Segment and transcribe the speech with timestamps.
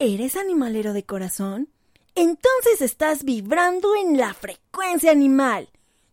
[0.00, 1.68] ¿Eres animalero de corazón?
[2.14, 5.68] Entonces estás vibrando en la frecuencia animal.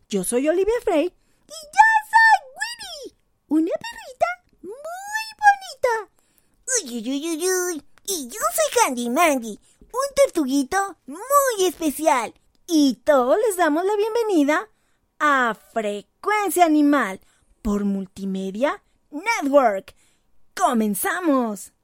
[0.09, 3.17] Yo soy Olivia Frey y yo soy Winnie,
[3.47, 4.25] una perrita
[4.63, 6.11] muy bonita.
[6.81, 7.83] Uy, uy, uy, uy.
[8.07, 12.33] Y yo soy Handy Mandy, un tortuguito muy especial.
[12.65, 14.67] Y todos les damos la bienvenida
[15.19, 17.21] a Frecuencia Animal
[17.61, 18.81] por Multimedia
[19.11, 19.93] Network.
[20.55, 21.74] ¡Comenzamos!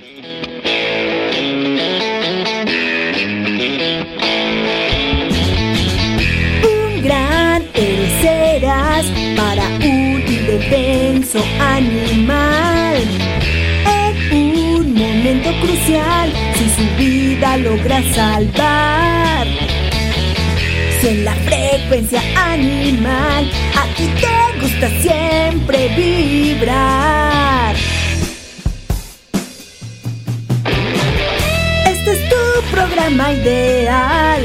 [0.00, 0.08] Un
[7.02, 7.62] gran
[8.22, 9.04] serás
[9.36, 12.96] para un indefenso animal.
[13.84, 14.14] En
[14.78, 19.46] un momento crucial, si su vida logra salvar.
[21.00, 27.29] Si en la frecuencia animal, aquí te gusta siempre vibrar.
[33.08, 34.42] Ideal,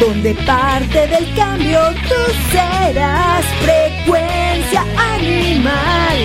[0.00, 4.84] donde parte del cambio tú serás frecuencia
[5.14, 6.16] animal,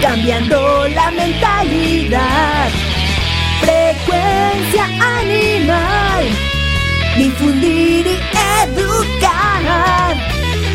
[0.00, 2.68] cambiando la mentalidad.
[3.60, 4.84] Frecuencia
[5.18, 6.24] animal,
[7.16, 8.18] difundir y
[8.64, 10.16] educar.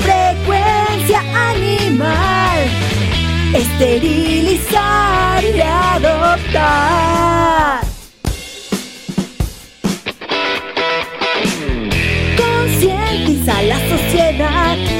[0.03, 2.59] Frecuencia animal,
[3.53, 7.15] esterilizar y adoptar.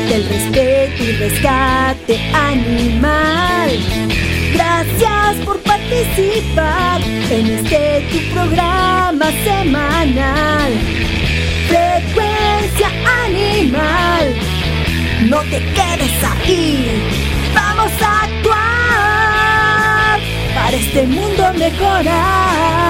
[0.09, 3.71] Del respeto y rescate animal.
[4.53, 10.71] Gracias por participar en este tu programa semanal.
[11.67, 12.89] Frecuencia
[13.25, 14.35] animal,
[15.29, 17.03] no te quedes ahí.
[17.53, 20.19] Vamos a actuar
[20.55, 22.85] para este mundo mejorar.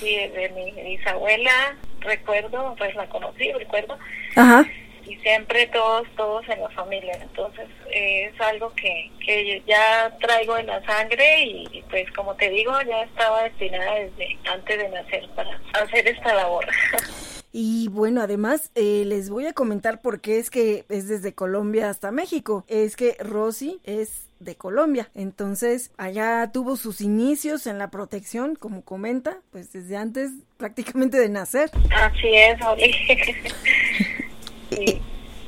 [0.00, 3.98] sí de mi bisabuela recuerdo pues la conocí recuerdo
[4.36, 4.66] Ajá.
[5.04, 10.56] y siempre todos todos en la familia entonces eh, es algo que, que ya traigo
[10.56, 14.88] en la sangre y, y, pues como te digo ya estaba destinada desde antes de
[14.88, 16.66] nacer para hacer esta labor
[17.52, 21.88] Y bueno, además eh, les voy a comentar por qué es que es desde Colombia
[21.88, 22.64] hasta México.
[22.68, 28.82] Es que Rosy es de Colombia, entonces allá tuvo sus inicios en la protección, como
[28.82, 31.70] comenta, pues desde antes prácticamente de nacer.
[31.94, 32.92] así es Oli.
[34.70, 35.00] sí.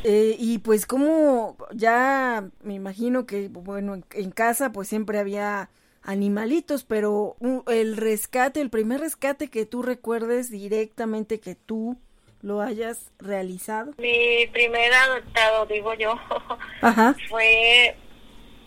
[0.03, 5.69] Eh, y pues como ya me imagino que, bueno, en, casa pues siempre había
[6.03, 7.37] animalitos, pero
[7.69, 11.99] el rescate, el primer rescate que tú recuerdes directamente que tú
[12.41, 13.93] lo hayas realizado.
[13.99, 16.15] Mi primer adoptado, digo yo,
[16.81, 17.15] Ajá.
[17.29, 17.95] fue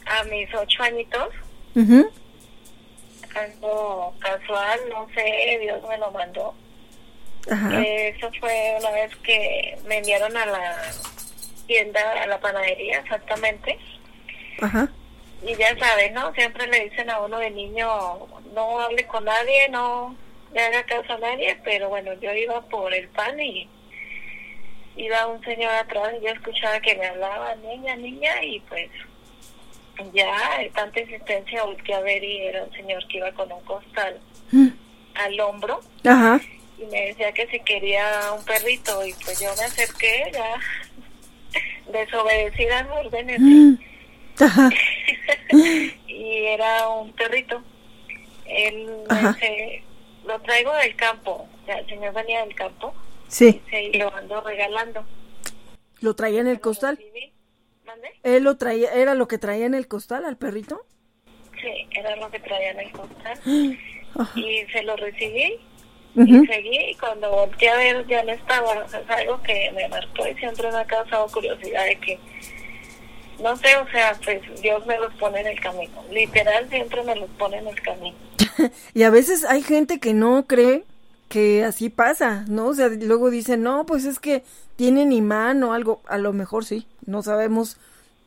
[0.06, 1.30] a mis ocho añitos,
[3.36, 6.54] algo casual, no sé, Dios me lo mandó.
[7.50, 7.82] Ajá.
[7.82, 10.82] Eso fue una vez que me enviaron a la
[11.68, 13.78] tienda, a la panadería exactamente,
[14.62, 14.88] Ajá.
[15.46, 16.34] y ya sabes, ¿no?
[16.34, 20.16] Siempre le dicen a uno de niño, no hable con nadie, no
[20.54, 23.68] le haga caso a nadie, pero bueno, yo iba por el pan y
[24.96, 28.90] iba un señor atrás y yo escuchaba que me hablaba, niña, niña, y pues
[30.14, 30.36] ya,
[30.74, 34.20] tanta insistencia, volteé a ver y era un señor que iba con un costal
[34.52, 34.68] Mm.
[35.16, 36.40] al hombro Ajá.
[36.78, 40.56] y me decía que si quería un perrito y pues yo me acerqué ya
[41.92, 43.74] desobedecí las órdenes Mm.
[44.40, 44.70] Ajá.
[46.08, 47.62] y era un perrito.
[48.46, 49.84] Él me dice,
[50.26, 52.94] lo traigo del campo, o sea, el señor venía del campo
[53.28, 53.62] Sí.
[53.72, 55.06] y lo ando regalando.
[56.02, 56.98] ¿Lo traía en el costal?
[56.98, 57.32] recibí.
[58.24, 60.86] ¿Él lo traía, era lo que traía en el costal al perrito?
[61.62, 63.40] Sí, era lo que traía en el costal.
[64.16, 64.40] Ajá.
[64.40, 65.60] Y se lo recibí
[66.16, 68.86] y seguí y cuando volteé a ver ya no estaba.
[68.86, 72.20] Es algo que me marcó y siempre me ha causado curiosidad de que,
[73.42, 76.04] no sé, o sea, pues Dios me los pone en el camino.
[76.12, 78.16] Literal siempre me los pone en el camino.
[78.94, 80.84] Y a veces hay gente que no cree
[81.34, 82.68] que así pasa, ¿no?
[82.68, 84.44] O sea, luego dicen, no, pues es que
[84.76, 86.04] tienen imán o algo.
[86.06, 87.78] A lo mejor sí, no sabemos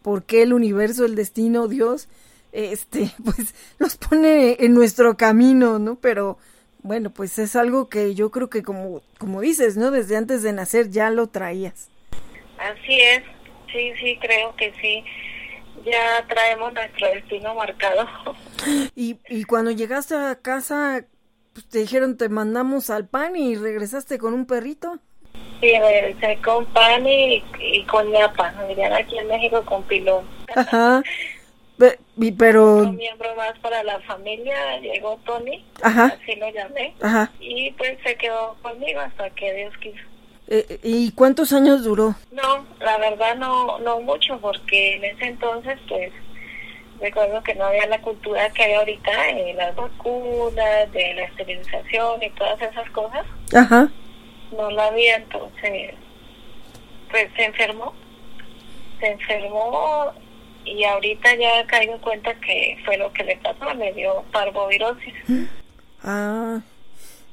[0.02, 2.08] por qué el universo, el destino, Dios,
[2.50, 5.94] este, pues los pone en nuestro camino, ¿no?
[5.94, 6.36] Pero
[6.82, 9.92] bueno, pues es algo que yo creo que como, como dices, ¿no?
[9.92, 11.88] Desde antes de nacer ya lo traías.
[12.58, 13.22] Así es,
[13.72, 15.04] sí, sí, creo que sí.
[15.84, 18.04] Ya traemos nuestro destino marcado.
[18.96, 21.04] Y, y cuando llegaste a casa,
[21.56, 24.98] pues te dijeron, te mandamos al pan y regresaste con un perrito.
[25.62, 28.52] Sí, regresé con pan y, y con ñapa.
[28.68, 30.26] Dirían aquí en México con pilón.
[30.54, 31.02] Ajá.
[32.38, 34.78] Pero, Un miembro más para la familia.
[34.80, 36.94] Llegó Tony, ajá, así lo llamé.
[37.00, 37.32] ajá.
[37.40, 40.04] Y pues se quedó conmigo hasta que Dios quiso.
[40.48, 42.14] Eh, ¿Y cuántos años duró?
[42.32, 46.12] No, la verdad no, no mucho, porque en ese entonces, pues,
[47.00, 52.22] recuerdo que no había la cultura que hay ahorita, de las vacunas, de la esterilización
[52.22, 53.26] y todas esas cosas.
[53.54, 53.88] Ajá.
[54.56, 55.94] No la había, entonces,
[57.10, 57.92] pues se enfermó.
[59.00, 60.12] Se enfermó
[60.64, 65.14] y ahorita ya caigo en cuenta que fue lo que le pasó, le dio parvovirosis.
[66.08, 66.60] Ah.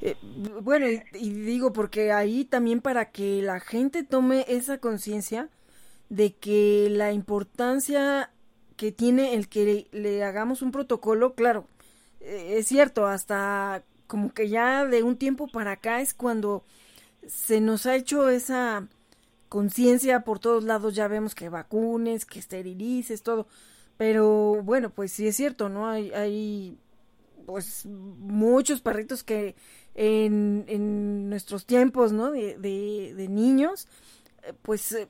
[0.02, 5.50] eh, bueno, y, y digo porque ahí también para que la gente tome esa conciencia
[6.10, 8.32] de que la importancia
[8.76, 11.68] que tiene el que le, hagamos un protocolo, claro,
[12.22, 16.64] eh, es cierto, hasta como que ya de un tiempo para acá es cuando
[17.28, 18.88] se nos ha hecho esa
[19.50, 23.48] conciencia por todos lados, ya vemos que vacunes, que esterilices, todo,
[23.98, 25.88] pero bueno, pues sí es cierto, ¿no?
[25.88, 26.78] Hay, hay
[27.46, 29.56] pues muchos perritos que
[29.96, 32.32] en, en nuestros tiempos, ¿no?
[32.32, 33.88] De, de, de niños,
[34.44, 35.08] eh, pues eh,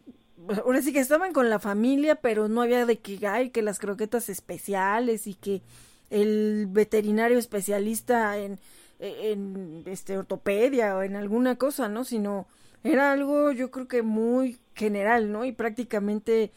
[0.63, 3.79] ahora sí que estaban con la familia, pero no había de que hay que las
[3.79, 5.61] croquetas especiales y que
[6.09, 8.59] el veterinario especialista en,
[8.99, 12.03] en este ortopedia o en alguna cosa, ¿no?
[12.03, 12.47] Sino
[12.83, 15.45] era algo yo creo que muy general, ¿no?
[15.45, 16.51] Y prácticamente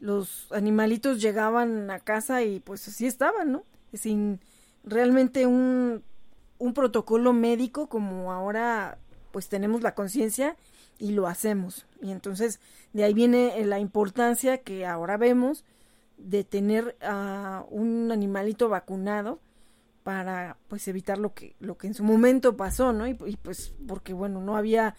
[0.00, 3.64] los animalitos llegaban a casa y pues así estaban, ¿no?
[3.94, 4.40] Sin
[4.84, 6.02] realmente un,
[6.58, 8.98] un protocolo médico como ahora
[9.32, 10.56] pues tenemos la conciencia
[10.98, 11.86] y lo hacemos.
[12.02, 12.60] Y entonces
[12.92, 15.64] de ahí viene la importancia que ahora vemos
[16.16, 19.40] de tener a un animalito vacunado
[20.02, 23.06] para pues evitar lo que lo que en su momento pasó, ¿no?
[23.06, 24.96] Y, y pues porque bueno, no había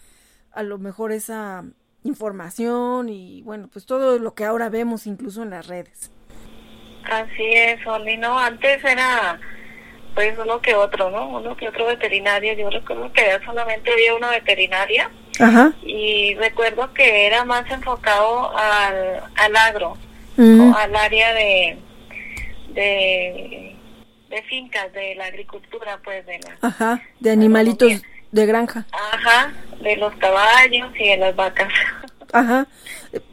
[0.52, 1.64] a lo mejor esa
[2.04, 6.10] información y bueno, pues todo lo que ahora vemos incluso en las redes.
[7.10, 9.40] Así es, Oli, no, antes era
[10.14, 11.28] pues uno que otro, ¿no?
[11.28, 12.54] Uno que otro veterinario.
[12.54, 15.10] Yo recuerdo que solamente había una veterinaria
[15.44, 15.72] Ajá.
[15.82, 19.96] y recuerdo que era más enfocado al, al agro,
[20.36, 20.60] Mm.
[20.72, 21.76] o al área de,
[22.68, 23.76] de,
[24.28, 26.56] de fincas, de la agricultura, pues de la...
[26.66, 27.92] Ajá, de animalitos
[28.30, 28.86] de granja.
[29.12, 31.68] Ajá, de los caballos y de las vacas.
[32.32, 32.66] Ajá,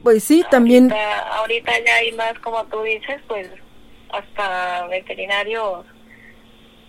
[0.04, 0.92] pues sí, también.
[1.34, 3.48] Ahorita ya hay más, como tú dices, pues
[4.10, 5.86] hasta veterinarios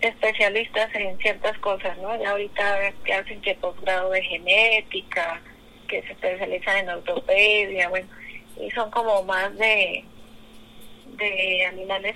[0.01, 2.19] especialistas en ciertas cosas, ¿no?
[2.21, 5.41] Ya ahorita que hacen que posgrado de genética,
[5.87, 8.07] que se especializan en ortopedia, bueno,
[8.61, 10.03] y son como más de,
[11.17, 12.15] de animales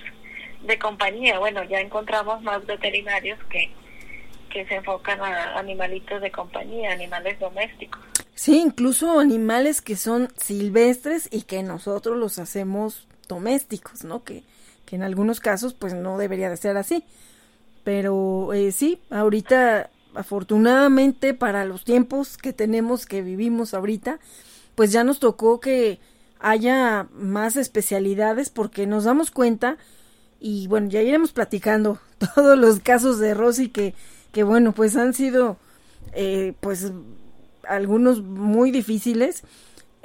[0.62, 1.38] de compañía.
[1.38, 3.70] Bueno, ya encontramos más veterinarios que,
[4.50, 8.02] que se enfocan a animalitos de compañía, animales domésticos.
[8.34, 14.24] Sí, incluso animales que son silvestres y que nosotros los hacemos domésticos, ¿no?
[14.24, 14.42] Que,
[14.86, 17.04] que en algunos casos pues no debería de ser así.
[17.84, 24.18] Pero eh, sí, ahorita afortunadamente para los tiempos que tenemos, que vivimos ahorita,
[24.74, 26.00] pues ya nos tocó que
[26.40, 29.76] haya más especialidades porque nos damos cuenta
[30.40, 31.98] y bueno, ya iremos platicando
[32.34, 33.94] todos los casos de Rosy que,
[34.32, 35.56] que bueno, pues han sido
[36.12, 36.92] eh, pues
[37.66, 39.42] algunos muy difíciles.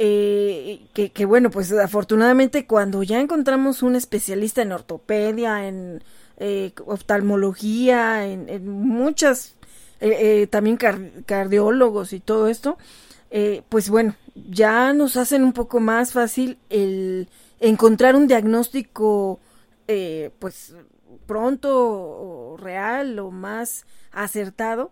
[0.01, 6.01] Eh, que, que, bueno, pues afortunadamente cuando ya encontramos un especialista en ortopedia, en
[6.39, 9.55] eh, oftalmología, en, muchas,
[9.99, 12.77] eh, también cardiólogos y todo esto,
[13.69, 17.29] pues bueno, ya nos hacen un poco más fácil el
[17.59, 19.39] encontrar un diagnóstico
[20.39, 20.73] pues
[21.25, 24.91] pronto o real o más acertado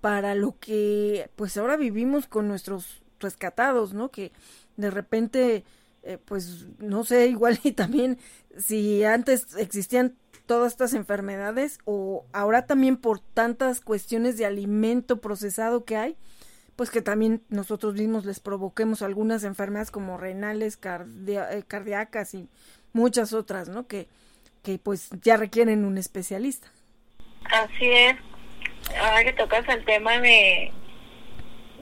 [0.00, 4.10] para lo que pues ahora vivimos con nuestros rescatados, ¿no?
[4.10, 4.32] Que
[4.76, 5.64] de repente,
[6.02, 8.18] eh, pues no sé, igual y también
[8.56, 10.14] si antes existían
[10.48, 16.16] todas estas enfermedades o ahora también por tantas cuestiones de alimento procesado que hay,
[16.74, 22.48] pues que también nosotros mismos les provoquemos algunas enfermedades como renales, eh, cardíacas y
[22.94, 23.86] muchas otras, ¿no?
[23.86, 24.08] Que,
[24.64, 26.68] que pues ya requieren un especialista.
[27.44, 28.16] Así es,
[29.00, 30.72] ahora que tocas el tema de,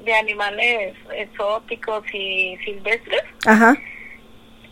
[0.05, 3.77] de animales exóticos y silvestres, Ajá.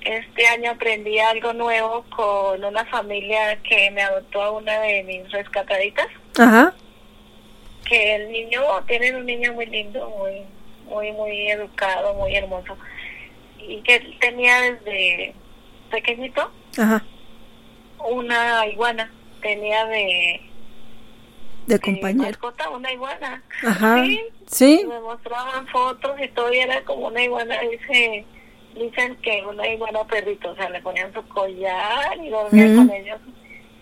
[0.04, 5.30] Este año aprendí algo nuevo con una familia que me adoptó a una de mis
[5.32, 6.06] rescataditas.
[6.38, 6.74] Ajá.
[7.86, 10.42] Que el niño, tienen un niño muy lindo, muy,
[10.86, 12.76] muy, muy educado, muy hermoso.
[13.58, 15.34] Y que tenía desde
[15.90, 17.02] pequeñito Ajá.
[17.98, 19.10] una iguana.
[19.40, 20.40] Tenía de
[21.66, 22.24] de compañero.
[22.24, 23.42] mascota una iguana.
[23.66, 24.04] Ajá.
[24.04, 24.20] Sí.
[24.46, 24.84] Sí.
[24.86, 28.24] Me mostraban fotos y todo y era como una iguana, dice,
[28.74, 32.76] dicen que una iguana perrito, o sea, le ponían su collar y dormía Ujú.
[32.76, 33.20] con ellos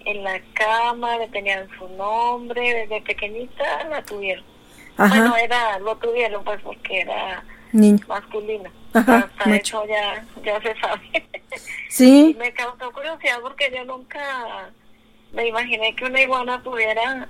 [0.05, 4.45] en la cama, le tenían su nombre, desde pequeñita la tuvieron.
[4.97, 5.09] Ajá.
[5.19, 8.05] Bueno, era, lo tuvieron pues porque era Niño.
[8.09, 8.71] masculino.
[8.95, 9.83] Ajá, Hasta macho.
[9.85, 11.29] eso ya, ya se sabe.
[11.89, 12.35] Sí.
[12.39, 14.71] me causó curiosidad porque yo nunca
[15.33, 17.29] me imaginé que una iguana pudiera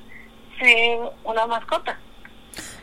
[0.60, 1.98] ser una mascota.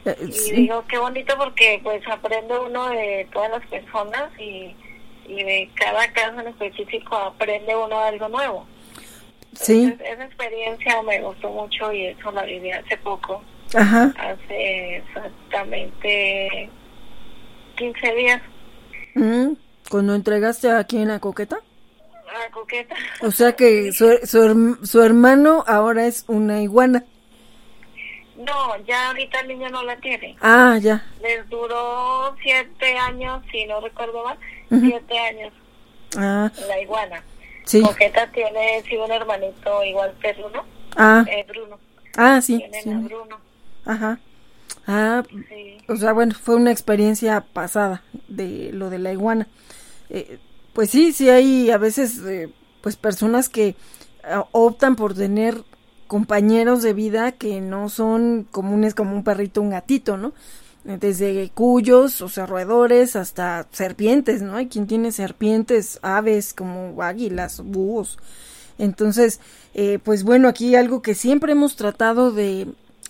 [0.06, 0.52] Eh, Y sí.
[0.56, 4.76] digo, qué bonito porque pues aprende uno de todas las personas y,
[5.28, 8.68] y de cada caso en específico aprende uno algo nuevo.
[9.54, 9.84] Sí.
[9.84, 13.44] Entonces, esa experiencia me gustó mucho y eso la viví hace poco,
[13.76, 14.14] Ajá.
[14.18, 16.70] hace exactamente
[17.78, 18.42] 15 días.
[19.16, 19.54] Mm,
[19.90, 21.58] Cuando entregaste a quién a Coqueta.
[21.58, 22.96] A Coqueta.
[23.22, 27.04] O sea que su, su, su hermano ahora es una iguana.
[28.40, 30.36] No, ya ahorita el niño no la tiene.
[30.42, 31.06] Ah, ya.
[31.22, 34.38] Les duró siete años, si no recuerdo mal,
[34.70, 35.54] siete años
[36.18, 37.22] Ah, la iguana.
[37.66, 37.82] sí.
[37.82, 40.64] Coqueta tiene sí un hermanito igual que Bruno,
[40.96, 41.78] Ah, eh, Bruno.
[42.18, 42.58] ah, sí.
[42.58, 42.90] Tienen sí.
[42.92, 43.38] a Bruno,
[43.86, 44.20] Ajá.
[44.88, 45.78] Ah, sí.
[45.88, 49.48] o sea, bueno, fue una experiencia pasada de lo de la iguana.
[50.10, 50.40] Eh,
[50.74, 52.50] pues sí, sí hay a veces, eh,
[52.82, 53.76] pues personas que
[54.24, 55.62] ah, optan por tener
[56.10, 60.34] compañeros de vida que no son comunes como un perrito, un gatito, ¿no?
[60.84, 64.56] Desde cuyos, o sea, roedores, hasta serpientes, ¿no?
[64.56, 68.18] Hay quien tiene serpientes, aves como águilas, búhos.
[68.80, 69.40] Entonces,
[69.76, 72.66] eh, pues bueno, aquí algo que siempre hemos tratado de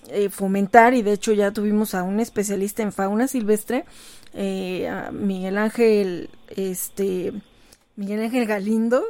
[0.09, 3.85] eh, fomentar y de hecho ya tuvimos a un especialista en fauna silvestre,
[4.33, 7.31] eh, a Miguel Ángel, este,
[7.95, 9.05] Miguel Ángel Galindo.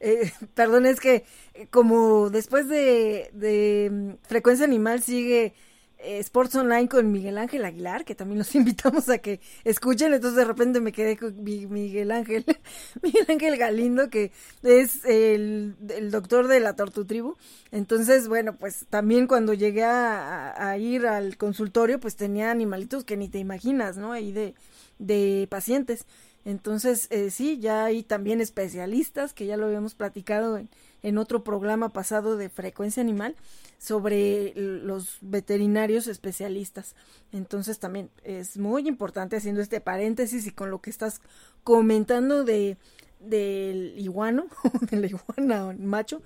[0.00, 1.24] Eh, perdón, es que
[1.54, 5.54] eh, como después de, de mm, Frecuencia Animal sigue
[5.98, 10.36] eh, Sports Online con Miguel Ángel Aguilar, que también los invitamos a que escuchen, entonces
[10.36, 12.44] de repente me quedé con Mi- Miguel Ángel,
[13.02, 14.30] Miguel Ángel Galindo, que
[14.62, 17.36] es el, el doctor de la Tortutribu.
[17.72, 23.04] Entonces, bueno, pues también cuando llegué a, a- a ir al consultorio, pues tenía animalitos
[23.04, 24.12] que ni te imaginas, ¿no?
[24.12, 24.54] Ahí de,
[24.98, 26.06] de pacientes.
[26.48, 30.70] Entonces, eh, sí, ya hay también especialistas, que ya lo habíamos platicado en,
[31.02, 33.36] en otro programa pasado de frecuencia animal,
[33.76, 36.96] sobre los veterinarios especialistas.
[37.32, 41.20] Entonces, también es muy importante haciendo este paréntesis y con lo que estás
[41.64, 42.78] comentando de
[43.20, 44.46] del iguano,
[44.90, 46.22] del iguana macho,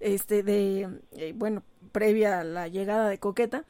[0.00, 1.62] este, de, eh, bueno,
[1.92, 3.64] previa a la llegada de Coqueta,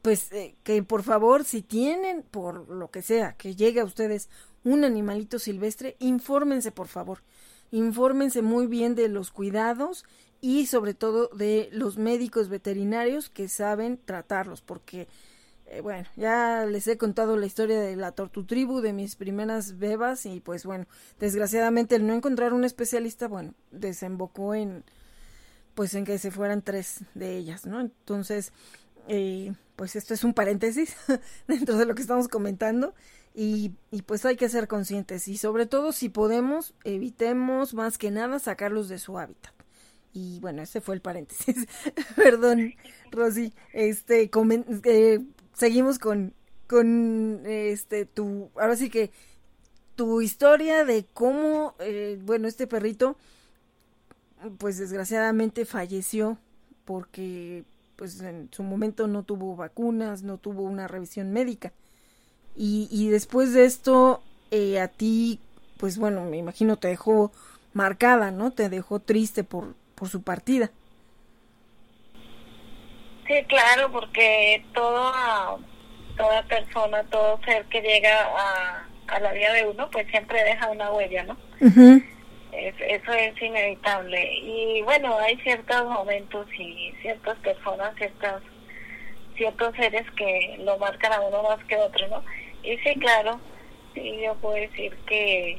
[0.00, 4.30] pues eh, que por favor, si tienen, por lo que sea, que llegue a ustedes
[4.64, 7.22] un animalito silvestre, infórmense por favor.
[7.70, 10.04] Infórmense muy bien de los cuidados
[10.40, 15.08] y sobre todo de los médicos veterinarios que saben tratarlos, porque,
[15.66, 20.26] eh, bueno, ya les he contado la historia de la tortutribu, de mis primeras bebas,
[20.26, 20.86] y pues bueno,
[21.18, 24.84] desgraciadamente el no encontrar un especialista, bueno, desembocó en,
[25.74, 27.80] pues en que se fueran tres de ellas, ¿no?
[27.80, 28.52] Entonces,
[29.06, 30.96] eh, pues esto es un paréntesis
[31.46, 32.94] dentro de lo que estamos comentando
[33.34, 38.10] y, y pues hay que ser conscientes y sobre todo si podemos evitemos más que
[38.10, 39.52] nada sacarlos de su hábitat
[40.12, 41.66] Y bueno, ese fue el paréntesis.
[42.16, 42.74] Perdón,
[43.10, 43.54] Rosy.
[43.72, 44.30] Este,
[44.84, 45.20] eh,
[45.54, 46.34] seguimos con,
[46.68, 49.10] con este, tu, ahora sí que
[49.96, 53.16] tu historia de cómo, eh, bueno, este perrito,
[54.58, 56.38] pues desgraciadamente falleció
[56.84, 57.64] porque
[57.96, 61.72] pues en su momento no tuvo vacunas, no tuvo una revisión médica.
[62.56, 65.40] Y, y después de esto, eh, a ti,
[65.78, 67.32] pues bueno, me imagino te dejó
[67.72, 68.50] marcada, ¿no?
[68.50, 70.70] Te dejó triste por, por su partida.
[73.26, 75.56] Sí, claro, porque toda,
[76.16, 80.70] toda persona, todo ser que llega a, a la vida de uno, pues siempre deja
[80.70, 81.36] una huella, ¿no?
[82.52, 84.34] eso es inevitable.
[84.40, 88.42] Y bueno, hay ciertos momentos y ciertas personas, ciertas,
[89.36, 92.22] ciertos seres que lo marcan a uno más que otro, ¿no?
[92.62, 93.40] Y sí, claro,
[93.94, 95.58] sí, yo puedo decir que,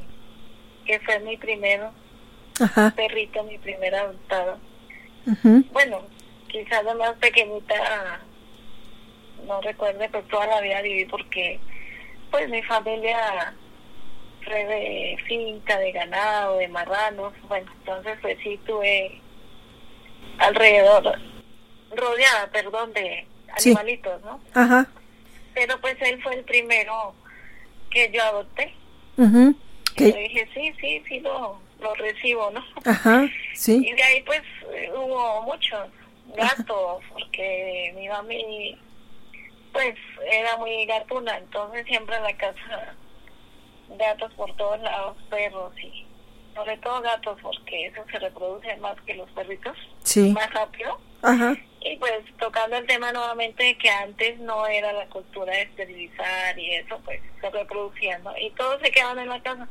[0.86, 1.92] que fue mi primero
[2.96, 4.60] perrito, mi primer adoptado.
[5.72, 6.02] Bueno,
[6.48, 8.22] quizás la más pequeñita
[9.48, 11.60] no recuerde, pero toda la vida viví porque
[12.32, 13.54] pues mi familia
[14.44, 19.22] fue de finca, de ganado, de marranos, bueno, entonces pues sí tuve
[20.40, 21.20] alrededor,
[21.96, 24.40] rodeada, perdón, de animalitos, ¿no?
[24.54, 24.88] Ajá.
[25.54, 27.14] Pero pues él fue el primero
[27.90, 28.74] que yo adopté.
[29.98, 32.64] Y dije, sí, sí, sí, lo, lo recibo, ¿no?
[32.86, 33.86] Ajá, sí.
[33.86, 34.42] Y de ahí pues
[34.96, 35.90] hubo muchos
[36.36, 38.78] gatos, porque mi mami
[39.72, 39.96] pues
[40.32, 42.96] era muy gatuna, entonces siempre en la casa
[43.98, 46.06] gatos por todos lados, perros y
[46.56, 50.32] sobre todo gatos porque eso se reproduce más que los perritos, sí.
[50.32, 51.00] más rápido.
[51.22, 51.56] Ajá.
[51.86, 56.76] Y pues tocando el tema nuevamente que antes no era la cultura de esterilizar y
[56.76, 58.32] eso, pues se reproducían, ¿no?
[58.38, 59.68] Y todos se quedaban en la casa.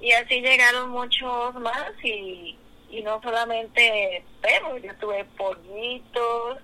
[0.00, 2.56] Y así llegaron muchos más y,
[2.90, 6.58] y no solamente perros, yo tuve pollitos,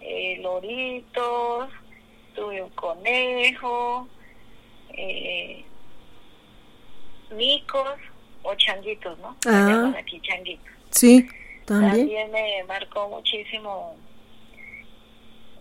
[0.00, 1.68] eh, loritos,
[2.34, 4.08] tuve un conejo,
[4.90, 5.64] eh,
[7.32, 7.98] micos
[8.42, 9.36] o changuitos, ¿no?
[9.46, 9.92] Ah.
[9.98, 10.72] aquí changuitos.
[10.90, 11.28] Sí,
[11.78, 12.08] también.
[12.08, 13.96] También me marcó muchísimo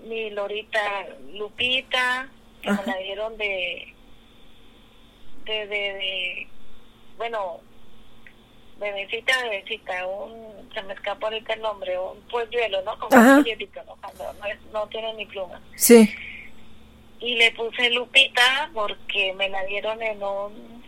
[0.03, 2.29] mi lorita Lupita,
[2.61, 3.93] que me la dieron de,
[5.45, 6.47] de, de, de
[7.17, 7.59] bueno,
[8.79, 12.97] bebecita, bebecita, un, se me escapa ahorita el nombre, un polluelo, ¿no?
[12.97, 13.95] Como un polluelito, ¿no?
[13.97, 15.61] Cuando no, es, no tiene ni pluma.
[15.75, 16.09] Sí.
[17.19, 20.83] Y le puse Lupita porque me la dieron en un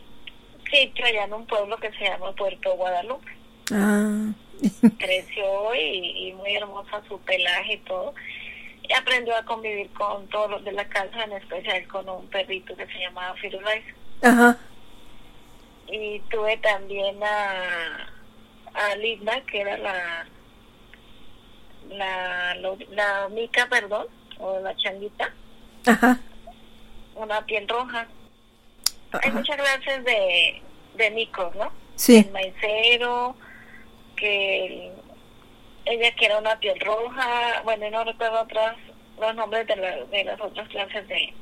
[0.72, 3.41] sitio allá en un pueblo que se llama Puerto Guadalupe.
[3.72, 4.34] Ah.
[5.00, 8.14] Creció y, y, muy hermosa su pelaje y todo.
[8.88, 12.76] Y aprendió a convivir con todos los de la casa, en especial con un perrito
[12.76, 13.84] que se llamaba Firulais.
[14.22, 14.58] Ajá
[15.92, 18.10] y tuve también a,
[18.74, 20.26] a Linda, que era la,
[21.90, 22.56] la,
[22.92, 24.08] la mica, perdón,
[24.40, 25.34] o la changuita.
[25.86, 26.18] Ajá.
[27.16, 28.08] Una piel roja.
[29.22, 30.62] Hay muchas clases de,
[30.96, 31.72] de micos, ¿no?
[31.96, 32.20] Sí.
[32.26, 33.36] El maicero,
[34.22, 34.92] que
[35.86, 38.78] ella que era una piel roja, bueno, no recuerdo otras,
[39.20, 41.34] los nombres de, la, de las otras clases de,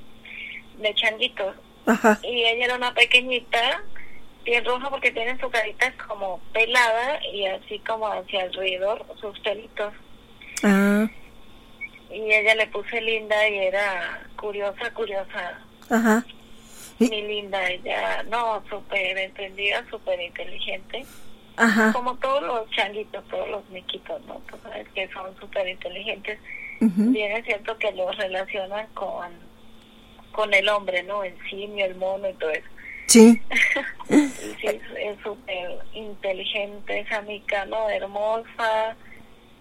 [0.77, 1.55] de changuitos.
[1.85, 2.17] Ajá.
[2.23, 3.83] Y ella era una pequeñita
[4.45, 9.93] piel roja porque tiene su carita como pelada y así como hacia alrededor sus pelitos.
[10.63, 11.07] Ah.
[12.09, 15.59] Y ella le puse linda y era curiosa, curiosa.
[15.89, 16.25] Ajá.
[16.99, 21.05] Mi linda, ella, no, súper entendida, súper inteligente.
[21.59, 21.91] Ajá.
[21.91, 24.35] Como todos los changuitos, todos los miquitos, ¿no?
[24.49, 26.39] Tú sabes que son súper inteligentes.
[26.79, 29.27] Bien es cierto que los relacionan con,
[30.31, 31.25] con el hombre, ¿no?
[31.25, 32.67] El simio, el mono y todo eso.
[33.07, 33.41] Sí.
[34.07, 37.89] sí, es súper inteligente esa mica, ¿no?
[37.89, 38.95] Hermosa.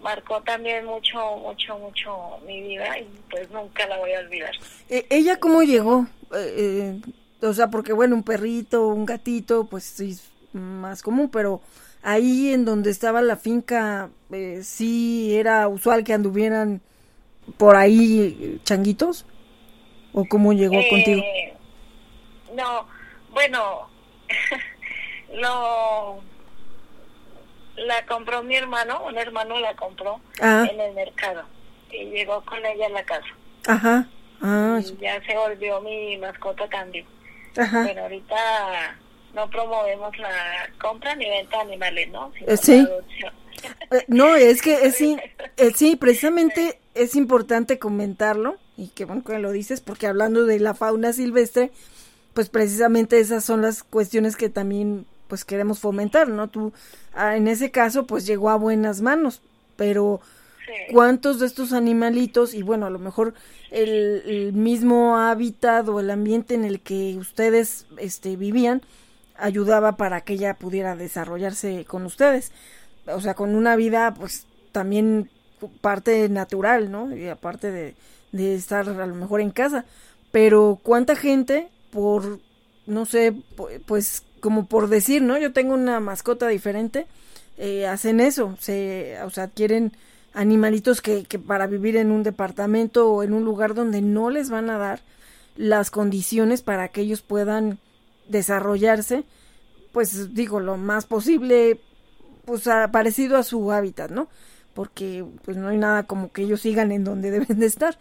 [0.01, 4.51] Marcó también mucho, mucho, mucho mi vida y pues nunca la voy a olvidar.
[4.87, 6.07] E, ¿Ella cómo llegó?
[6.33, 10.17] Eh, eh, o sea, porque bueno, un perrito, un gatito, pues sí
[10.53, 11.61] más común, pero
[12.03, 16.81] ahí en donde estaba la finca, eh, sí era usual que anduvieran
[17.57, 19.25] por ahí changuitos.
[20.11, 21.21] ¿O cómo llegó contigo?
[22.55, 22.87] No,
[23.31, 23.87] bueno,
[25.35, 26.21] lo
[27.75, 30.67] la compró mi hermano, un hermano la compró ah.
[30.69, 31.43] en el mercado
[31.91, 33.27] y llegó con ella a la casa.
[33.67, 34.07] Ajá.
[34.41, 37.05] Ah, y ya se volvió mi mascota también.
[37.57, 37.83] Ajá.
[37.85, 38.95] Pero ahorita
[39.33, 40.29] no promovemos la
[40.81, 42.31] compra ni venta de animales, ¿no?
[42.33, 42.87] Sino sí.
[43.91, 45.17] Eh, no, es que es, sí,
[45.57, 50.61] eh, sí, precisamente es importante comentarlo y que bueno que lo dices porque hablando de
[50.61, 51.71] la fauna silvestre,
[52.33, 56.49] pues precisamente esas son las cuestiones que también pues queremos fomentar, ¿no?
[56.49, 56.73] Tú,
[57.13, 59.41] ah, en ese caso, pues llegó a buenas manos,
[59.75, 60.21] pero
[60.91, 63.33] ¿cuántos de estos animalitos, y bueno, a lo mejor
[63.71, 68.81] el, mismo hábitat o el ambiente en el que ustedes este, vivían,
[69.39, 72.51] ayudaba para que ella pudiera desarrollarse con ustedes?
[73.07, 75.29] O sea, con una vida, pues también
[75.81, 77.15] parte natural, ¿no?
[77.15, 77.95] Y aparte de,
[78.31, 79.85] de estar a lo mejor en casa.
[80.31, 82.39] Pero ¿cuánta gente por,
[82.85, 83.33] no sé,
[83.85, 85.37] pues como por decir, ¿no?
[85.37, 87.07] Yo tengo una mascota diferente,
[87.57, 89.91] eh, hacen eso, se, o sea, adquieren
[90.33, 94.49] animalitos que, que para vivir en un departamento o en un lugar donde no les
[94.49, 95.01] van a dar
[95.57, 97.79] las condiciones para que ellos puedan
[98.29, 99.25] desarrollarse,
[99.91, 101.81] pues digo, lo más posible,
[102.45, 104.27] pues parecido a su hábitat, ¿no?
[104.73, 107.97] Porque pues no hay nada como que ellos sigan en donde deben de estar.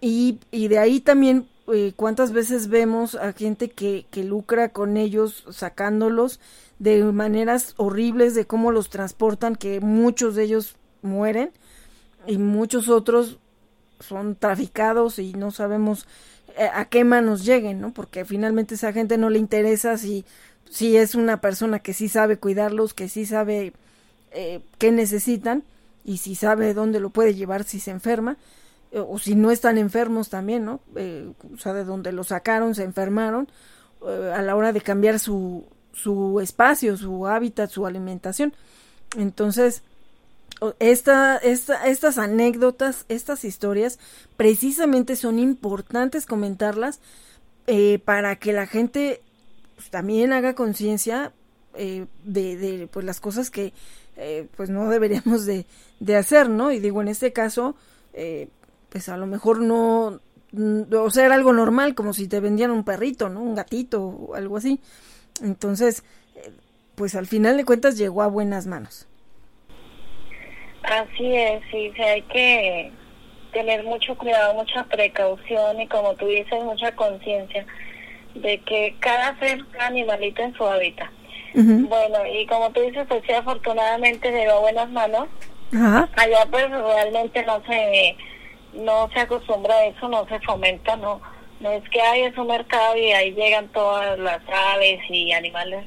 [0.00, 4.96] Y, y de ahí también eh, cuántas veces vemos a gente que, que lucra con
[4.96, 6.40] ellos sacándolos
[6.78, 11.52] de maneras horribles de cómo los transportan, que muchos de ellos mueren
[12.26, 13.38] y muchos otros
[14.00, 16.06] son traficados y no sabemos
[16.72, 17.92] a qué manos lleguen, ¿no?
[17.92, 20.24] Porque finalmente esa gente no le interesa si,
[20.68, 23.72] si es una persona que sí sabe cuidarlos, que sí sabe
[24.32, 25.64] eh, qué necesitan
[26.04, 28.36] y si sabe dónde lo puede llevar si se enferma
[28.92, 30.80] o si no están enfermos también, ¿no?
[30.96, 33.48] Eh, o sea, de donde lo sacaron, se enfermaron,
[34.06, 38.54] eh, a la hora de cambiar su, su espacio, su hábitat, su alimentación.
[39.16, 39.82] Entonces,
[40.78, 43.98] esta, esta, estas anécdotas, estas historias,
[44.36, 47.00] precisamente son importantes comentarlas
[47.66, 49.22] eh, para que la gente
[49.76, 51.32] pues, también haga conciencia
[51.74, 53.72] de, de pues, las cosas que
[54.54, 55.64] pues no deberíamos de,
[55.98, 56.72] de, hacer, ¿no?
[56.72, 57.74] Y digo, en este caso,
[58.90, 60.20] pues a lo mejor no,
[60.52, 63.42] o sea, era algo normal, como si te vendían un perrito, ¿no?
[63.42, 64.80] Un gatito o algo así.
[65.42, 66.02] Entonces,
[66.34, 66.52] eh,
[66.94, 69.06] pues al final de cuentas llegó a buenas manos.
[70.82, 72.92] Así es, sí, hay que
[73.52, 77.66] tener mucho cuidado, mucha precaución y como tú dices, mucha conciencia
[78.34, 81.10] de que cada ser animalito en su hábitat.
[81.54, 85.26] Bueno, y como tú dices, pues sí, afortunadamente llegó a buenas manos.
[86.16, 88.16] Allá pues realmente no se
[88.72, 91.20] no se acostumbra a eso, no se fomenta, no
[91.60, 94.40] no es que hay un mercado y ahí llegan todas las
[94.74, 95.84] aves y animales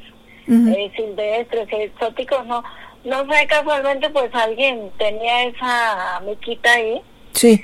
[0.47, 2.63] eh, silvestres exóticos, no
[3.03, 7.01] no sé, casualmente pues alguien tenía esa miquita ahí.
[7.33, 7.63] Sí.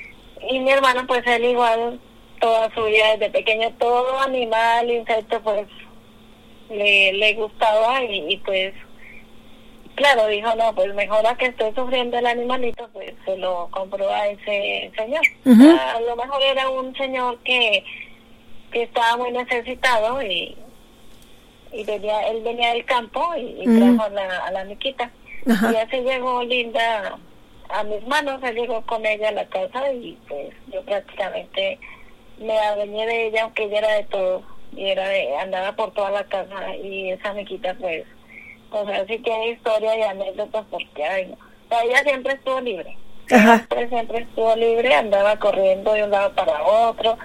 [0.50, 2.00] Y mi hermano pues él igual
[2.40, 5.68] toda su vida desde pequeño, todo animal, insecto pues
[6.70, 8.74] le, le gustaba y pues
[10.00, 14.10] claro, dijo, no, pues mejor a que esté sufriendo el animalito, pues se lo compró
[14.10, 15.22] a ese señor.
[15.46, 17.84] A lo mejor era un señor que,
[18.72, 20.56] que estaba muy necesitado y,
[21.74, 25.12] y venía, él venía del campo y, trajo a la, a la miquita.
[25.46, 27.18] Y ya se llegó Linda
[27.70, 31.80] a mis manos, se llegó con ella a la casa y pues yo prácticamente
[32.40, 34.44] me adueñé de ella, aunque ella era de todo
[34.76, 38.06] y era de, andaba por toda la casa y esa miquita pues
[38.72, 41.36] o sea, sí que hay historia y anécdotas porque hay,
[41.84, 42.98] ella siempre estuvo libre.
[43.28, 47.18] Siempre, siempre estuvo libre, andaba corriendo de un lado para otro,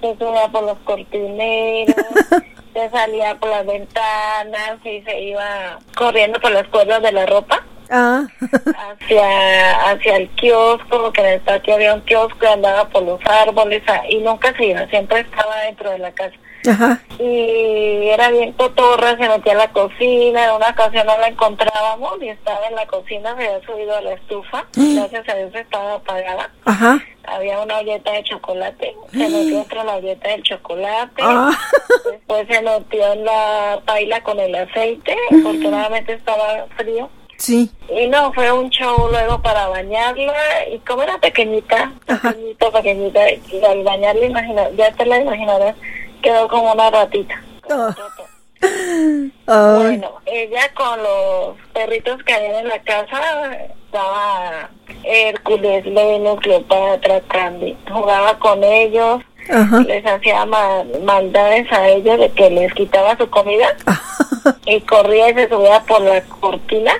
[0.00, 1.96] se subía por los cortineros,
[2.76, 7.64] se salía por las ventanas y se iba corriendo por las cuerdas de la ropa.
[7.88, 8.26] Ah.
[8.90, 13.82] hacia hacia el kiosco, que en el patio había un kiosco, andaba por los árboles
[13.86, 16.34] ah, y nunca se iba, siempre estaba dentro de la casa.
[17.18, 22.22] Y era bien cotorra, se metía a la cocina, en una ocasión no la encontrábamos
[22.22, 25.94] y estaba en la cocina, se había subido a la estufa, gracias a Dios estaba
[25.94, 26.50] apagada.
[27.28, 31.50] Había una olleta de chocolate, se metió entre la olleta del chocolate, ah.
[32.10, 37.08] después se metió en la paila con el aceite, afortunadamente estaba frío.
[37.38, 37.70] Sí.
[37.90, 43.64] Y no, fue un show luego para bañarla y como era pequeñita, pequeñita, pequeñita, y
[43.64, 45.76] al bañarla, imagina, ya te la imaginarás,
[46.26, 47.40] quedó como una ratita.
[49.46, 54.70] Bueno, ella con los perritos que había en la casa, estaba
[55.04, 59.22] Hércules, Venus, Cleopatra, Candy, jugaba con ellos,
[59.86, 63.76] les hacía maldades a ellos de que les quitaba su comida
[64.66, 66.92] y corría y se subía por la cortina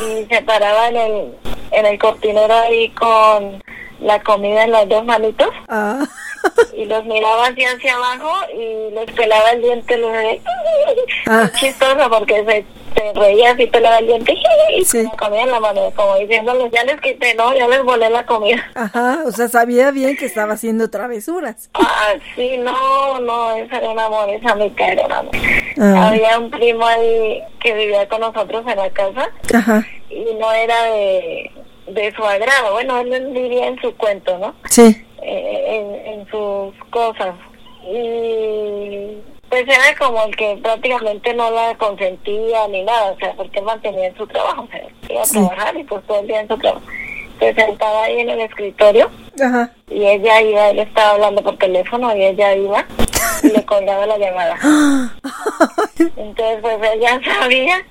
[0.00, 1.34] y se paraba en el,
[1.72, 3.62] en el cortinero ahí con
[4.00, 5.48] la comida en las dos manitos.
[5.68, 6.06] Ah
[6.76, 10.12] y los miraba así hacia abajo y les pelaba el diente, los
[11.26, 11.50] ah.
[11.54, 14.34] chistoso porque se, reía así, pelaba el diente
[14.76, 18.08] y se comía en la mano, como diciéndoles, ya les quité, no, ya les volé
[18.10, 18.62] la comida.
[18.74, 21.70] Ajá, o sea, sabía bien que estaba haciendo travesuras.
[21.74, 25.36] Ah, sí, no, no, esa era un amor, esa mica era un amor.
[25.78, 26.08] Ah.
[26.08, 29.86] Había un primo ahí que vivía con nosotros en la casa Ajá.
[30.08, 31.50] y no era de,
[31.88, 32.72] de su agrado.
[32.72, 34.54] Bueno, él vivía en su cuento, ¿no?
[34.68, 35.04] Sí.
[35.22, 37.34] Eh, en, en sus cosas.
[37.88, 39.18] Y
[39.48, 44.08] pues era como el que prácticamente no la consentía ni nada, o sea, porque mantenía
[44.08, 46.58] en su trabajo, o sea, iba a trabajar y pues todo el día en su
[46.58, 46.86] trabajo.
[47.38, 49.10] Se sentaba ahí en el escritorio
[49.42, 49.70] Ajá.
[49.90, 52.84] y ella iba, él estaba hablando por teléfono y ella iba
[53.42, 54.56] y le colgaba la llamada.
[56.16, 57.84] Entonces pues ella sabía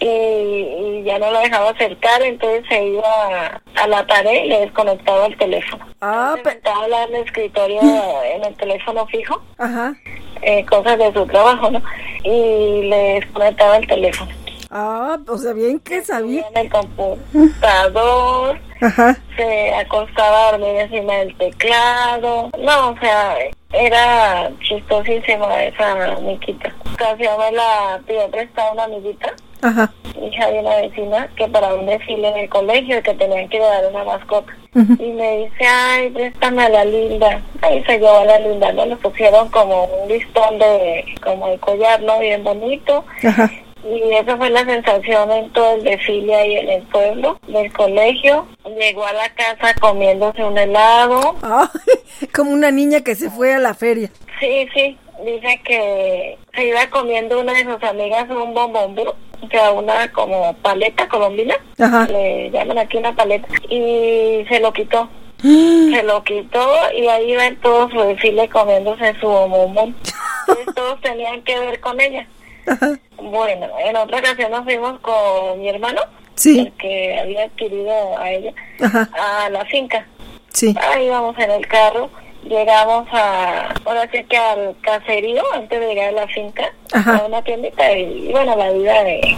[0.00, 4.48] y, y ya no la dejaba acercar, entonces se iba a, a la pared y
[4.48, 5.86] le desconectaba el teléfono.
[6.00, 7.80] Ah, Se sentaba lado del escritorio
[8.34, 9.94] en el teléfono fijo, Ajá.
[10.42, 11.82] eh, cosas de su trabajo, ¿no?
[12.24, 14.30] Y le desconectaba el teléfono.
[14.70, 16.44] Ah, o sea, bien que sabía.
[16.54, 19.16] En el computador, Ajá.
[19.36, 22.50] se acostaba a dormir encima del teclado.
[22.58, 23.36] No, o sea,
[23.72, 26.72] era chistosísima esa Miquita.
[26.96, 29.90] Casi me la pidió prestada una amiguita, Ajá.
[30.20, 33.86] hija de una vecina, que para un desfile en el colegio que tenían que dar
[33.86, 34.52] una mascota.
[34.74, 37.40] Y me dice, ay, préstame a la linda.
[37.62, 38.84] Ahí se llevó a la linda, ¿no?
[38.86, 42.18] Le pusieron como un listón de, como de collar, ¿no?
[42.20, 43.04] Bien bonito.
[43.24, 43.50] Ajá.
[43.90, 48.46] Y esa fue la sensación en todo el desfile ahí en el pueblo, del colegio.
[48.78, 51.36] Llegó a la casa comiéndose un helado.
[52.34, 54.10] Como una niña que se fue a la feria.
[54.40, 59.72] Sí, sí, dice que se iba comiendo una de sus amigas un bombón, o sea,
[59.72, 61.54] una como paleta colombina.
[61.78, 62.06] Ajá.
[62.06, 63.48] Le llaman aquí una paleta.
[63.70, 65.08] Y se lo quitó.
[65.42, 69.94] Se lo quitó y ahí iba en todo su desfile comiéndose su bombón.
[70.48, 72.26] Entonces todos tenían que ver con ella.
[72.70, 72.98] Ajá.
[73.20, 76.00] Bueno, en otra ocasión nos fuimos con mi hermano,
[76.34, 76.72] Sí.
[76.78, 79.08] que había adquirido a ella, Ajá.
[79.44, 80.06] a la finca.
[80.52, 80.74] Sí.
[80.80, 82.08] Ahí íbamos en el carro,
[82.44, 87.16] llegamos a, ahora sí que al caserío, antes de llegar a la finca, Ajá.
[87.16, 89.36] a una tiendita y, y bueno, la vida de,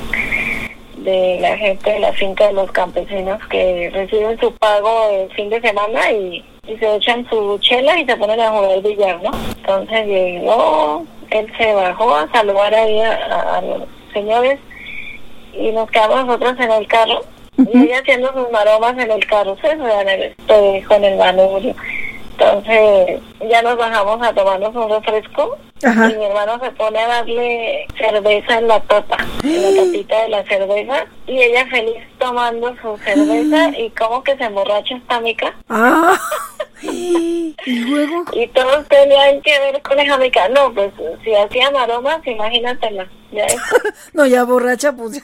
[0.98, 5.48] de la gente de la finca, de los campesinos que reciben su pago el fin
[5.48, 9.30] de semana y, y se echan su chela y se ponen a jugar billar, ¿no?
[9.56, 14.58] Entonces llegó, él se bajó a saludar ahí a, a- a los señores
[15.52, 17.20] y nos quedamos nosotros en el carro.
[17.58, 21.74] Y ella haciendo sus maromas en el carro, se en el espejo, en el manubrio.
[22.40, 26.10] Entonces ya nos bajamos a tomarnos un refresco Ajá.
[26.10, 30.28] y mi hermano se pone a darle cerveza en la tapa, en la tapita de
[30.30, 35.54] la cerveza y ella feliz tomando su cerveza y como que se emborracha esta mica
[35.68, 36.18] Ah.
[36.82, 38.24] Y luego.
[38.32, 40.48] y todos tenían que ver con esa mica.
[40.48, 40.90] No, pues
[41.22, 43.06] si hacía maromas, imagínatela.
[43.32, 43.46] Ya
[44.14, 45.22] No, ya borracha, pues.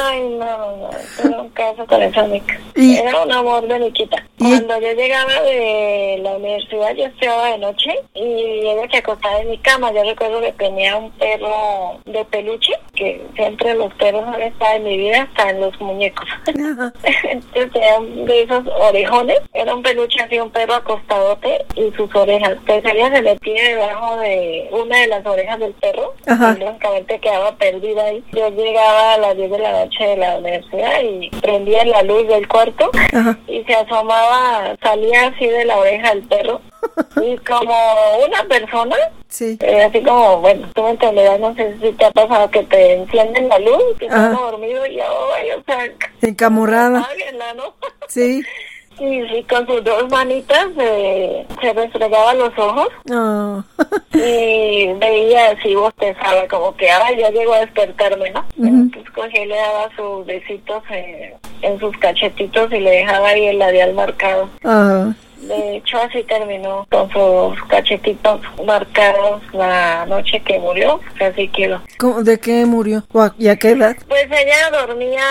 [0.00, 0.90] Ay, no, no,
[1.30, 2.58] no, un caso con esa mica.
[2.74, 4.24] Y- Era un amor de Miquita.
[4.38, 8.22] Cuando yo llegaba de la universidad, yo estudiaba de noche y
[8.68, 9.92] ella se acostaba en mi cama.
[9.92, 14.84] Yo recuerdo que tenía un perro de peluche, que siempre los perros han estado en
[14.84, 16.26] mi vida, hasta en los muñecos.
[16.46, 22.14] Entonces tenía un de esos orejones, era un peluche así, un perro acostadote y sus
[22.14, 22.56] orejas.
[22.66, 26.54] Pues ella se metía debajo de una de las orejas del perro Ajá.
[26.56, 28.22] y lógicamente quedaba perdida ahí.
[28.32, 32.26] Yo llegaba a las 10 de la noche de la universidad y prendía la luz
[32.28, 33.38] del cuarto Ajá.
[33.46, 36.60] y se asomaba, salía así de la oreja del perro
[37.22, 37.74] y como
[38.26, 38.96] una persona
[39.30, 39.58] Sí.
[39.60, 42.94] eh, así como, bueno, tú me entenderás, no sé si te ha pasado que te
[42.94, 44.28] encienden la luz, que Ajá.
[44.30, 45.86] estás dormido y ay, o sea,
[46.22, 47.06] Encamorrada.
[47.54, 47.74] ¿no?
[48.08, 48.42] Sí.
[49.00, 53.64] Y sí, con sus dos manitas eh, se restregaba los ojos No.
[54.14, 58.40] y veía así bostezaba, como que ahora ya llegó a despertarme, ¿no?
[58.56, 58.66] Ujú.
[58.66, 63.46] Entonces cogía y le daba sus besitos eh, en sus cachetitos y le dejaba ahí
[63.46, 64.48] el labial marcado.
[64.64, 65.12] Ah.
[65.42, 71.80] De hecho, así terminó con sus cachetitos marcados la noche que murió, así quedó.
[71.98, 73.04] ¿Cómo- ¿De qué murió?
[73.12, 73.96] ¿O a- ¿Y a qué edad?
[74.08, 75.22] Pues ella dormía,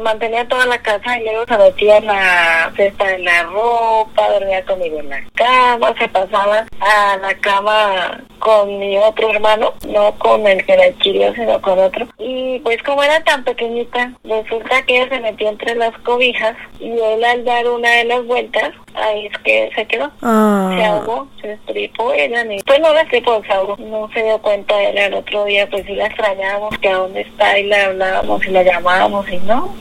[0.00, 4.64] mantenía toda la casa y luego se metía en la cesta de la ropa, dormía
[4.64, 10.46] conmigo en la cama, se pasaba a la cama con mi otro hermano, no con
[10.46, 12.06] el que la adquirió, sino con otro.
[12.18, 16.90] Y pues como era tan pequeñita, resulta que ella se metió entre las cobijas y
[16.90, 20.06] él al dar una de las vueltas, ahí es que se quedó.
[20.06, 20.86] Se Ah.
[20.88, 22.60] ahogó, se estripó ella ni...
[22.62, 23.76] Pues no la estripó, se ahogó.
[23.78, 27.20] No se dio cuenta él el otro día, pues sí la extrañábamos, que a dónde
[27.22, 29.74] está y la hablábamos y la llamábamos y no.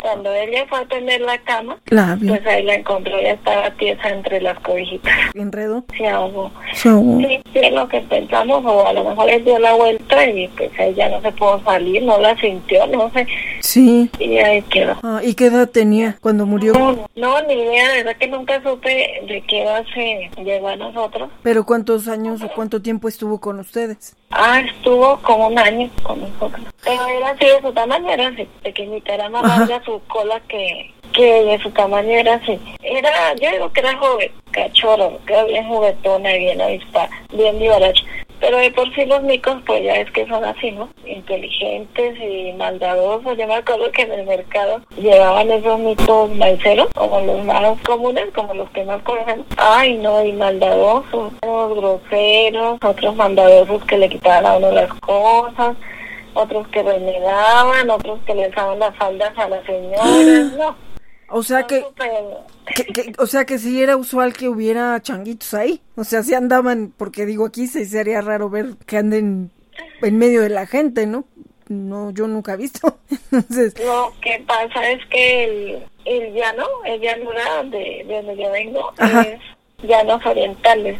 [0.00, 4.08] Cuando ella fue a tender la cama, La pues ahí la encontró, ya estaba tiesa
[4.08, 5.12] entre las cobijitas.
[5.34, 5.84] Enredo.
[5.96, 6.50] Se ahogó.
[6.74, 7.18] Se ahogó.
[7.20, 10.48] Sí, sí, es lo que pensamos, o a lo mejor él dio la vuelta y
[10.48, 13.26] pues ella no se pudo salir, no la sintió, no sé.
[13.60, 14.10] Sí.
[14.18, 14.96] Y ahí quedó.
[15.02, 16.72] Ah, ¿Y qué edad tenía cuando murió?
[16.72, 20.76] No, no, ni idea, de verdad que nunca supe de qué edad se llegó a
[20.76, 21.30] nosotros.
[21.42, 24.16] ¿Pero cuántos años o cuánto tiempo estuvo con ustedes?
[24.30, 26.66] Ah, estuvo como un año con nosotros.
[26.84, 29.60] Pero era así de su tamaño, era así, pequeñita, era más Ajá.
[29.60, 32.58] larga su cola que, que de su tamaño era así.
[32.82, 37.58] Era, yo digo que era joven, cachorro, que era bien juguetona y bien avispa, bien
[37.58, 38.02] vivaracha.
[38.40, 40.88] Pero de por sí los micos, pues ya es que son así, ¿no?
[41.06, 43.38] Inteligentes y maldadosos.
[43.38, 48.24] Yo me acuerdo que en el mercado llevaban esos micos maiceros, como los más comunes,
[48.34, 49.46] como los que más conocemos.
[49.58, 55.76] Ay, no, y maldadosos, unos groseros, otros maldadosos que le quitaban a uno las cosas,
[56.34, 60.76] otros que renegaban, otros que le usaban las faldas a las señoras, no.
[61.34, 61.82] O sea que-
[63.18, 65.80] o sea que sí era usual que hubiera changuitos ahí.
[65.96, 69.50] O sea, sí andaban, porque digo aquí se sería raro ver que anden
[70.02, 71.24] en medio de la gente, ¿no?
[71.68, 72.98] No, yo nunca he visto.
[73.32, 78.50] Entonces, Lo que pasa es que el, el llano, el llanura de, de donde yo
[78.50, 79.22] vengo, Ajá.
[79.22, 79.40] es
[79.88, 80.98] llanos orientales.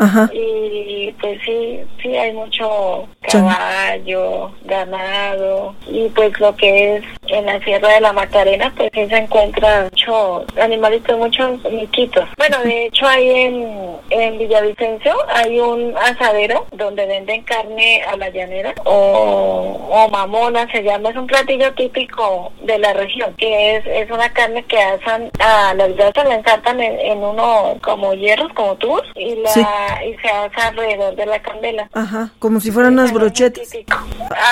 [0.00, 0.30] Ajá.
[0.32, 7.60] Y pues sí, sí hay mucho caballo, ganado y pues lo que es en la
[7.60, 12.24] Sierra de la Macarena pues sí se encuentra muchos animalitos, muchos miquitos.
[12.36, 18.30] Bueno, de hecho ahí en, en Villavicencio hay un asadero donde venden carne a la
[18.30, 23.86] llanera o, o mamona se llama, es un platillo típico de la región que es,
[23.86, 28.52] es una carne que asan a las grasas, la ensartan en, en uno como hierros,
[28.54, 29.64] como tubos y la Sí.
[30.04, 31.88] Y se asa alrededor de la candela.
[31.92, 33.70] Ajá, como si fueran unas brochetas.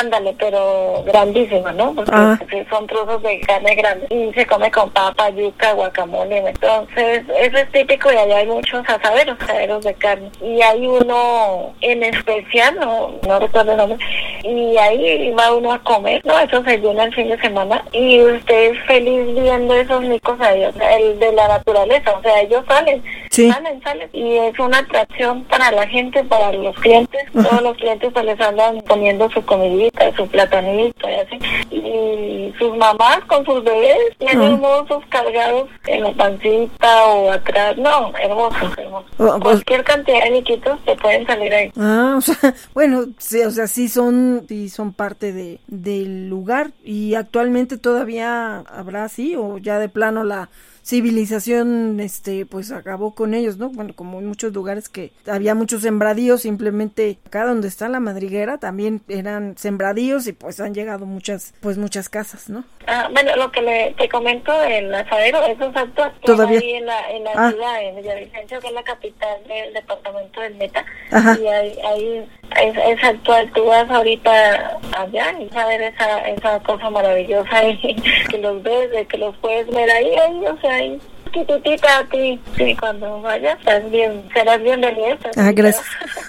[0.01, 1.95] Ándale, pero grandísima, ¿no?
[1.95, 2.39] Porque Ah.
[2.51, 6.39] sí son trozos de carne grande y se come con papa, yuca, guacamole.
[6.49, 10.31] Entonces, eso es típico y allá hay muchos asaderos, asaderos de carne.
[10.43, 13.99] Y hay uno en especial, no, no recuerdo el nombre,
[14.45, 16.39] y ahí va uno a comer, ¿no?
[16.39, 20.65] Eso se llena el fin de semana y usted es feliz viendo esos micos ahí,
[20.65, 23.03] o sea, el de la naturaleza, o sea, ellos salen.
[23.31, 23.51] Sí.
[23.51, 24.09] Salen, salen.
[24.13, 27.21] Y es una atracción para la gente, para los clientes.
[27.33, 31.39] Todos los clientes pues les andan poniendo su comidita, su platanito y así.
[31.71, 34.47] Y sus mamás con sus bebés, bien Ah.
[34.47, 37.77] hermosos, cargados en la pancita o atrás.
[37.79, 39.11] No, hermosos, hermosos.
[39.19, 41.73] Ah, pues- Cualquier cantidad de niquitos te pueden salir ahí.
[41.79, 42.37] Ah, o sea,
[42.75, 48.59] bueno, sí, o sea, sí son, sí son parte de, del lugar y actualmente todavía
[48.71, 50.49] habrá así o ya de plano la
[50.89, 53.69] civilización, este, pues acabó con ellos, ¿no?
[53.71, 58.59] Bueno, como en muchos lugares que había muchos sembradíos, simplemente acá donde está la madriguera
[58.59, 62.65] también eran sembradíos y pues han llegado muchas, pues muchas casas, ¿no?
[62.87, 66.59] Ah, bueno, lo que le, te comento del asadero, esos actos que Todavía.
[66.61, 67.51] hay en la, en la Ah.
[67.51, 70.85] ciudad, en Villavicencio, que es la capital del departamento del Meta.
[71.11, 71.37] Ajá.
[71.41, 72.29] Y ahí, ahí
[72.63, 77.95] es, es actual, tú vas ahorita allá y a ver esa, esa cosa maravillosa y
[78.31, 81.01] que los ves, de que los puedes ver ahí, ahí, o sea, ahí.
[81.33, 85.13] Chiquitita a ti, sí, cuando vayas, estás bien, serás bienvenida.
[85.13, 85.87] estás Ah, gracias.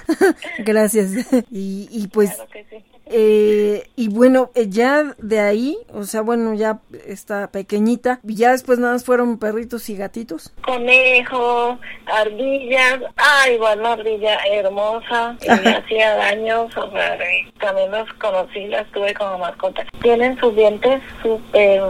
[0.59, 1.11] gracias.
[1.49, 2.83] Y, y pues Claro que sí.
[3.11, 8.51] Eh, y bueno, eh, ya de ahí, o sea, bueno, ya está pequeñita, y ya
[8.51, 10.53] después nada más fueron perritos y gatitos.
[10.63, 17.17] conejos, ardillas, ah, igual una ardilla hermosa, y me hacía daños, o sea,
[17.59, 19.87] también los conocí, las tuve como mascotas.
[20.03, 21.81] Tienen sus dientes súper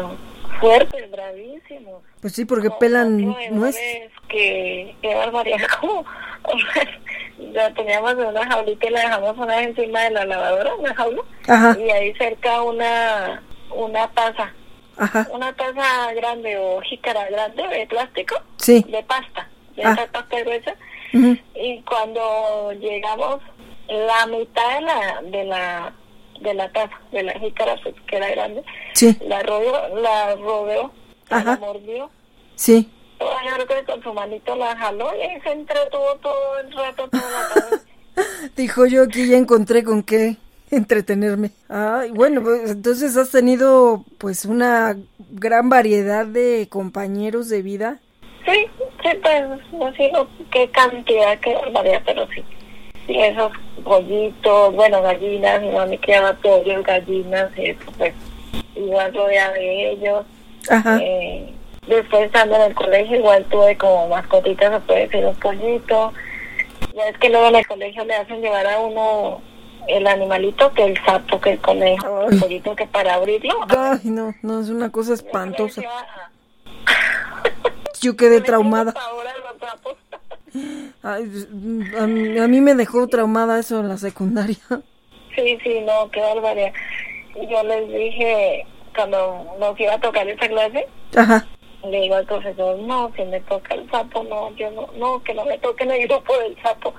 [0.62, 2.02] fuertes, bravísimos.
[2.22, 3.78] Pues sí, porque No, pelan no, es
[4.28, 6.04] que, qué barbaridad, como,
[7.54, 10.94] la teníamos en una jaulita y la dejamos una vez encima de la lavadora, una
[10.96, 13.42] jaula, Ajá, y ahí cerca una,
[13.74, 14.54] una taza,
[14.98, 18.86] ajá, una taza grande o jícara grande de plástico, sí.
[18.88, 19.94] de pasta, de Ah.
[19.94, 20.76] esa pasta gruesa.
[21.14, 23.40] ujú, Y cuando llegamos,
[23.88, 25.94] la mitad de la, de la,
[26.42, 28.62] de la taza, de la jícara, pues, que era grande,
[28.94, 30.92] Sí, la rodeó, la rodeó,
[31.30, 31.52] Ajá.
[31.52, 32.10] la mordió.
[32.56, 32.90] sí.
[33.20, 37.10] Yo creo que con su manito la jaló y ahí se entretuvo todo el rato,
[37.10, 37.78] toda la tarde.
[38.56, 40.38] Dijo yo aquí ya encontré con qué
[40.72, 41.52] entretenerme.
[41.68, 44.96] Ay, bueno, pues entonces has tenido pues una
[45.32, 48.00] gran variedad de compañeros de vida.
[48.46, 48.68] Sí,
[49.04, 50.12] sí, pues, no sé
[50.52, 52.44] qué cantidad, qué barbaridad, pero sí.
[53.06, 53.52] Sí, esos
[53.84, 58.14] pollitos, bueno, gallinas, mi mami criaba pollos, gallinas, y eso, pues,
[58.76, 60.26] igual rodeada de ellos.
[60.70, 60.98] Ajá.
[61.02, 61.54] Eh,
[61.88, 66.14] después estando en el colegio igual tuve como mascotitas, se puede decir un pollito.
[66.96, 69.42] Ya es que luego en el colegio le hacen llevar a uno
[69.88, 72.28] el animalito, que el sapo, que el conejo, Ay.
[72.32, 73.54] el pollito, que para abrirlo.
[73.70, 75.82] Ay, no, no, es una cosa espantosa.
[78.02, 78.94] Yo quedé traumada.
[81.02, 81.48] Ay, pues,
[82.00, 84.58] a, mí, a mí me dejó traumada eso en la secundaria.
[85.36, 86.74] Sí, sí, no, qué barbaridad.
[87.50, 88.66] Yo les dije,
[88.96, 91.46] cuando nos iba a tocar esa clase, Ajá.
[91.84, 95.34] le digo al profesor, no, si me toca el sapo, no, yo no, no, que
[95.34, 96.94] no me toque en el grupo del sapo.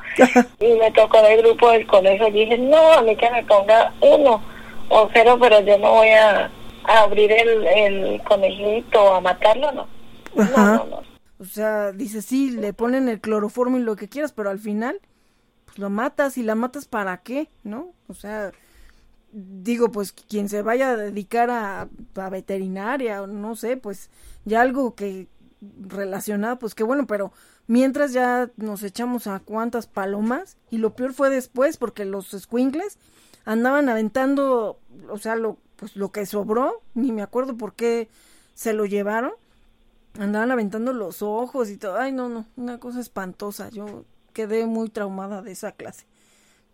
[0.61, 3.43] Y me tocó en el grupo del conejo y dije, no, a mí que me
[3.45, 4.43] ponga uno
[4.89, 6.51] o cero, pero yo no voy a,
[6.85, 9.87] a abrir el, el conejito a matarlo, no.
[10.37, 10.53] Ajá.
[10.57, 11.03] No, no, no.
[11.41, 15.01] O sea, dice, sí, le ponen el cloroformo y lo que quieras, pero al final,
[15.65, 17.93] pues lo matas y la matas para qué, ¿no?
[18.09, 18.53] O sea,
[19.33, 24.11] digo, pues quien se vaya a dedicar a, a veterinaria o no sé, pues
[24.45, 25.29] ya algo que
[25.87, 27.33] relacionado, pues qué bueno, pero
[27.67, 32.99] mientras ya nos echamos a cuantas palomas y lo peor fue después porque los squinkles
[33.45, 34.79] andaban aventando,
[35.09, 38.11] o sea, lo pues lo que sobró, ni me acuerdo por qué
[38.55, 39.33] se lo llevaron.
[40.19, 41.97] Andaban aventando los ojos y todo.
[41.97, 43.71] Ay, no, no, una cosa espantosa.
[43.71, 44.05] Yo
[44.35, 46.05] quedé muy traumada de esa clase.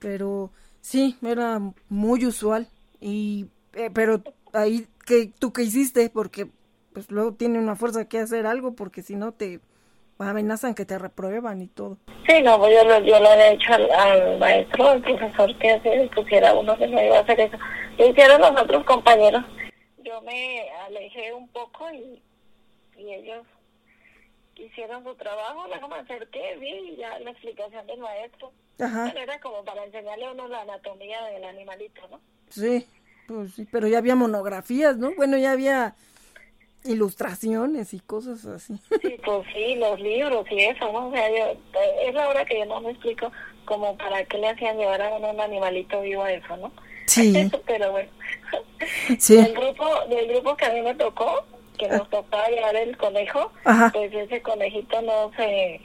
[0.01, 0.51] Pero
[0.87, 2.69] sí, era muy usual.
[3.01, 4.23] Y eh, pero
[4.53, 6.47] ahí que tú qué hiciste porque
[6.93, 9.61] pues luego tiene una fuerza que hacer algo porque si no te
[10.19, 11.99] amenazan que te reprueban y todo.
[12.27, 15.81] Sí, no, pues yo, lo- yo le había dicho al, al maestro, al profesor, que
[15.83, 17.57] se pusiera uno que no iba a hacer eso.
[17.99, 19.45] Lo hicieron los otros compañeros.
[20.03, 22.23] Yo me alejé un poco y,
[22.97, 23.45] y ellos
[24.57, 28.53] hicieron su trabajo, luego me acerqué, vi ya la explicación del maestro.
[28.79, 32.21] Ajá, era como para enseñarle a uno la anatomía del animalito, ¿no?
[32.51, 32.87] sí,
[33.27, 35.13] pues sí, pero ya había monografías, ¿no?
[35.17, 35.97] Bueno, ya había
[36.85, 38.79] ilustraciones y cosas así.
[39.03, 41.09] Sí, pues sí, los libros y eso, ¿no?
[41.09, 41.59] O sea, yo,
[42.03, 43.33] es la hora que yo no me explico
[43.65, 46.73] como para qué le hacían llevar a uno un animalito vivo a eso, ¿no?
[47.07, 48.11] Sí, Pero bueno.
[49.19, 49.37] sí.
[49.37, 51.45] Del grupo, del grupo que a mí me tocó,
[51.77, 53.91] que nos tocaba llevar el conejo, Ajá.
[53.93, 55.81] pues ese conejito no se,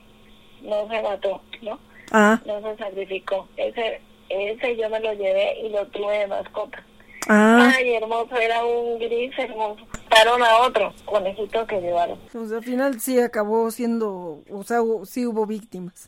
[0.61, 1.79] no se mató, ¿no?
[2.11, 3.47] Ah, No se sacrificó.
[3.57, 6.83] Ese, ese yo me lo llevé y lo tuve de mascota.
[7.29, 7.71] ah.
[7.75, 9.85] Ay, hermoso, era un gris hermoso.
[10.09, 12.19] Paron a otro conejito que llevaron.
[12.33, 16.07] Pues al final sí acabó siendo, o sea, sí hubo víctimas.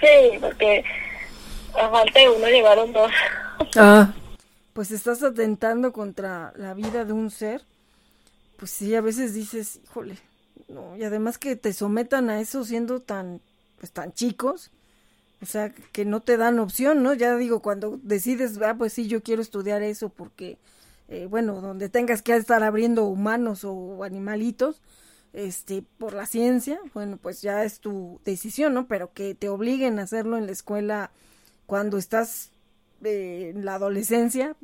[0.00, 0.82] Sí, porque
[1.78, 3.12] a falta de uno llevaron dos.
[3.76, 4.12] Ah.
[4.72, 7.62] Pues estás atentando contra la vida de un ser.
[8.56, 10.16] Pues sí, a veces dices, híjole,
[10.68, 13.40] no, y además que te sometan a eso siendo tan,
[13.78, 14.70] pues tan chicos,
[15.42, 17.14] o sea, que no te dan opción, ¿no?
[17.14, 20.58] Ya digo, cuando decides, ah, pues sí, yo quiero estudiar eso porque,
[21.08, 24.80] eh, bueno, donde tengas que estar abriendo humanos o animalitos,
[25.32, 28.86] este, por la ciencia, bueno, pues ya es tu decisión, ¿no?
[28.86, 31.10] Pero que te obliguen a hacerlo en la escuela
[31.66, 32.50] cuando estás
[33.04, 34.56] eh, en la adolescencia,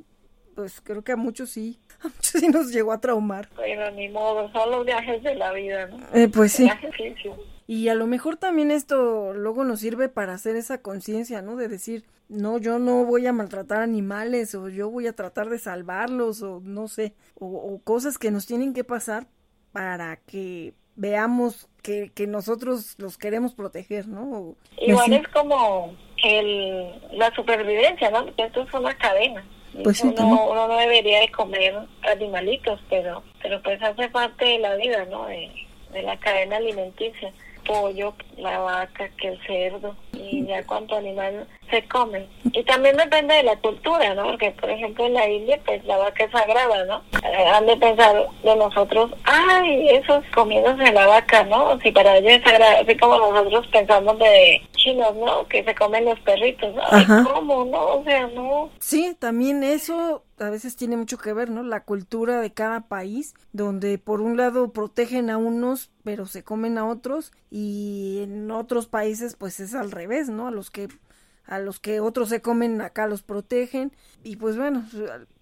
[0.60, 3.48] pues creo que a muchos sí, a muchos sí nos llegó a traumar.
[3.56, 5.98] Pero ni modo, son los viajes de la vida, ¿no?
[6.14, 6.70] Eh, pues sí.
[7.66, 11.56] Y a lo mejor también esto luego nos sirve para hacer esa conciencia, ¿no?
[11.56, 15.58] De decir, no, yo no voy a maltratar animales o yo voy a tratar de
[15.58, 19.28] salvarlos o no sé, o, o cosas que nos tienen que pasar
[19.72, 24.22] para que veamos que, que nosotros los queremos proteger, ¿no?
[24.32, 25.22] O- Igual así.
[25.22, 25.94] es como
[26.24, 28.24] el, la supervivencia, ¿no?
[28.26, 29.44] Porque esto es una cadena.
[29.82, 34.74] Pues uno, uno no debería de comer animalitos, pero pero pues hace parte de la
[34.76, 35.26] vida, ¿no?
[35.26, 35.50] De,
[35.92, 37.32] de la cadena alimenticia.
[37.66, 42.26] Pollo, la vaca, que el cerdo, y ya cuánto animal se come.
[42.52, 44.24] Y también depende de la cultura, ¿no?
[44.24, 47.02] Porque, por ejemplo, en la India, pues la vaca es sagrada, ¿no?
[47.54, 51.78] Han de pensar de nosotros, ay, esos comiéndose la vaca, ¿no?
[51.80, 55.46] Si para ellos es sagrada, así como nosotros pensamos de chinos, ¿no?
[55.46, 56.74] Que se comen los perritos.
[56.90, 57.24] Ay, Ajá.
[57.32, 57.64] ¿cómo?
[57.64, 58.70] No, o sea, no.
[58.80, 61.62] Sí, también eso a veces tiene mucho que ver, ¿no?
[61.62, 66.78] La cultura de cada país, donde por un lado protegen a unos, pero se comen
[66.78, 70.48] a otros, y en otros países pues es al revés, ¿no?
[70.48, 70.88] A los que
[71.46, 74.86] a los que otros se comen acá los protegen y pues bueno,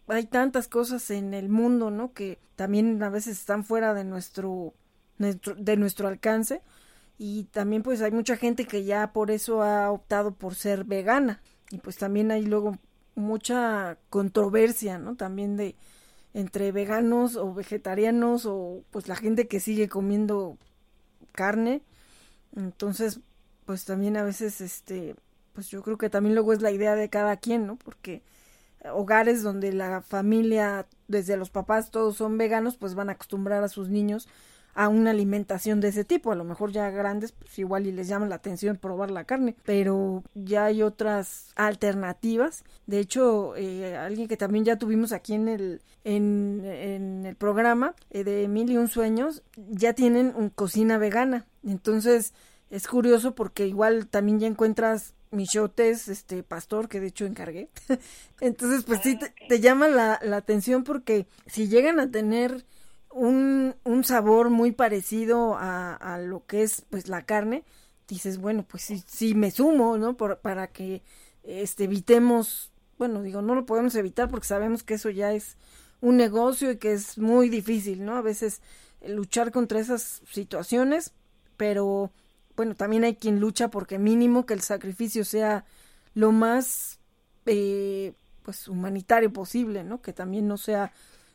[0.06, 2.12] hay tantas cosas en el mundo, ¿no?
[2.12, 4.72] Que también a veces están fuera de nuestro,
[5.18, 6.62] de nuestro alcance
[7.18, 11.42] y también pues hay mucha gente que ya por eso ha optado por ser vegana
[11.70, 12.78] y pues también hay luego
[13.14, 15.16] mucha controversia, ¿no?
[15.16, 15.76] También de
[16.32, 20.56] entre veganos o vegetarianos o pues la gente que sigue comiendo
[21.32, 21.82] carne.
[22.56, 23.20] Entonces,
[23.64, 25.14] pues también a veces este
[25.52, 27.76] pues yo creo que también luego es la idea de cada quien, ¿no?
[27.76, 28.22] Porque
[28.92, 33.68] hogares donde la familia, desde los papás todos son veganos, pues van a acostumbrar a
[33.68, 34.28] sus niños
[34.78, 36.30] a una alimentación de ese tipo.
[36.30, 39.56] A lo mejor ya grandes, pues igual y les llama la atención probar la carne,
[39.64, 42.62] pero ya hay otras alternativas.
[42.86, 47.96] De hecho, eh, alguien que también ya tuvimos aquí en el, en, en el programa
[48.10, 51.44] eh, de Mil y un Sueños, ya tienen un cocina vegana.
[51.66, 52.32] Entonces,
[52.70, 57.68] es curioso porque igual también ya encuentras michotes, este, pastor, que de hecho encargué.
[58.40, 59.18] Entonces, pues sí,
[59.48, 62.64] te, llama la, la, atención porque si llegan a tener
[63.18, 67.64] un, un sabor muy parecido a, lo que es, pues, la carne,
[68.06, 70.16] dices, bueno, pues sí, me sumo, ¿no?
[70.16, 71.02] Por, para que,
[71.42, 75.56] este, evitemos, bueno, digo, no lo podemos evitar porque sabemos que eso ya es
[76.00, 78.16] un negocio y que es muy difícil, ¿no?
[78.16, 78.62] A veces
[79.06, 81.12] luchar contra esas situaciones,
[81.56, 82.12] pero
[82.56, 85.64] bueno, también hay quien lucha porque mínimo que el sacrificio sea
[86.14, 86.98] lo más
[87.46, 90.00] eh, pues humanitario posible, ¿no?
[90.00, 90.92] Que también no sea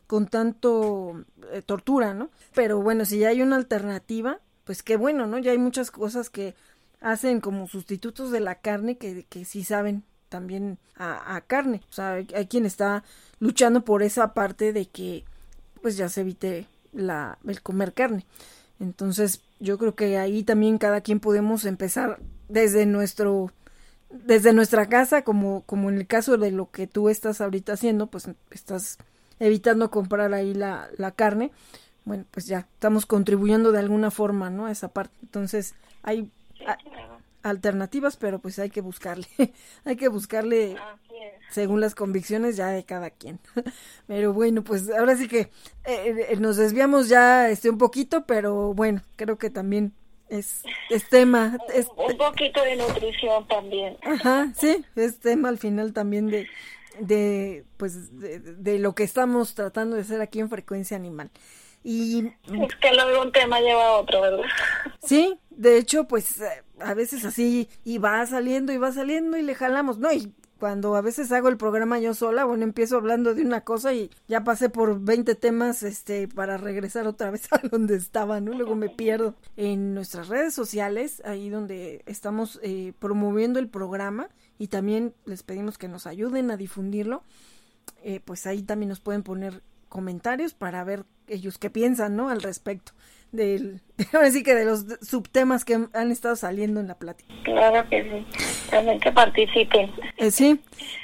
[0.07, 2.29] con tanto eh, tortura, ¿no?
[2.53, 5.37] Pero bueno, si ya hay una alternativa, pues qué bueno, ¿no?
[5.39, 6.55] Ya hay muchas cosas que
[7.01, 11.81] hacen como sustitutos de la carne que, que sí saben también a, carne.
[11.89, 13.03] O sea, hay, hay, quien está
[13.39, 15.25] luchando por esa parte de que
[15.81, 18.25] pues ya se evite la, el comer carne.
[18.79, 23.51] Entonces, yo creo que ahí también cada quien podemos empezar desde nuestro
[24.09, 28.07] desde nuestra casa como como en el caso de lo que tú estás ahorita haciendo
[28.07, 28.99] pues estás
[29.45, 31.51] evitando comprar ahí la, la carne
[32.05, 36.29] bueno pues ya estamos contribuyendo de alguna forma no a esa parte entonces hay
[37.43, 39.27] alternativas pero pues hay que buscarle
[39.85, 40.77] hay que buscarle
[41.53, 43.39] según las convicciones ya de cada quien.
[44.07, 45.51] Pero bueno, pues ahora sí que
[45.85, 49.93] eh, eh, nos desviamos ya este un poquito, pero bueno, creo que también
[50.29, 51.57] es, es tema.
[51.73, 53.97] Es, un poquito de nutrición también.
[54.03, 56.47] Ajá, sí, es tema al final también de,
[56.99, 61.31] de pues de, de lo que estamos tratando de hacer aquí en Frecuencia Animal.
[61.83, 64.45] Y es que luego un tema lleva a otro, ¿verdad?
[65.03, 66.41] Sí, de hecho, pues
[66.79, 70.11] a veces así y va saliendo y va saliendo y le jalamos, ¿no?
[70.11, 73.93] Y cuando a veces hago el programa yo sola, bueno, empiezo hablando de una cosa
[73.93, 78.53] y ya pasé por 20 temas este para regresar otra vez a donde estaba, ¿no?
[78.53, 84.29] Luego me pierdo en nuestras redes sociales, ahí donde estamos eh, promoviendo el programa
[84.63, 87.21] y también les pedimos que nos ayuden a difundirlo.
[88.01, 92.29] Eh, pues ahí también nos pueden poner comentarios para ver ellos qué piensan, ¿no?
[92.29, 92.93] Al respecto
[93.33, 93.81] del,
[94.13, 97.33] ahora sí que de los subtemas que han estado saliendo en la plática.
[97.43, 99.91] Claro que sí, también que participen.
[100.15, 100.57] Eh, sí,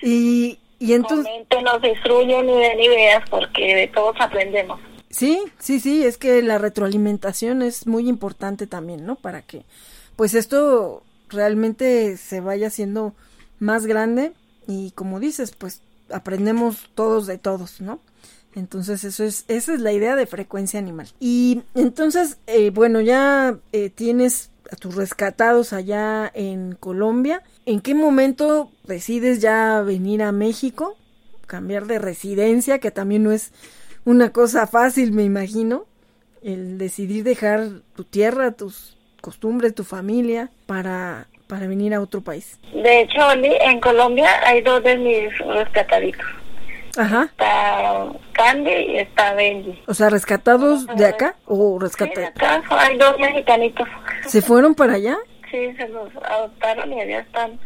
[0.04, 1.26] y, y entonces...
[1.26, 4.80] Comenten, nos destruyen y den ideas porque de todos aprendemos.
[5.10, 9.18] Sí, sí, sí, es que la retroalimentación es muy importante también, ¿no?
[9.18, 9.66] Para que,
[10.16, 13.16] pues esto realmente se vaya haciendo
[13.60, 14.34] más grande
[14.68, 15.82] y como dices, pues
[16.12, 18.00] aprendemos todos de todos, ¿no?
[18.56, 21.08] Entonces eso es, esa es la idea de frecuencia animal.
[21.20, 27.44] Y entonces, eh, bueno, ya eh, tienes a tus rescatados allá en Colombia.
[27.66, 30.98] ¿En qué momento decides ya venir a México?
[31.48, 33.52] Cambiar de residencia, que también no es
[34.06, 35.86] una cosa fácil, me imagino.
[36.42, 42.60] El decidir dejar tu tierra, tus costumbres, tu familia, para, para venir a otro país.
[42.72, 46.26] De hecho, en Colombia hay dos de mis rescataditos.
[46.96, 47.24] Ajá.
[47.24, 49.82] Está Candy y está Benji.
[49.88, 52.30] O sea, ¿rescatados de acá o rescatados?
[52.38, 53.88] Sí, acá hay dos mexicanitos.
[54.28, 55.18] ¿Se fueron para allá?
[55.50, 57.60] Sí, se los adoptaron y allá están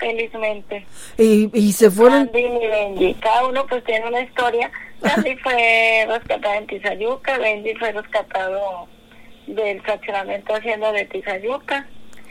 [0.00, 0.84] felizmente.
[1.16, 2.24] ¿Y, y se fueron?
[2.26, 3.14] Candy y Benji.
[3.14, 4.68] Cada uno pues tiene una historia.
[5.00, 8.88] Candy fue rescatada en Tizayuca, Benji fue rescatado
[9.46, 11.86] del fraccionamiento haciendo de Tizayuca.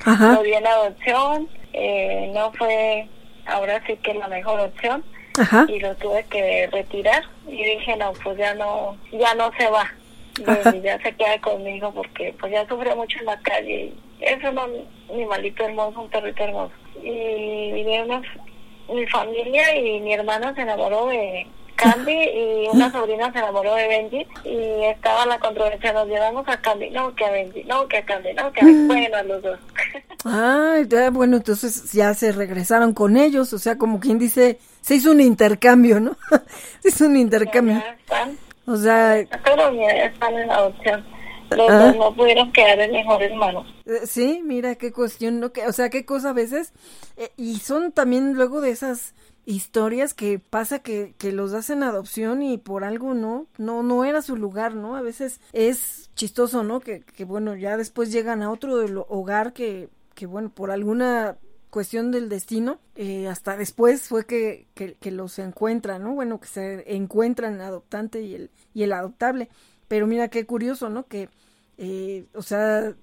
[0.06, 0.34] Ajá.
[0.34, 1.50] Lo di en adopción.
[1.74, 3.08] Eh, no fue
[3.46, 5.04] ahora sí que la mejor opción
[5.40, 5.66] Ajá.
[5.68, 9.90] y lo tuve que retirar y dije no pues ya no ya no se va
[10.74, 14.60] y ya se queda conmigo porque pues ya sufre mucho en la calle es un
[15.10, 18.26] animalito hermoso un perrito hermoso y vine unos,
[18.90, 21.48] mi familia y mi hermana se enamoró de
[21.82, 26.62] Candy y una sobrina se enamoró de Benji y estaba la controversia, nos llevamos a
[26.62, 29.24] Candy, no que a Benji, no que a Candy, no que a Benji, bueno a
[29.24, 29.60] los dos.
[30.26, 34.96] Ah, ya, bueno, entonces ya se regresaron con ellos, o sea, como quien dice, se
[34.96, 36.16] hizo un intercambio, ¿no?
[36.82, 37.76] se hizo un intercambio.
[37.76, 41.06] Ya están, O sea, pero ya están en adopción.
[41.50, 41.80] Los Ah.
[41.88, 43.66] dos no pudieron quedar en mejores manos.
[43.86, 45.52] eh, sí, mira qué cuestión, ¿no?
[45.52, 46.72] Que, o sea, qué cosa a veces,
[47.18, 49.14] eh, y son también luego de esas
[49.46, 54.06] historias que pasa que, que los das en adopción y por algo no, no, no
[54.06, 54.96] era su lugar, ¿no?
[54.96, 56.80] A veces es chistoso, ¿no?
[56.80, 58.76] Que, que bueno, ya después llegan a otro
[59.10, 61.38] hogar que, que bueno, por alguna
[61.72, 66.14] cuestión del destino, eh, hasta después fue que, que, que los encuentran, ¿no?
[66.14, 69.50] Bueno, que se encuentran adoptante y el, y el adoptable.
[69.88, 71.08] Pero mira qué curioso, ¿no?
[71.08, 71.30] Que,
[71.78, 72.94] eh, o sea,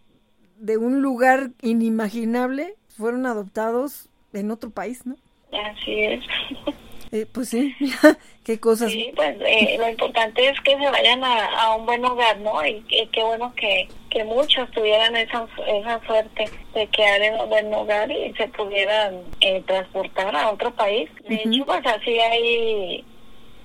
[0.58, 5.16] de un lugar inimaginable fueron adoptados en otro país, ¿no?
[5.52, 6.24] Así es.
[7.10, 7.74] Eh, pues sí,
[8.44, 8.90] qué cosas.
[8.92, 12.64] Sí, pues eh, lo importante es que se vayan a, un buen hogar, ¿no?
[12.66, 12.82] Y,
[13.12, 18.10] qué bueno que, que muchos tuvieran esa, esa suerte de quedar en un buen hogar
[18.10, 21.08] y se pudieran eh, transportar a otro país.
[21.26, 23.04] De hecho, pues así hay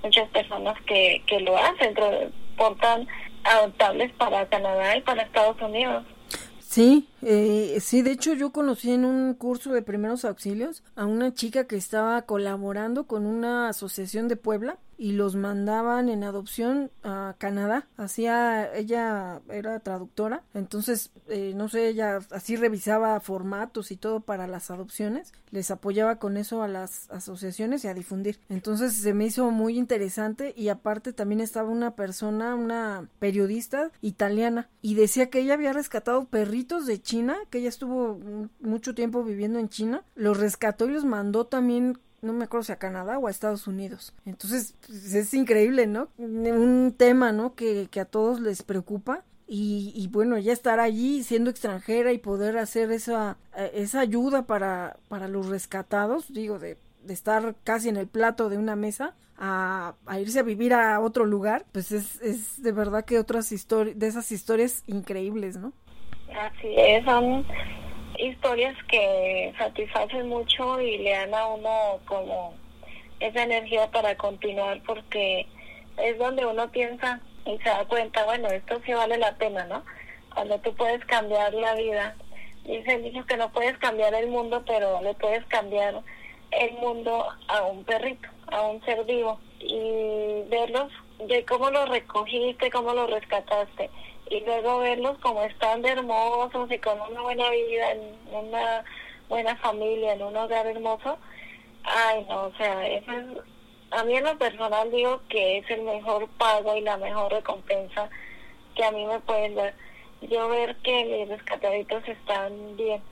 [0.02, 3.06] muchas personas que, que lo hacen, transportan
[3.44, 6.02] adoptables para Canadá y para Estados Unidos.
[6.60, 11.34] Sí, eh, sí, de hecho yo conocí en un curso de primeros auxilios a una
[11.34, 17.34] chica que estaba colaborando con una asociación de Puebla y los mandaban en adopción a
[17.38, 17.86] Canadá.
[17.96, 24.46] Hacía, ella era traductora, entonces, eh, no sé, ella así revisaba formatos y todo para
[24.46, 28.40] las adopciones, les apoyaba con eso a las asociaciones y a difundir.
[28.48, 34.68] Entonces se me hizo muy interesante y aparte también estaba una persona, una periodista italiana
[34.82, 37.13] y decía que ella había rescatado perritos de China,
[37.50, 38.18] que ella estuvo
[38.60, 42.72] mucho tiempo viviendo en China, los rescató y los mandó también no me acuerdo si
[42.72, 44.14] a Canadá o a Estados Unidos.
[44.24, 46.08] Entonces, pues, es increíble, ¿no?
[46.18, 47.54] Un tema, ¿no?
[47.54, 49.24] Que, a todos les preocupa.
[49.46, 54.96] Y, bueno, ya estar allí siendo extranjera y poder hacer esa, eh, esa ayuda para,
[55.08, 60.38] para los rescatados, digo, de, estar casi en el plato de una mesa a, irse
[60.38, 64.32] a vivir a otro lugar, pues es, es de verdad que otras historias, de esas
[64.32, 65.74] historias increíbles, ¿no?
[66.38, 67.46] Así es, son
[68.18, 72.54] historias que satisfacen mucho y le dan a uno como
[73.20, 75.46] esa energía para continuar porque
[75.96, 79.84] es donde uno piensa y se da cuenta, bueno, esto sí vale la pena, ¿no?
[80.34, 82.16] Cuando tú puedes cambiar la vida.
[82.64, 86.00] Dice el que no puedes cambiar el mundo, pero le puedes cambiar
[86.50, 89.38] el mundo a un perrito, a un ser vivo.
[89.60, 90.90] Y verlos,
[91.28, 93.90] de cómo lo recogiste, cómo lo rescataste
[94.30, 98.00] y luego verlos como están de hermosos y con una buena vida, en
[98.32, 98.84] una
[99.28, 101.18] buena familia, en un hogar hermoso,
[101.84, 103.24] ay no, o sea, eso es,
[103.90, 108.08] a mí en lo personal digo que es el mejor pago y la mejor recompensa
[108.74, 109.74] que a mí me pueden dar.
[110.22, 113.02] Yo ver que mis rescataditos están bien,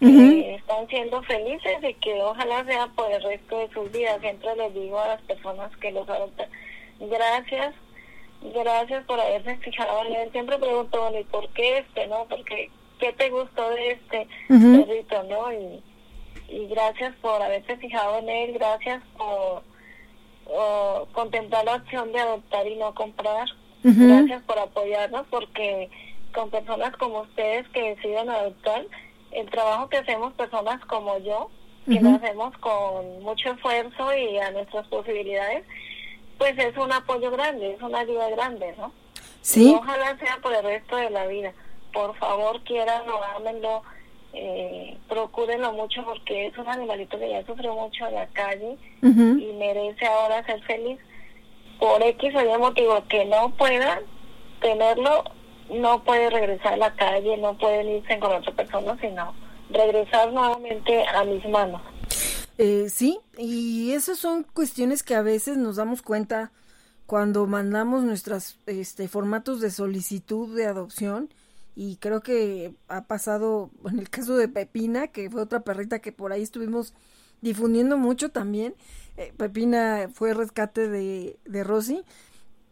[0.00, 4.20] están siendo felices y que ojalá sea por el resto de sus vidas.
[4.20, 6.48] Siempre les digo a las personas que los adoptan,
[7.00, 7.74] gracias
[8.54, 10.32] gracias por haberse fijado en él.
[10.32, 12.26] Siempre pregunto, ¿y por qué este, no?
[12.28, 15.52] Porque, ¿qué te gustó de este perrito, no?
[15.52, 15.82] Y,
[16.48, 19.62] y gracias por haberse fijado en él, gracias por
[21.12, 23.48] contemplar la opción de adoptar y no comprar.
[23.82, 25.90] Gracias por apoyarnos, porque
[26.32, 28.86] con personas como ustedes que deciden adoptar,
[29.32, 31.50] el trabajo que hacemos personas como yo,
[31.86, 35.64] que lo hacemos con mucho esfuerzo y a nuestras posibilidades,
[36.42, 38.92] pues es un apoyo grande, es una ayuda grande, ¿no?
[39.42, 39.72] Sí.
[39.78, 41.52] ojalá sea por el resto de la vida.
[41.92, 43.84] Por favor, quieranlo, ámenlo,
[44.32, 49.52] eh, procúrenlo mucho porque es un animalito que ya sufrió mucho en la calle y
[49.56, 50.98] merece ahora ser feliz.
[51.78, 54.00] Por X o Y motivo que no puedan
[54.60, 55.22] tenerlo,
[55.70, 59.32] no puede regresar a la calle, no pueden irse con otra persona, sino
[59.70, 61.82] regresar nuevamente a mis manos.
[62.64, 66.52] Eh, sí, y esas son cuestiones que a veces nos damos cuenta
[67.06, 71.28] cuando mandamos nuestros este, formatos de solicitud de adopción
[71.74, 76.12] y creo que ha pasado en el caso de Pepina, que fue otra perrita que
[76.12, 76.94] por ahí estuvimos
[77.40, 78.76] difundiendo mucho también.
[79.16, 82.04] Eh, Pepina fue rescate de, de Rosy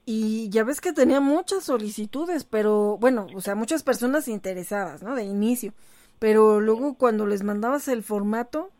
[0.06, 5.16] y ya ves que tenía muchas solicitudes, pero bueno, o sea, muchas personas interesadas, ¿no?
[5.16, 5.74] De inicio.
[6.20, 8.70] Pero luego cuando les mandabas el formato,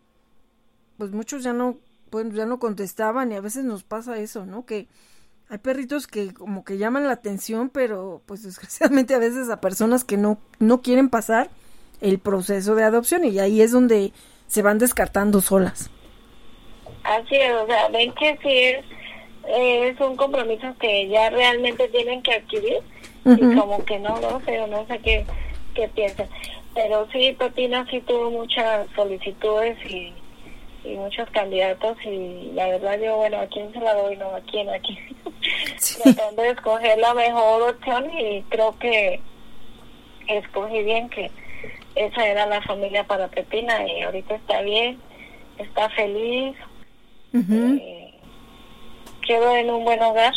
[1.00, 1.78] pues muchos ya no,
[2.10, 4.66] pues ya no contestaban y a veces nos pasa eso, ¿no?
[4.66, 4.86] Que
[5.48, 10.04] hay perritos que como que llaman la atención, pero pues desgraciadamente a veces a personas
[10.04, 11.48] que no, no quieren pasar
[12.02, 14.12] el proceso de adopción y ahí es donde
[14.46, 15.90] se van descartando solas.
[17.02, 18.84] Así es, o sea, ven que sí es,
[19.48, 22.76] es un compromiso que ya realmente tienen que adquirir
[23.24, 25.24] y como que no, no sé, no sé qué,
[25.74, 26.28] qué piensan.
[26.74, 30.12] Pero sí, Pepina sí tuvo muchas solicitudes y
[30.84, 34.16] y muchos candidatos y la verdad yo, bueno, ¿a quién se la doy?
[34.16, 34.68] No, ¿a quién?
[34.68, 34.98] ¿A quién?
[36.02, 39.20] Tratando de escoger la mejor opción y creo que
[40.26, 41.30] escogí bien que
[41.94, 44.98] esa era la familia para Pepina y ahorita está bien,
[45.58, 46.56] está feliz,
[47.34, 48.14] eh,
[49.26, 50.32] quedó en un buen hogar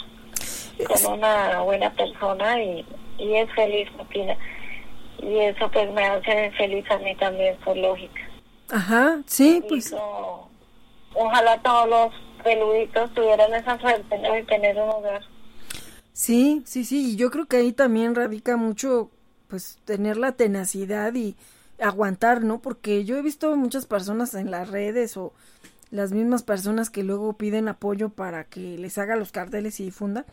[0.88, 2.86] con una buena persona y,
[3.18, 4.38] y es feliz Pepina
[5.26, 8.22] y eso pues me hace feliz a mí también por lógica.
[8.74, 9.94] Ajá, sí, pues.
[11.14, 15.22] ojalá todos los peluditos tuvieran esa suerte de tener un hogar.
[16.12, 19.12] Sí, sí, sí, y yo creo que ahí también radica mucho,
[19.48, 21.36] pues, tener la tenacidad y
[21.80, 22.62] aguantar, ¿no?
[22.64, 25.34] Porque yo he visto muchas personas en las redes o
[25.92, 30.26] las mismas personas que luego piden apoyo para que les haga los carteles y difunda,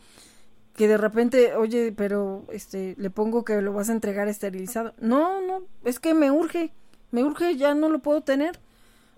[0.74, 4.94] que de repente, oye, pero este, le pongo que lo vas a entregar esterilizado.
[4.98, 6.72] No, no, es que me urge,
[7.10, 8.58] me urge, ya no lo puedo tener.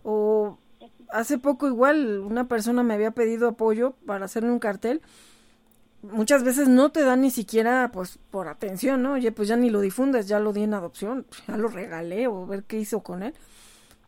[0.03, 0.59] O
[1.13, 5.03] hace poco igual una persona me había pedido apoyo para hacerle un cartel.
[6.03, 9.13] Muchas veces no te dan ni siquiera pues por atención, ¿no?
[9.13, 12.47] Oye, pues ya ni lo difundes, ya lo di en adopción, ya lo regalé o
[12.47, 13.35] ver qué hizo con él.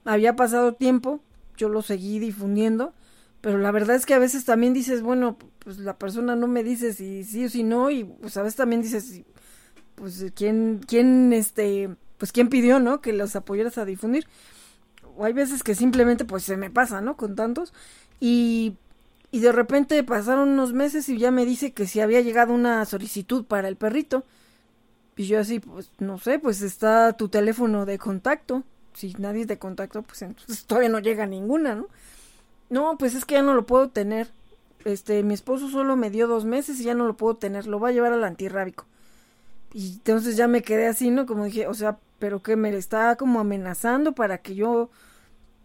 [0.04, 1.20] Había pasado tiempo,
[1.56, 2.92] yo lo seguí difundiendo,
[3.40, 6.64] pero la verdad es que a veces también dices, bueno, pues la persona no me
[6.64, 9.22] dice si sí o si no y pues a veces también dices,
[9.94, 13.00] pues quién quién este, pues quién pidió, ¿no?
[13.00, 14.26] Que los apoyaras a difundir
[15.16, 17.16] o hay veces que simplemente pues se me pasa, ¿no?
[17.16, 17.72] Con tantos.
[18.20, 18.76] Y,
[19.30, 22.84] y de repente pasaron unos meses y ya me dice que si había llegado una
[22.84, 24.24] solicitud para el perrito.
[25.16, 28.64] Y yo así, pues no sé, pues está tu teléfono de contacto.
[28.94, 31.86] Si nadie te contacto, pues entonces todavía no llega ninguna, ¿no?
[32.70, 34.28] No, pues es que ya no lo puedo tener.
[34.84, 37.66] Este, mi esposo solo me dio dos meses y ya no lo puedo tener.
[37.66, 38.86] Lo va a llevar al antirrábico.
[39.74, 41.26] Y entonces ya me quedé así, ¿no?
[41.26, 44.88] Como dije, o sea, pero que me está como amenazando para que yo,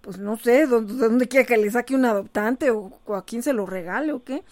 [0.02, 3.54] pues no sé, dónde, dónde quiera que le saque un adoptante o, a quién se
[3.54, 4.44] lo regale o qué.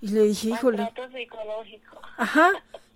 [0.00, 0.88] Y le dije, híjole.
[1.12, 2.00] psicológico.
[2.16, 2.50] Ajá.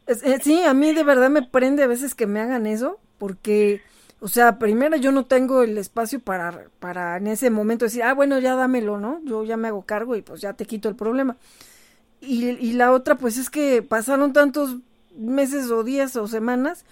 [0.07, 3.83] Eh, sí, a mí de verdad me prende a veces que me hagan eso, porque,
[4.21, 8.15] o sea, primero yo no tengo el espacio para, para en ese momento decir, ah,
[8.15, 9.21] bueno, ya dámelo, ¿no?
[9.25, 11.37] Yo ya me hago cargo y pues ya te quito el problema.
[12.23, 14.79] Y, y la otra, pues es que pasaron tantos
[15.19, 16.85] meses o días o semanas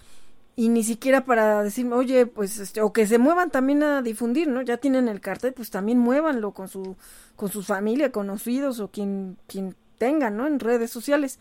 [0.55, 4.47] y ni siquiera para decirme, oye, pues, este, o que se muevan también a difundir,
[4.47, 4.63] ¿no?
[4.63, 6.95] Ya tienen el cartel, pues también muévanlo con su,
[7.35, 10.47] con su familia, conocidos o quien, quien tengan, ¿no?
[10.47, 11.39] En redes sociales.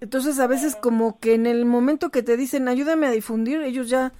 [0.00, 3.88] Entonces, a veces como que en el momento que te dicen, ayúdame a difundir, ellos
[3.88, 4.12] ya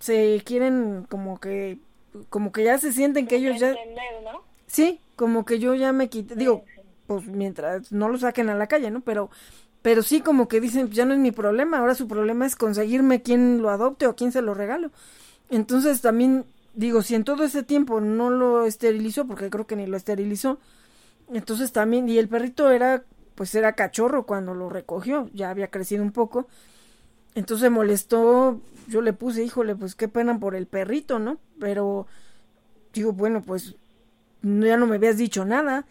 [0.00, 1.78] se quieren como que,
[2.28, 3.76] como que ya se sienten que ellos ya...
[4.66, 6.64] Sí, como que yo ya me quité, digo,
[7.06, 9.00] pues mientras no lo saquen a la calle, ¿no?
[9.02, 9.30] Pero
[9.82, 12.56] pero sí como que dicen, pues ya no es mi problema, ahora su problema es
[12.56, 14.90] conseguirme quién lo adopte o quién se lo regalo.
[15.48, 19.86] Entonces también digo, si en todo ese tiempo no lo esterilizó, porque creo que ni
[19.86, 20.58] lo esterilizó,
[21.32, 23.04] entonces también, y el perrito era,
[23.34, 26.46] pues era cachorro cuando lo recogió, ya había crecido un poco,
[27.34, 31.38] entonces molestó, yo le puse, híjole, pues qué pena por el perrito, ¿no?
[31.58, 32.06] Pero
[32.92, 33.76] digo, bueno, pues
[34.42, 35.86] ya no me habías dicho nada,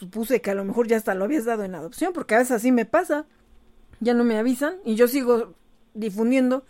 [0.00, 2.52] supuse que a lo mejor ya hasta lo habías dado en adopción, porque a veces
[2.52, 3.26] así me pasa,
[4.00, 5.52] ya no me avisan y yo sigo
[5.92, 6.64] difundiendo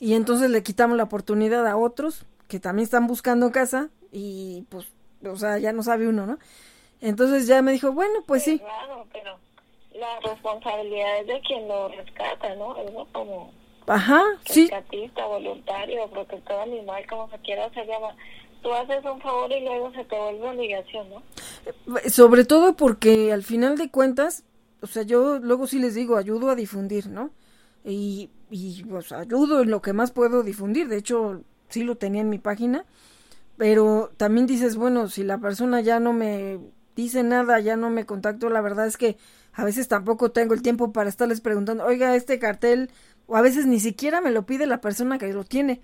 [0.00, 4.86] y entonces le quitamos la oportunidad a otros que también están buscando casa y pues,
[5.22, 6.38] o sea, ya no sabe uno, ¿no?
[7.02, 8.58] Entonces ya me dijo, bueno, pues sí.
[8.58, 9.36] Claro, pero
[9.94, 12.74] la responsabilidad es de quien lo rescata, ¿no?
[13.12, 13.52] Como
[13.86, 14.62] Ajá, sí.
[14.62, 18.14] Rescatista, voluntario, protector animal, como se quiera hacer llamar
[18.62, 21.22] tú haces un favor y luego se te vuelve obligación, ¿no?
[22.08, 24.44] Sobre todo porque al final de cuentas,
[24.80, 27.30] o sea, yo luego sí les digo, ayudo a difundir, ¿no?
[27.84, 32.20] Y, y pues ayudo en lo que más puedo difundir, de hecho, sí lo tenía
[32.20, 32.84] en mi página,
[33.56, 36.58] pero también dices, bueno, si la persona ya no me
[36.94, 39.16] dice nada, ya no me contacto, la verdad es que
[39.52, 42.90] a veces tampoco tengo el tiempo para estarles preguntando, oiga, este cartel,
[43.26, 45.80] o a veces ni siquiera me lo pide la persona que lo tiene.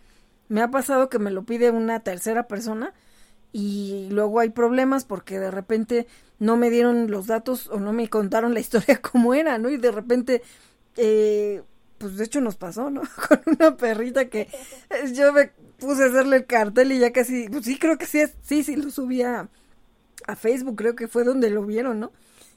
[0.49, 2.95] Me ha pasado que me lo pide una tercera persona
[3.53, 6.07] y luego hay problemas porque de repente
[6.39, 9.71] no me dieron los datos o no me contaron la historia como era, ¿no?
[9.71, 10.43] Y de repente,
[10.97, 11.63] eh,
[11.99, 13.03] pues de hecho nos pasó, ¿no?
[13.29, 14.49] Con una perrita que
[15.13, 18.23] yo me puse a hacerle el cartel y ya casi, pues sí, creo que sí,
[18.43, 19.49] sí, sí lo subía
[20.27, 22.13] a, Facebook, creo que fue donde lo vieron, ¿no?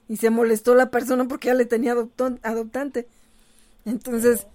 [0.10, 3.08] Y se molestó la persona porque ya le tenía adoptante.
[3.86, 4.46] Entonces,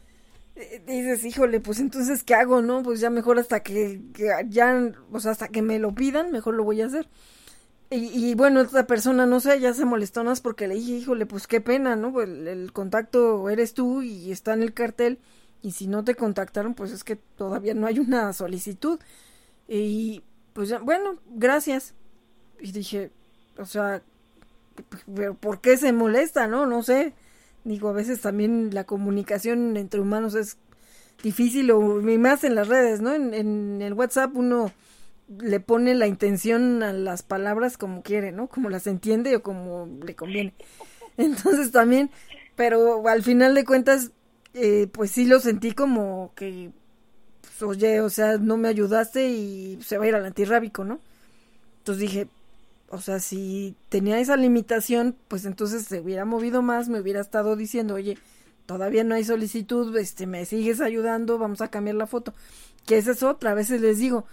[0.87, 2.83] dices, híjole, pues entonces, ¿qué hago, no?
[2.83, 4.01] Pues ya mejor hasta que,
[4.49, 7.09] ya, o sea, hasta que me lo pidan, mejor lo voy a hacer.
[7.89, 11.47] Y, bueno, esta persona, no sé, ya se molestó más porque le dije, híjole, pues
[11.47, 12.13] qué pena, ¿no?
[12.13, 15.21] Pues el, contacto eres tú y está en el cartel.
[15.63, 18.99] Y si no te contactaron, pues es que todavía no hay una solicitud.
[19.69, 21.95] Y pues ya, bueno, gracias.
[22.61, 23.13] Y dije,
[23.57, 24.03] o sea,
[25.15, 26.67] pero ¿por qué se molesta, no?
[26.67, 27.15] No sé.
[27.67, 30.57] Digo, a veces también la comunicación entre humanos es
[31.21, 33.13] difícil, o más en las redes, ¿no?
[33.13, 34.71] En, el WhatsApp uno
[35.41, 38.47] le pone la intención a las palabras como quiere, ¿no?
[38.47, 40.55] Como las entiende o como le conviene.
[41.17, 42.09] Entonces también,
[42.55, 44.13] pero al final de cuentas,
[44.55, 46.71] eh, pues sí lo sentí como que,
[47.41, 51.01] pues, oye, o sea, no me ayudaste y se va a ir al antirrábico, ¿no?
[51.79, 52.29] Entonces dije,
[52.89, 57.57] o sea, si tenía esa limitación, pues entonces se hubiera movido más, me hubiera estado
[57.57, 58.19] diciendo, oye,
[58.67, 62.35] todavía no hay solicitud, este, me sigues ayudando, vamos a cambiar la foto.
[62.87, 64.25] Que esa es otra, a veces les digo,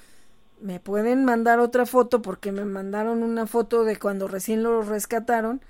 [0.62, 5.62] me pueden mandar otra foto porque me mandaron una foto de cuando recién lo rescataron,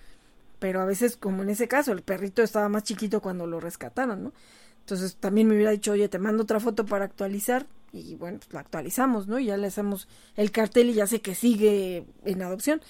[0.59, 4.23] pero a veces, como en ese caso, el perrito estaba más chiquito cuando lo rescataron,
[4.25, 4.33] ¿no?
[4.81, 8.51] Entonces también me hubiera dicho, oye, te mando otra foto para actualizar y bueno, pues
[8.51, 9.39] la actualizamos, ¿no?
[9.39, 12.81] Y ya le hacemos el cartel y ya sé que sigue en adopción.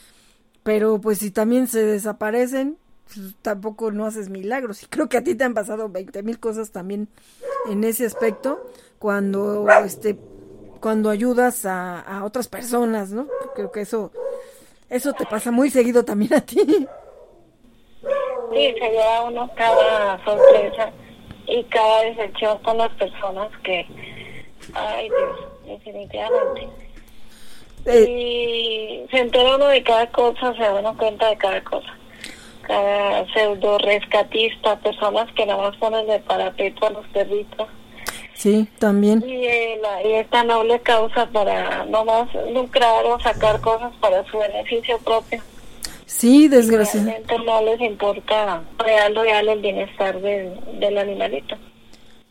[0.64, 2.78] Pero pues si también se desaparecen,
[3.14, 4.82] pues, tampoco no haces milagros.
[4.82, 7.10] Y creo que a ti te han pasado 20 mil cosas también
[7.70, 8.66] en ese aspecto
[8.98, 10.18] cuando este
[10.80, 13.28] cuando ayudas a, a otras personas, ¿no?
[13.56, 14.12] Creo que eso
[14.90, 16.60] eso te pasa muy seguido también a ti.
[18.54, 20.92] Sí, se lleva uno cada sorpresa
[21.48, 23.86] y cada decepción con las personas que,
[24.74, 26.68] ay Dios, definitivamente.
[27.86, 31.98] Eh, y se entera uno de cada cosa, se da uno cuenta de cada cosa.
[32.62, 37.68] Cada pseudo rescatista, personas que nada más ponen de parapeto a los perritos.
[38.36, 39.24] Sí, también.
[39.26, 44.98] Y, y esta noble causa para no más lucrar o sacar cosas para su beneficio
[45.00, 45.42] propio.
[46.06, 47.38] Sí, desgraciadamente.
[47.40, 51.58] no les importa real, real el bienestar del, del animalito.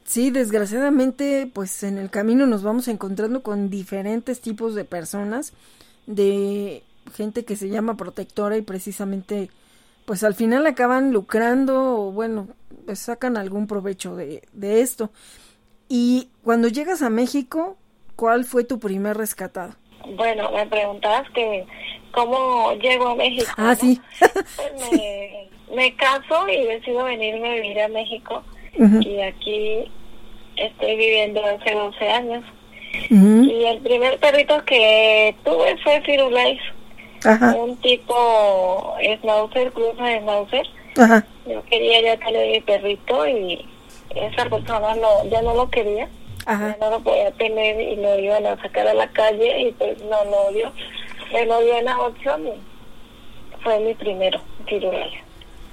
[0.04, 5.52] Sí, desgraciadamente, pues en el camino nos vamos encontrando con diferentes tipos de personas,
[6.06, 6.82] de
[7.14, 9.50] gente que se llama protectora y precisamente,
[10.04, 12.48] pues al final acaban lucrando o bueno,
[12.86, 15.10] pues sacan algún provecho de, de esto.
[15.88, 17.76] Y cuando llegas a México,
[18.16, 19.74] ¿cuál fue tu primer rescatado?
[20.16, 21.66] Bueno, me preguntabas que
[22.12, 23.50] cómo llego a México.
[23.56, 24.00] Ah, sí.
[24.18, 28.42] Pues me, me, caso y decido venirme a vivir a México.
[28.78, 29.90] Y aquí
[30.56, 32.44] estoy viviendo hace 12 años.
[33.10, 36.60] Y el primer perrito que tuve fue Firulais.
[37.56, 40.66] Un tipo Schnauzer, cruza de Schnauzer.
[41.46, 43.66] Yo quería ya tener mi perrito y
[44.14, 46.08] esa persona no, ya no lo quería.
[46.46, 50.02] Ya no lo podía tener y lo iban a sacar a la calle y pues
[50.02, 50.72] no lo dio
[51.32, 55.22] me lo dio en adopción y fue mi primero cirugía.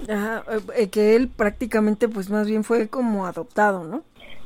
[0.07, 0.43] Ajá,
[0.75, 4.03] eh, que él prácticamente pues más bien fue como adoptado, ¿no?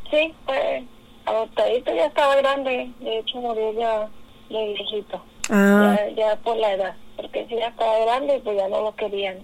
[0.09, 0.83] Sí, fue
[1.25, 4.09] adoptadito, ya estaba grande, de hecho murió ya
[4.49, 5.97] de viejito, ah.
[6.15, 9.37] ya, por la edad, porque si ya estaba grande pues ya no lo querían.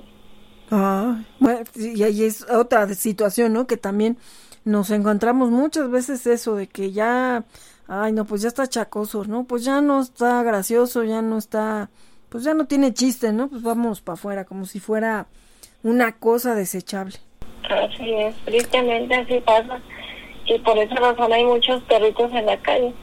[0.71, 3.65] Ah, bueno, y ahí es otra situación, ¿no?
[3.65, 4.17] Que también
[4.65, 7.45] nos encontramos muchas veces eso de que ya
[7.89, 9.43] ay no, pues ya está chacoso, ¿no?
[9.45, 11.89] Pues ya no está gracioso, ya no está,
[12.29, 13.49] pues ya no tiene chiste, ¿no?
[13.49, 15.27] Pues vamos para afuera, como si fuera
[15.83, 17.15] una cosa desechable.
[17.69, 19.79] Así es, tristemente así pasa.
[20.45, 22.93] Y por esa razón hay muchos perritos en la calle.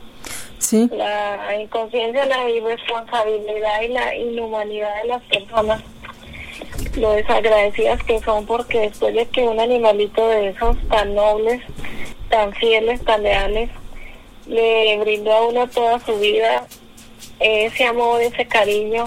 [0.58, 0.88] Sí.
[0.92, 5.82] La inconsciencia, la irresponsabilidad y la inhumanidad de las personas.
[6.96, 11.62] Lo desagradecidas que son porque después de que un animalito de esos tan nobles,
[12.30, 13.70] tan fieles, tan leales,
[14.46, 16.66] le brindó a uno toda su vida
[17.40, 19.04] ese amor, ese cariño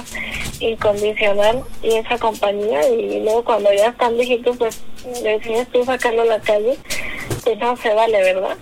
[0.59, 4.81] incondicional y esa compañía y luego cuando ya están viejitos pues
[5.23, 6.77] decides tú sacarlo a la calle
[7.43, 8.57] pues no se vale, ¿verdad?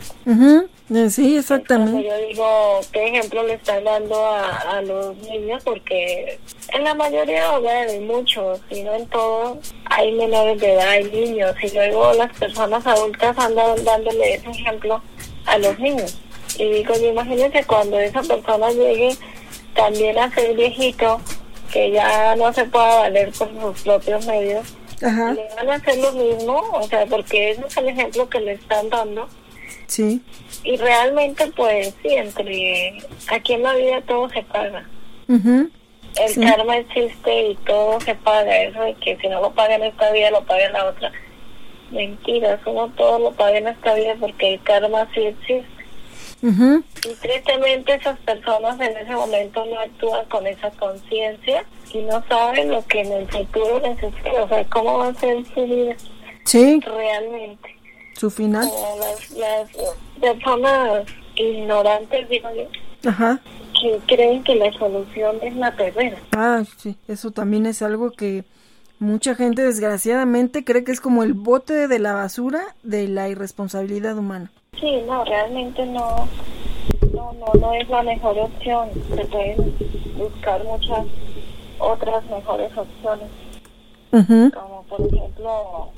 [0.94, 2.08] Eh, sí, exactamente.
[2.08, 5.62] yo digo, ¿qué ejemplo le están dando a, los niños?
[5.64, 6.40] Porque
[6.74, 11.54] en la mayoría de muchos, y no en todo, hay menores de edad, hay niños,
[11.62, 15.02] y luego las personas adultas andan dándole ese ejemplo
[15.46, 16.18] a los niños.
[16.58, 19.18] Y digo, imagínense cuando esa persona llegue
[19.78, 21.22] también a ser viejito,
[21.72, 26.12] que ya no se pueda valer por sus propios medios, le van a hacer lo
[26.14, 29.30] mismo, o sea, porque ese es el ejemplo que le están dando.
[29.86, 30.22] Sí.
[30.64, 32.98] Y realmente, pues sí, entre
[33.30, 34.86] aquí en la vida todo se paga.
[35.28, 38.64] El karma existe y todo se paga.
[38.64, 41.12] Eso de que si no lo paga en esta vida, lo paga en la otra.
[41.92, 45.77] Mentiras, uno todo lo paga en esta vida porque el karma sí existe.
[46.42, 52.70] Y tristemente esas personas en ese momento no actúan con esa conciencia y no saben
[52.70, 55.96] lo que en el futuro necesitan, o sea, cómo va a ser su vida.
[56.46, 56.80] Sí.
[56.86, 57.76] Realmente.
[58.14, 58.70] Su final.
[59.38, 59.70] las,
[60.20, 63.10] personas ignorantes, digo yo.
[63.10, 63.40] Ajá.
[63.80, 66.18] Que creen que la solución es la perrera.
[66.32, 68.44] Ah, sí, eso también es algo que
[69.00, 74.18] mucha gente desgraciadamente cree que es como el bote de la basura de la irresponsabilidad
[74.18, 74.52] humana.
[74.80, 76.28] Sí, no, realmente no,
[77.14, 78.90] no, no, no es la mejor opción.
[79.16, 79.76] Se pueden
[80.18, 81.06] buscar muchas
[81.80, 83.30] otras mejores opciones.
[84.54, 85.90] Como por ejemplo,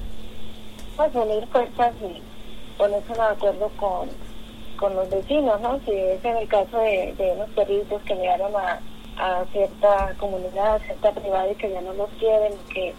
[0.95, 2.21] pues unir fuerzas y
[2.77, 4.09] ponerse de acuerdo con,
[4.77, 5.79] con los vecinos, ¿no?
[5.85, 8.79] Si es en el caso de, de unos perritos que llegaron a,
[9.17, 12.93] a cierta comunidad, a cierta privada y que ya no los quieren, que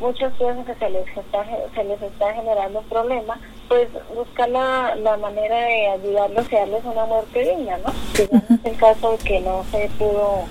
[0.00, 1.44] muchos veces se les está,
[1.74, 3.38] se les está generando problemas
[3.68, 7.92] pues buscar la, la manera de ayudarlos y darles una muerte digna, ¿no?
[8.14, 10.44] Que no es el caso de que no se pudo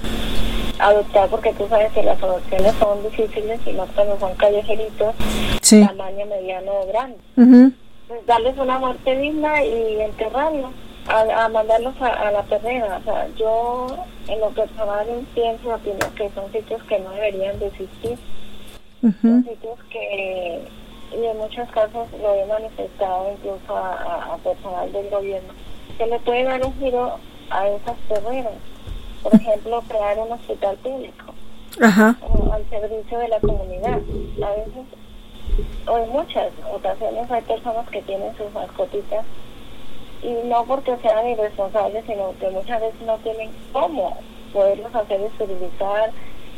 [0.80, 5.14] adoptar porque tú sabes que las adopciones son difíciles y más cuando son callejeritos,
[5.62, 5.86] Sí.
[5.86, 7.18] tamaño mediano o grande.
[8.08, 10.72] Pues darles una muerte digna y enterrarlos,
[11.08, 12.98] a, a mandarlos a, a la perrera.
[13.02, 13.88] O sea, yo
[14.28, 18.18] en lo personal pienso opino que son sitios que no deberían de existir,
[19.02, 20.68] Sitios que,
[21.12, 25.54] y en muchos casos lo he manifestado incluso a, personal del gobierno,
[25.98, 27.18] que le puede dar un giro
[27.50, 28.54] a esas perreras.
[29.24, 31.34] Por ejemplo, crear un hospital público
[31.82, 32.16] Ajá.
[32.22, 34.00] o al servicio de la comunidad.
[34.44, 34.86] A veces,
[35.88, 39.26] o en muchas ocasiones, hay personas que tienen sus mascotitas
[40.22, 44.18] y no porque sean irresponsables, sino que muchas veces no tienen cómo
[44.54, 46.12] poderlos hacer esterilizar,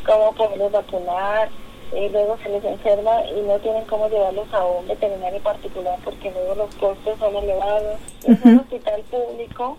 [0.04, 1.48] cómo poderlos vacunar,
[1.94, 6.30] y luego se les enferma y no tienen cómo llevarlos a un veterinario particular porque
[6.30, 7.98] luego los costos son elevados.
[8.26, 9.76] Y un hospital público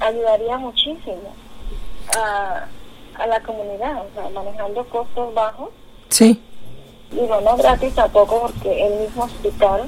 [0.00, 1.34] ayudaría muchísimo
[2.16, 2.66] a,
[3.14, 5.70] a la comunidad, o sea, manejando costos bajos
[6.08, 6.40] Sí.
[7.10, 9.82] Digo, no gratis tampoco porque el mismo hospital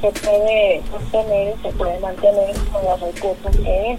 [0.00, 3.98] se puede sostener y se puede mantener con los recursos que es.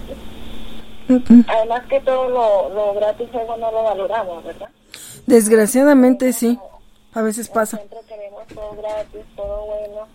[1.48, 4.68] Además que todo lo, lo gratis luego no lo valoramos, ¿verdad?
[5.26, 6.58] Desgraciadamente sí.
[7.14, 7.76] A veces pasa.
[7.76, 10.06] Siempre queremos todo gratis, todo bueno,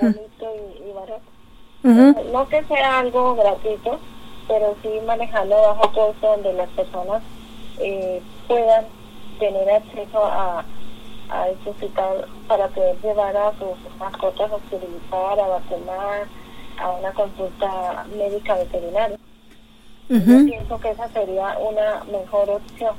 [0.00, 1.22] bonito y, y barato.
[1.84, 2.32] Ujú.
[2.32, 3.98] No que sea algo gratuito,
[4.48, 7.22] pero sí manejando bajo costo donde las personas
[7.80, 8.86] eh, puedan
[9.38, 10.64] tener acceso a,
[11.28, 16.26] a este hospital para poder llevar a sus mascotas a esterilizar, a vacunar,
[16.78, 19.18] a una consulta médica veterinaria.
[20.08, 22.94] Yo pienso que esa sería una mejor opción.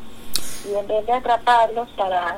[0.70, 2.38] Y en vez de atraparlos para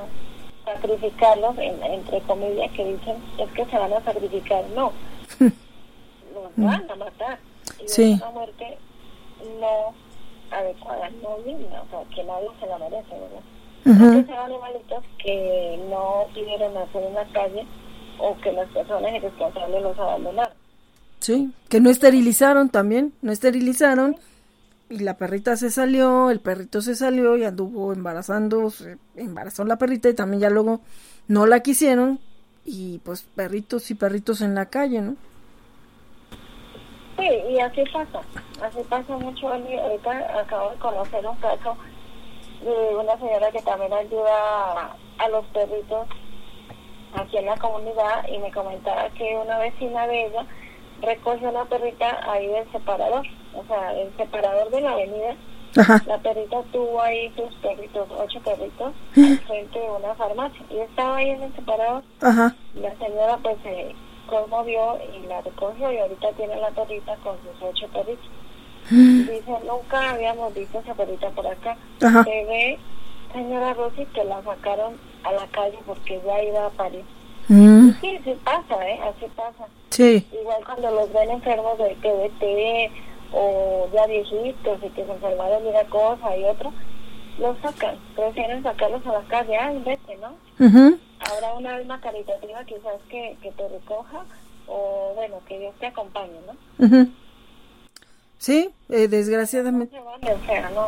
[0.65, 4.91] sacrificarlos, en- entre comillas, que dicen es que se van a sacrificar, no.
[5.39, 7.39] Los van a matar.
[7.83, 8.13] Y Sí.
[8.13, 8.77] es una muerte
[9.59, 9.93] no
[10.55, 13.41] adecuada, no digna, o sea, que nadie se la merece, ¿verdad?
[13.83, 17.65] Porque son animalitos que no pudieron nacer en la calle
[18.19, 20.53] o que las personas irresponsables los abandonaron.
[21.19, 21.49] Sí.
[21.69, 23.13] Que no esterilizaron también.
[23.21, 24.17] No esterilizaron.
[24.91, 29.77] Y la perrita se salió, el perrito se salió y anduvo embarazando, se embarazó la
[29.77, 30.81] perrita y también ya luego
[31.29, 32.19] no la quisieron
[32.65, 35.15] y pues perritos y perritos en la calle, ¿no?
[37.17, 38.19] Sí, y así pasa,
[38.61, 39.47] así pasa mucho.
[39.47, 41.77] Ahorita acabo de conocer un caso
[42.61, 46.05] de una señora que también ayuda a los perritos
[47.13, 50.45] aquí en la comunidad y me comentaba que una vecina de ella
[51.01, 55.35] recogió una perrita ahí del separador, o sea, el separador de la avenida.
[55.77, 56.03] Ajá.
[56.05, 61.15] La perrita tuvo ahí sus perritos, ocho perritos, al frente de una farmacia y estaba
[61.15, 62.03] ahí en el separador.
[62.21, 62.55] Ajá.
[62.75, 63.95] La señora pues se
[64.27, 68.29] conmovió y la recogió y ahorita tiene la perrita con sus ocho perritos.
[68.89, 71.77] Dice, nunca habíamos visto esa perrita por acá.
[72.01, 72.23] Ajá.
[72.23, 72.79] Se ve,
[73.31, 77.05] señora Rosy, que la sacaron a la calle porque ya iba a parir.
[77.47, 78.99] Mm, Sí, sí pasa, ¿eh?
[79.03, 79.67] Así pasa.
[79.89, 80.25] sí.
[80.39, 82.91] Igual cuando los ven enfermos de TBT
[83.33, 86.71] o ya viejitos y que se enfermaron de una cosa y otra,
[87.39, 87.97] los sacan.
[88.15, 89.57] Prefieren sacarlos a la calle.
[89.57, 90.35] Ay, vete, ¿no?
[90.65, 90.97] Ujú.
[91.19, 94.25] Habrá una alma caritativa quizás que, que te recoja
[94.67, 96.85] o bueno, que Dios te acompañe, ¿no?
[96.85, 97.09] Ujú.
[98.37, 99.95] Sí, eh, desgraciadamente.
[99.95, 100.87] No se vale, o sea, no,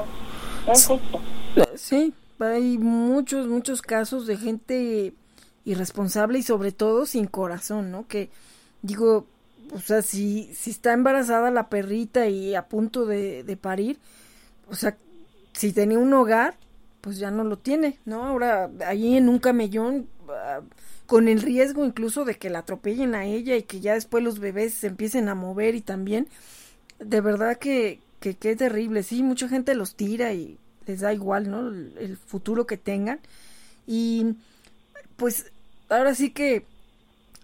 [0.66, 1.20] no es justo.
[1.76, 5.14] Sí, hay muchos, muchos casos de gente
[5.66, 8.08] irresponsable y sobre todo sin corazón, ¿no?
[8.08, 8.30] Que
[8.82, 9.28] digo,
[9.72, 14.00] o sea, si, si está embarazada la perrita y a punto de, de parir,
[14.70, 14.98] o sea,
[15.54, 16.56] si tenía un hogar,
[17.02, 18.24] pues ya no lo tiene, ¿no?
[18.26, 20.62] Ahora, ahí en un camellón, ah,
[21.06, 24.40] con el riesgo incluso de que la atropellen a ella y que ya después los
[24.40, 26.28] bebés se empiecen a mover y también,
[27.00, 31.50] de verdad que, que, que terrible, sí, mucha gente los tira y les da igual,
[31.50, 31.68] ¿no?
[31.70, 33.20] El futuro que tengan.
[33.88, 34.36] Y
[35.18, 35.52] pues
[35.94, 36.66] ahora sí que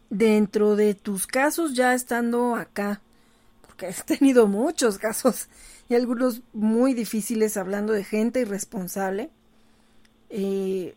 [0.09, 3.01] dentro de tus casos ya estando acá,
[3.61, 5.47] porque has tenido muchos casos
[5.87, 9.29] y algunos muy difíciles hablando de gente irresponsable,
[10.29, 10.95] eh,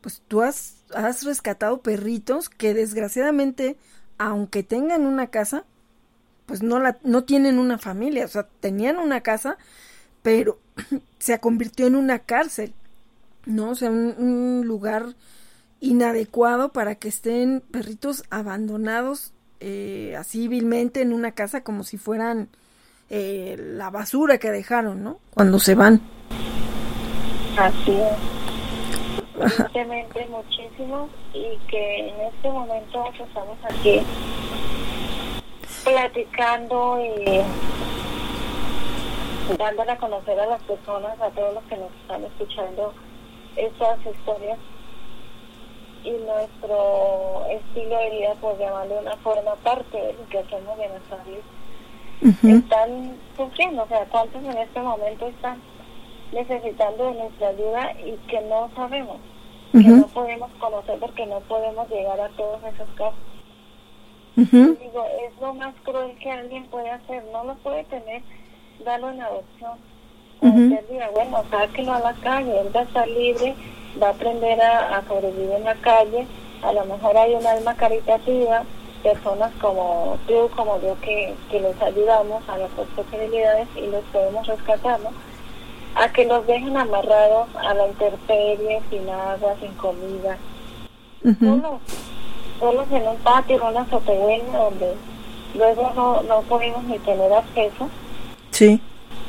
[0.00, 3.76] pues tú has, has rescatado perritos que desgraciadamente,
[4.18, 5.64] aunque tengan una casa,
[6.46, 9.58] pues no la, no tienen una familia, o sea, tenían una casa,
[10.22, 10.58] pero
[11.18, 12.72] se convirtió en una cárcel,
[13.46, 13.70] ¿no?
[13.70, 15.14] O sea, un, un lugar
[15.80, 22.48] inadecuado para que estén perritos abandonados eh, así vilmente en una casa como si fueran
[23.08, 25.18] eh, la basura que dejaron, ¿no?
[25.32, 26.00] Cuando se van.
[27.58, 28.36] Así es.
[29.38, 34.00] Evidentemente muchísimo y que en este momento que estamos aquí
[35.84, 37.42] platicando y
[39.56, 42.92] dándole a conocer a las personas, a todos los que nos están escuchando
[43.56, 44.58] estas historias
[46.06, 50.88] y nuestro estilo de vida, pues llamarle una forma parte de lo que hacemos de
[50.88, 52.54] nuestra vida.
[52.56, 55.60] Están sufriendo, o sea, cuántos en este momento están
[56.32, 59.18] necesitando de nuestra ayuda y que no sabemos,
[59.72, 63.18] que no podemos conocer porque no podemos llegar a todos esos casos.
[64.36, 68.22] Digo, es lo más cruel que alguien puede hacer, no lo puede tener,
[68.84, 69.78] darlo en adopción.
[70.40, 73.54] Usted diga, bueno, sáquelo a la calle, él va a estar libre,
[74.02, 76.26] va a aprender a, sobrevivir en la calle,
[76.62, 78.62] a lo mejor hay un alma caritativa,
[79.02, 84.46] personas como tú, como yo, que, que les ayudamos a las posibilidades y los podemos
[84.46, 85.10] rescatar, ¿no?
[85.94, 90.36] A que los dejen amarrados a la intemperie, sin agua, sin comida.
[91.24, 91.78] Uh
[92.58, 94.94] solos, en un patio, en una azotehuela, donde
[95.54, 97.90] luego no, no podemos ni tener acceso.
[98.50, 98.80] Sí.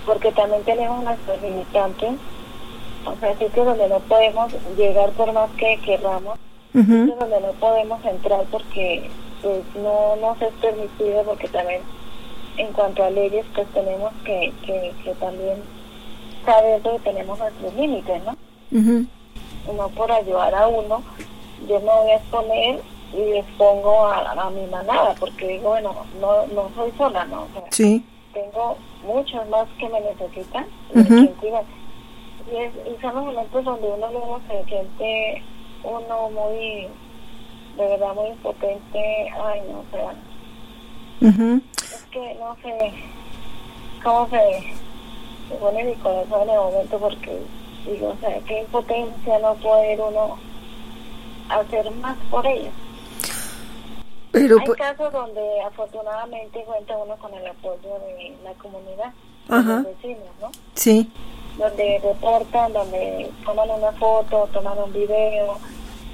[0.05, 2.11] Porque también tenemos nuestros limitantes
[3.10, 6.38] o sea, sitios donde no podemos llegar por más que queramos,
[6.74, 9.10] sitios donde no podemos entrar porque
[9.41, 11.82] pues no nos es permitido, porque también
[12.58, 15.58] en cuanto a leyes pues tenemos que, que, que también
[16.45, 18.36] saber que tenemos nuestros límites, ¿no?
[19.76, 21.01] No por ayudar a uno,
[21.68, 22.80] yo me voy a exponer
[23.14, 27.47] y expongo a, a mi manada, porque digo, bueno, no, no soy sola, ¿no?
[27.72, 28.03] sí.
[28.34, 30.68] Tengo muchos más que me necesitan
[32.52, 35.43] y uh y, son los momentos donde uno luego se siente
[35.84, 36.88] uno muy,
[37.78, 40.14] de verdad muy impotente, ay no, o sea,
[41.22, 42.93] es que no sé
[44.04, 44.74] cómo se,
[45.50, 47.41] se pone mi corazón en el momento porque
[47.86, 50.38] digo, o sea, qué impotencia no poder uno
[51.50, 52.74] hacer más por ellos.
[54.32, 59.14] Pero, Hay casos donde afortunadamente cuenta uno con el apoyo de la comunidad,
[59.48, 60.52] de los vecinos, ¿no?
[60.76, 61.12] Sí
[61.58, 65.58] donde reportan, donde toman una foto, toman un video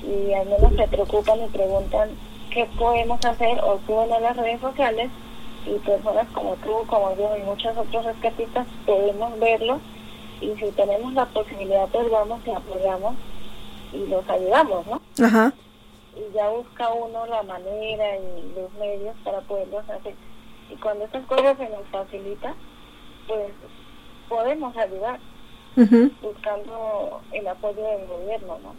[0.03, 2.09] y al menos se preocupan y preguntan
[2.49, 5.09] qué podemos hacer o suben a las redes sociales
[5.65, 9.79] y personas como tú, como yo y muchos otros rescatistas podemos verlo
[10.41, 13.15] y si tenemos la posibilidad pues vamos y apoyamos
[13.93, 15.01] y los ayudamos, ¿no?
[15.25, 15.53] Ajá.
[16.15, 20.15] Y ya busca uno la manera y los medios para poderlos hacer.
[20.69, 22.55] Y cuando estas cosas se nos facilitan,
[23.27, 23.51] pues
[24.27, 25.19] podemos ayudar
[26.21, 28.75] buscando el apoyo del gobierno, ¿no?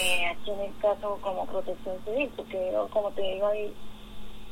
[0.00, 3.72] eh, aquí en el caso como protección civil, porque como te digo, hay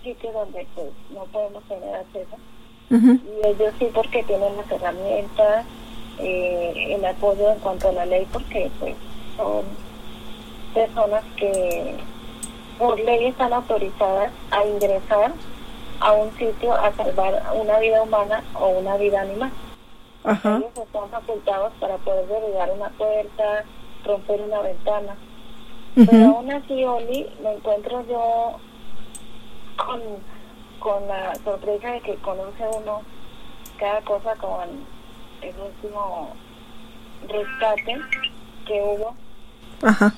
[0.02, 2.36] sitios donde pues no podemos tener acceso.
[2.90, 5.64] Y ellos sí porque tienen las herramientas,
[6.18, 8.94] eh, el apoyo en cuanto a la ley, porque pues
[9.36, 9.64] son
[10.74, 11.96] personas que
[12.78, 15.32] por ley están autorizadas a ingresar
[16.00, 19.50] a un sitio a salvar una vida humana o una vida animal.
[20.24, 20.56] Ajá.
[20.58, 23.64] Ellos están facultados para poder derribar una puerta,
[24.04, 25.16] romper una ventana.
[25.94, 28.56] Pero aún así, Oli, me encuentro yo
[29.76, 30.00] con,
[30.78, 33.02] con la sorpresa de que conoce uno
[33.78, 34.68] cada cosa con
[35.42, 36.30] el último
[37.26, 37.98] rescate
[38.66, 39.14] que hubo.
[39.82, 40.14] Ajá.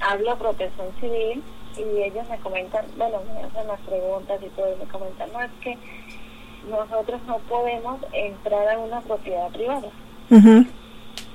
[0.00, 1.42] Hablo protección civil
[1.76, 5.40] y ellos me comentan, bueno, me hacen las preguntas y todo, y me comentan, no,
[5.42, 5.78] es que
[6.68, 9.88] nosotros no podemos entrar a una propiedad privada.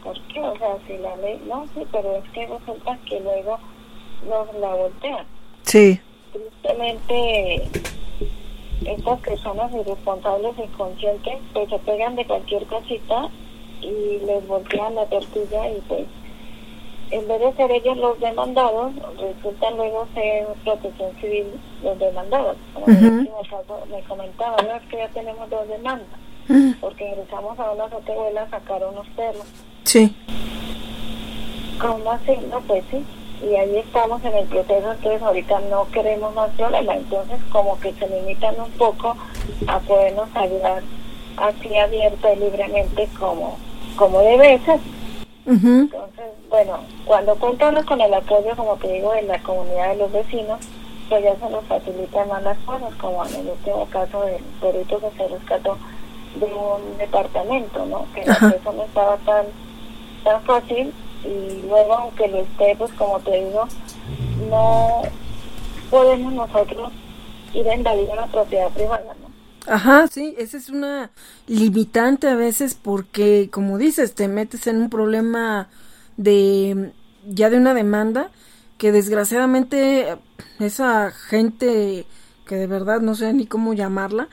[0.03, 0.39] ¿Por qué?
[0.39, 3.59] O sea, si la ley, no, sí, pero es que resulta que luego
[4.27, 5.25] nos la voltean.
[5.63, 5.99] Sí.
[6.31, 7.63] Tristemente,
[8.85, 13.29] estas personas irresponsables, inconscientes, pues se pegan de cualquier cosita
[13.81, 16.05] y les voltean la tortilla y pues
[17.11, 21.45] en vez de ser ellos los demandados, resultan luego ser protección civil
[21.83, 22.57] los demandados.
[22.73, 26.19] Como me comentaba, no es que ya tenemos dos demandas,
[26.81, 29.45] porque ingresamos a una hoteluela a sacar unos perros.
[29.83, 30.15] Sí.
[31.79, 32.37] ¿Cómo así?
[32.49, 33.05] No, pues sí.
[33.41, 37.93] Y ahí estamos en el proceso, entonces ahorita no queremos más problema, entonces como que
[37.93, 39.15] se limitan un poco
[39.67, 40.81] a podernos ayudar
[41.37, 43.57] así abierto y libremente como,
[43.95, 44.79] como debe ser.
[45.47, 50.11] Entonces, bueno, cuando contamos con el apoyo, como te digo, de la comunidad de los
[50.11, 50.59] vecinos,
[51.07, 54.99] pues ya se nos facilitan más las cosas, como en el último caso del perrito
[54.99, 55.77] que se rescató
[56.35, 58.05] de un departamento, ¿no?
[58.13, 59.45] Que eso no estaba tan,
[60.23, 60.93] tan fácil
[61.23, 63.67] y luego, aunque lo esté, pues como te digo,
[64.49, 65.01] no
[65.89, 66.91] podemos nosotros
[67.53, 69.26] ir a invadir una propiedad privada, ¿no?
[69.67, 71.11] Ajá, sí, esa es una
[71.45, 75.67] limitante a veces porque, como dices, te metes en un problema
[76.15, 76.93] de
[77.27, 78.31] ya de una demanda
[78.77, 80.17] que desgraciadamente
[80.59, 82.05] esa gente
[82.45, 84.29] que de verdad no sé ni cómo llamarla,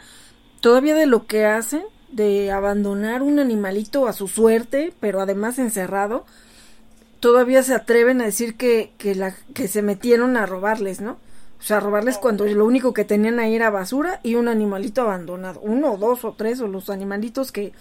[0.60, 1.82] todavía de lo que hacen,
[2.12, 6.26] de abandonar un animalito a su suerte, pero además encerrado,
[7.20, 11.18] todavía se atreven a decir que, que, la, que se metieron a robarles, ¿no?
[11.58, 15.60] O sea, robarles cuando lo único que tenían ahí era basura y un animalito abandonado.
[15.60, 17.72] Uno, dos o tres, o los animalitos que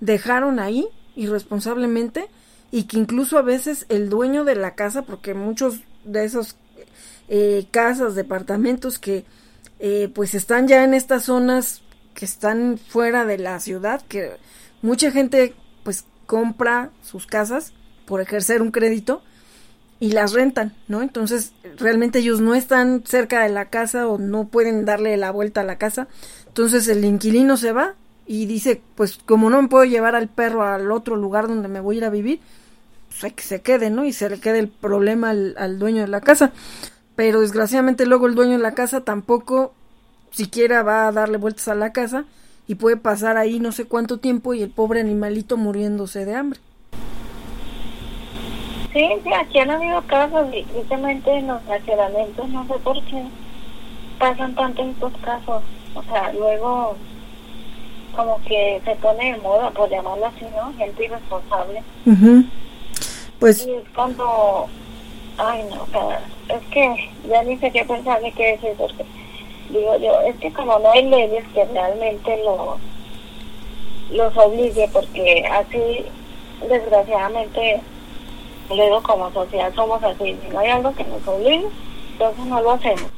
[0.00, 2.28] dejaron ahí irresponsablemente
[2.70, 6.56] y que incluso a veces el dueño de la casa, porque muchos de esos
[7.28, 9.24] eh, casas, departamentos que
[9.78, 11.82] eh, pues están ya en estas zonas
[12.14, 14.36] que están fuera de la ciudad, que
[14.82, 17.72] mucha gente pues compra sus casas
[18.06, 19.22] por ejercer un crédito
[20.00, 21.02] y las rentan, ¿no?
[21.02, 25.60] Entonces realmente ellos no están cerca de la casa o no pueden darle la vuelta
[25.60, 26.08] a la casa.
[26.48, 27.94] Entonces el inquilino se va
[28.26, 31.80] y dice, pues como no me puedo llevar al perro al otro lugar donde me
[31.80, 32.40] voy a ir a vivir,
[33.08, 34.06] pues que se quede, ¿no?
[34.06, 36.52] Y se le quede el problema al, al dueño de la casa.
[37.14, 39.74] Pero desgraciadamente luego el dueño de la casa tampoco
[40.30, 42.24] siquiera va a darle vueltas a la casa
[42.66, 46.60] y puede pasar ahí no sé cuánto tiempo y el pobre animalito muriéndose de hambre.
[48.92, 53.22] Sí, sí, aquí han habido casos y precisamente en los racionamientos, no sé por qué
[54.18, 55.62] pasan tanto estos casos.
[55.94, 56.96] O sea, luego
[58.14, 60.72] como que se pone de moda, por llamarlo así, ¿no?
[60.76, 61.82] Gente irresponsable.
[63.38, 63.66] Pues...
[63.66, 64.66] Y es cuando...
[65.38, 69.06] Ay, no, o sea, es que ya ni sé qué pensar ni qué decir, porque
[69.70, 72.78] digo yo, es que como no hay leyes que realmente los,
[74.10, 76.04] los obligue, porque así,
[76.68, 77.80] desgraciadamente,
[78.76, 81.68] luego como sociedad somos así, si no hay algo que nos obligue,
[82.12, 83.10] entonces no lo hacemos.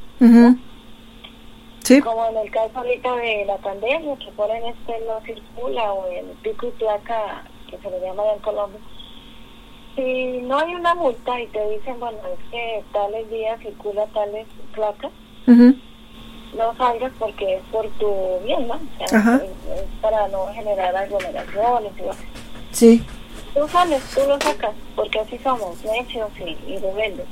[1.81, 2.01] Sí.
[2.01, 6.27] Como en el caso ahorita de la pandemia, que ponen este no circula o el
[6.43, 8.81] pico y placa, que se le llama en Colombia.
[9.97, 14.47] Si no hay una multa y te dicen, bueno, es que tales días circula tales
[14.73, 15.11] placas,
[15.47, 18.75] no salgas porque es por tu bien, ¿no?
[18.75, 23.05] O sea, es, es, para no generar aglomeraciones y Sí.
[23.55, 27.27] Tú sales, tú lo sacas, porque así somos, necios y, y rebeldes.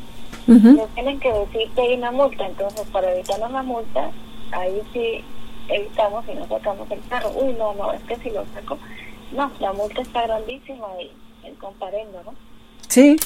[0.47, 4.11] Nos tienen que decir que hay una multa, entonces para evitarnos la multa,
[4.53, 5.25] ahí sí
[5.69, 7.31] evitamos y no sacamos el carro.
[7.37, 8.77] Uy, no, no, es que si lo saco,
[9.33, 11.13] no, la multa está grandísima y
[11.47, 12.35] el comparendo, ¿no?
[12.89, 13.17] Sí,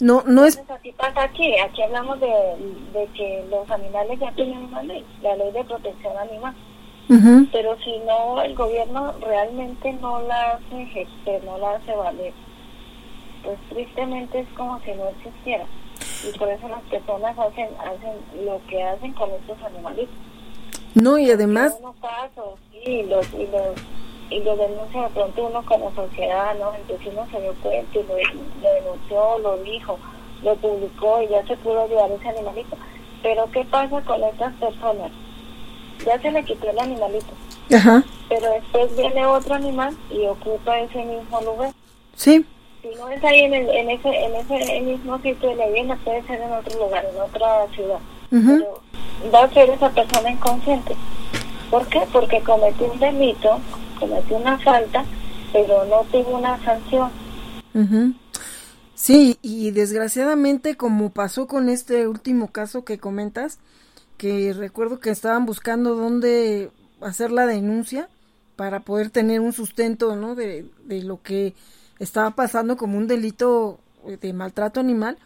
[0.00, 0.56] no, no es...
[0.56, 2.26] Entonces, así pasa aquí, aquí hablamos de,
[2.94, 6.54] de que los animales ya tienen una ley, la ley de protección animal.
[7.50, 12.32] Pero si no, el gobierno realmente no la hace ejercer, no la hace valer,
[13.42, 15.66] pues tristemente es como si no existiera.
[16.22, 20.14] Y por eso las personas hacen, hacen lo que hacen con estos animalitos.
[20.94, 21.76] No, y además...
[22.00, 23.76] Casos, sí, los, y los
[24.30, 26.72] y lo denuncia de pronto uno como sociedad, ¿no?
[26.72, 28.16] El vecino se dio cuenta y lo,
[28.62, 29.98] lo, denunció, lo dijo,
[30.44, 32.76] lo publicó y ya se pudo ayudar ese animalito.
[33.22, 35.10] Pero ¿qué pasa con estas personas?
[36.04, 37.32] Ya se le quitó el animalito.
[37.74, 38.02] Ajá.
[38.28, 41.72] Pero después viene otro animal y ocupa ese mismo lugar.
[42.14, 42.44] Sí.
[42.82, 45.98] Si no es ahí en, el, en ese en ese mismo sitio de la vivienda,
[46.04, 47.98] puede ser en otro lugar, en otra ciudad.
[48.30, 48.80] Pero
[49.34, 50.96] va a ser esa persona inconsciente.
[51.70, 52.02] ¿Por qué?
[52.12, 53.60] Porque cometió un delito,
[53.98, 55.04] cometió una falta,
[55.52, 57.10] pero no tuvo una sanción.
[58.94, 63.58] Sí, y desgraciadamente como pasó con este último caso que comentas,
[64.20, 66.70] que recuerdo que estaban buscando dónde
[67.00, 68.10] hacer la denuncia
[68.54, 70.34] para poder tener un sustento, ¿no?
[70.34, 71.54] De, de lo que
[71.98, 73.80] estaba pasando como un delito
[74.20, 75.16] de maltrato animal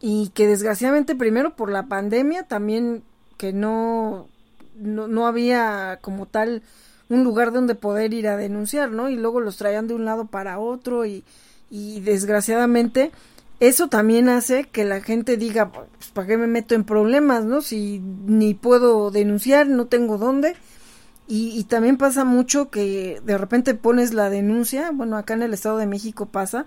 [0.00, 3.02] y que desgraciadamente primero por la pandemia también
[3.36, 4.26] que no,
[4.74, 6.62] no, no había como tal
[7.10, 9.10] un lugar donde poder ir a denunciar, ¿no?
[9.10, 11.24] Y luego los traían de un lado para otro y,
[11.68, 13.12] y desgraciadamente
[13.60, 17.60] eso también hace que la gente diga, pues, ¿para qué me meto en problemas, no?
[17.60, 20.56] Si ni puedo denunciar, no tengo dónde.
[21.28, 25.54] Y, y, también pasa mucho que de repente pones la denuncia, bueno, acá en el
[25.54, 26.66] Estado de México pasa,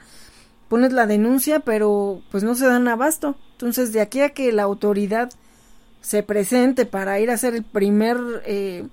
[0.69, 3.35] pones la denuncia, pero pues no se dan abasto.
[3.53, 5.31] Entonces, de aquí a que la autoridad
[6.01, 8.87] se presente para ir a hacer el primer, eh,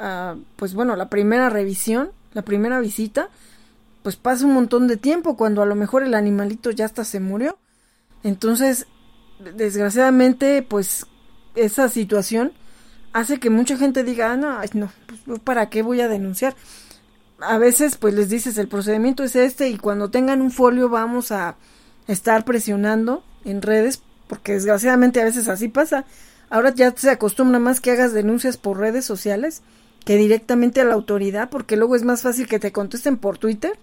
[0.00, 3.28] uh, pues bueno, la primera revisión, la primera visita,
[4.06, 7.18] pues pasa un montón de tiempo cuando a lo mejor el animalito ya hasta se
[7.18, 7.58] murió.
[8.22, 8.86] Entonces,
[9.56, 11.06] desgraciadamente, pues
[11.56, 12.52] esa situación
[13.12, 16.54] hace que mucha gente diga, ah, no, no, pues, ¿para qué voy a denunciar?
[17.40, 21.32] A veces, pues les dices, el procedimiento es este y cuando tengan un folio vamos
[21.32, 21.56] a
[22.06, 26.04] estar presionando en redes, porque desgraciadamente a veces así pasa.
[26.48, 29.62] Ahora ya se acostumbra más que hagas denuncias por redes sociales
[30.04, 33.76] que directamente a la autoridad, porque luego es más fácil que te contesten por Twitter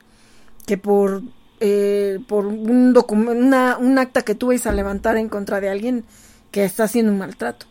[0.66, 1.22] que por
[1.60, 6.04] eh, por un una, un acta que tú vais a levantar en contra de alguien
[6.52, 7.66] que está haciendo un maltrato.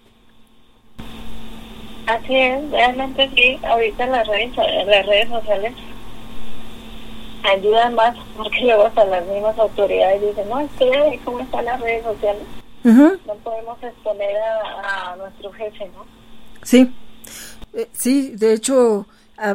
[2.06, 5.74] Así es, realmente sí, ahorita las redes, las redes sociales
[7.44, 11.80] ayudan más porque luego hasta las mismas autoridades dicen, no, es que cómo están las
[11.80, 12.42] redes sociales.
[12.84, 14.36] No podemos exponer
[14.84, 16.04] a, nuestro jefe, ¿no?
[16.62, 16.92] Sí,
[17.74, 19.06] eh, sí, de hecho,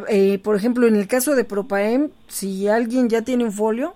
[0.10, 3.96] eh, por ejemplo, en el caso de Propaem, si alguien ya tiene un folio,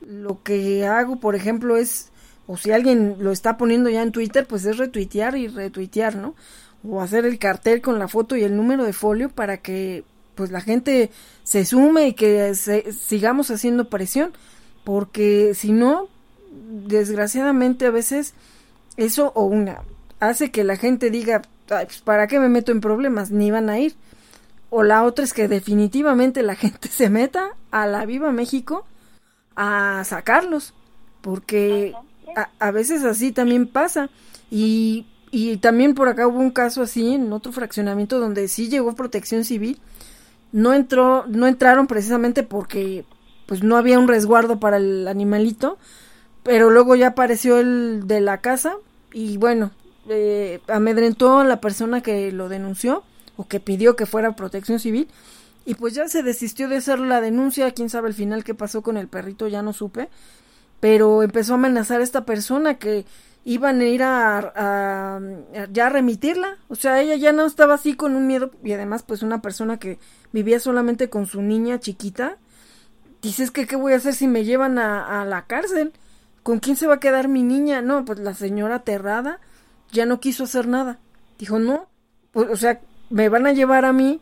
[0.00, 2.10] lo que hago, por ejemplo, es,
[2.46, 6.34] o si alguien lo está poniendo ya en Twitter, pues es retuitear y retuitear, ¿no?
[6.82, 10.04] O hacer el cartel con la foto y el número de folio para que
[10.34, 11.10] pues la gente
[11.42, 14.32] se sume y que sigamos haciendo presión,
[14.84, 16.08] porque si no,
[16.86, 18.32] desgraciadamente a veces
[18.96, 19.82] eso o una
[20.20, 23.30] hace que la gente diga, pues, ¿para qué me meto en problemas?
[23.30, 23.94] Ni van a ir.
[24.70, 28.86] O la otra es que definitivamente la gente se meta a la Viva México
[29.56, 30.72] a sacarlos,
[31.20, 31.94] porque
[32.58, 34.08] a, veces así también pasa.
[34.50, 38.94] Y, y también por acá hubo un caso así en otro fraccionamiento donde sí llegó
[38.94, 39.80] protección civil.
[40.52, 43.04] No entró, no entraron precisamente porque
[43.46, 45.76] pues no había un resguardo para el animalito,
[46.42, 48.76] pero luego ya apareció el de la casa
[49.12, 49.72] y bueno,
[50.08, 53.02] eh, amedrentó a la persona que lo denunció
[53.40, 55.08] o que pidió que fuera protección civil
[55.64, 58.82] y pues ya se desistió de hacer la denuncia, quién sabe al final qué pasó
[58.82, 60.10] con el perrito, ya no supe,
[60.78, 63.06] pero empezó a amenazar a esta persona que
[63.46, 65.20] iban a ir a,
[65.72, 69.04] ya a remitirla, o sea, ella ya no estaba así con un miedo y además
[69.04, 69.98] pues una persona que
[70.32, 72.36] vivía solamente con su niña chiquita,
[73.22, 75.94] dices que qué voy a hacer si me llevan a, a la cárcel,
[76.42, 77.80] ¿con quién se va a quedar mi niña?
[77.80, 79.40] No, pues la señora aterrada
[79.92, 80.98] ya no quiso hacer nada,
[81.38, 81.88] dijo no,
[82.32, 82.80] pues, o sea,
[83.10, 84.20] me van a llevar a mí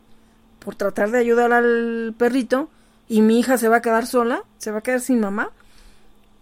[0.59, 2.69] por tratar de ayudar al perrito
[3.07, 5.51] y mi hija se va a quedar sola, se va a quedar sin mamá.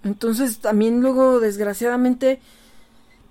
[0.03, 2.39] Entonces también luego desgraciadamente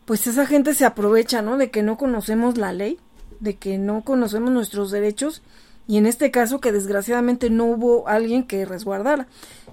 [0.04, 1.56] pues esa gente se aprovecha, ¿no?
[1.56, 2.98] De que no conocemos la ley,
[3.40, 5.42] de que no conocemos nuestros derechos
[5.88, 9.26] y en este caso que desgraciadamente no hubo alguien que resguardara.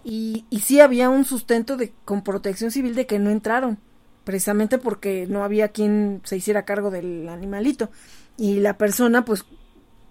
[0.03, 3.77] Y, y sí había un sustento de, con protección civil de que no entraron,
[4.23, 7.89] precisamente porque no había quien se hiciera cargo del animalito.
[8.37, 9.45] Y la persona, pues,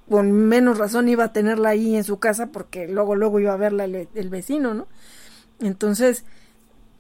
[0.09, 3.57] con menos razón iba a tenerla ahí en su casa porque luego, luego iba a
[3.57, 4.87] verla el, vecino, ¿no?
[5.61, 6.25] Entonces,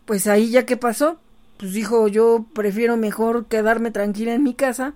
[0.04, 1.18] pues ahí ya que pasó,
[1.58, 4.94] pues dijo, yo prefiero mejor quedarme tranquila en mi casa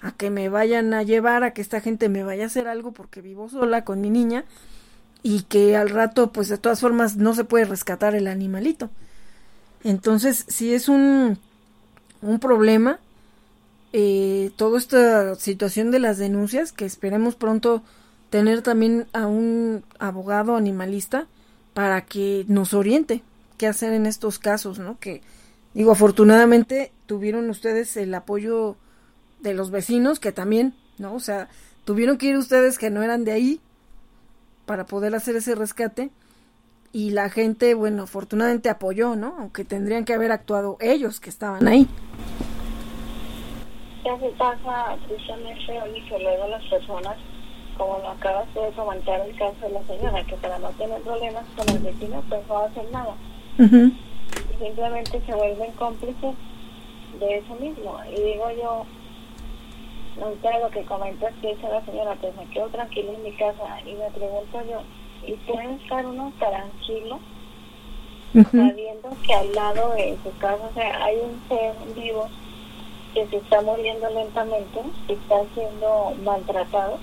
[0.00, 2.92] a que me vayan a llevar, a que esta gente me vaya a hacer algo
[2.92, 4.44] porque vivo sola con mi niña
[5.22, 8.88] y que al rato, pues de todas formas, no se puede rescatar el animalito.
[9.84, 11.38] Entonces, si es un,
[12.22, 13.00] un problema,
[13.92, 17.82] eh, toda esta situación de las denuncias, que esperemos pronto
[18.30, 21.26] tener también a un abogado animalista
[21.72, 23.22] para que nos oriente
[23.56, 24.98] qué hacer en estos casos, ¿no?
[24.98, 25.22] Que
[25.72, 28.76] digo, afortunadamente tuvieron ustedes el apoyo
[29.40, 31.14] de los vecinos que también, ¿no?
[31.14, 31.48] O sea,
[31.84, 33.60] tuvieron que ir ustedes que no eran de ahí
[34.66, 36.10] para poder hacer ese rescate
[36.92, 39.36] y la gente, bueno, afortunadamente apoyó, ¿no?
[39.38, 41.88] Aunque tendrían que haber actuado ellos que estaban ahí
[44.16, 47.16] se pasa precisamente hoy que luego las personas,
[47.76, 51.44] como lo acabas de comentar el caso de la señora, que para no tener problemas
[51.56, 53.14] con el vecino, pues no hacer nada.
[54.58, 56.34] Simplemente se vuelven cómplices
[57.20, 57.98] de eso mismo.
[58.10, 58.86] Y digo yo,
[60.18, 63.80] no lo que comentas que dice la señora, pues me quedo tranquila en mi casa
[63.84, 64.82] y me pregunto yo,
[65.26, 67.18] ¿y puede estar uno tranquilo?
[68.32, 72.28] sabiendo que al lado de su casa o sea, hay un ser vivo
[73.18, 76.98] que se está muriendo lentamente, que está siendo maltratado.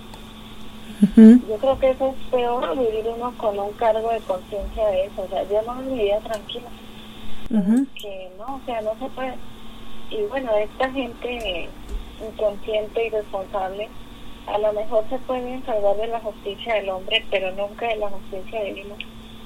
[1.17, 5.23] Yo creo que eso es peor, vivir uno con un cargo de conciencia de eso.
[5.23, 6.69] O sea, yo no vivía tranquila.
[7.49, 9.35] Que no, o sea, no se puede.
[10.09, 11.69] Y bueno, esta gente
[12.25, 13.89] inconsciente y responsable,
[14.47, 18.09] a lo mejor se puede salvar de la justicia del hombre, pero nunca de la
[18.09, 18.95] justicia divina.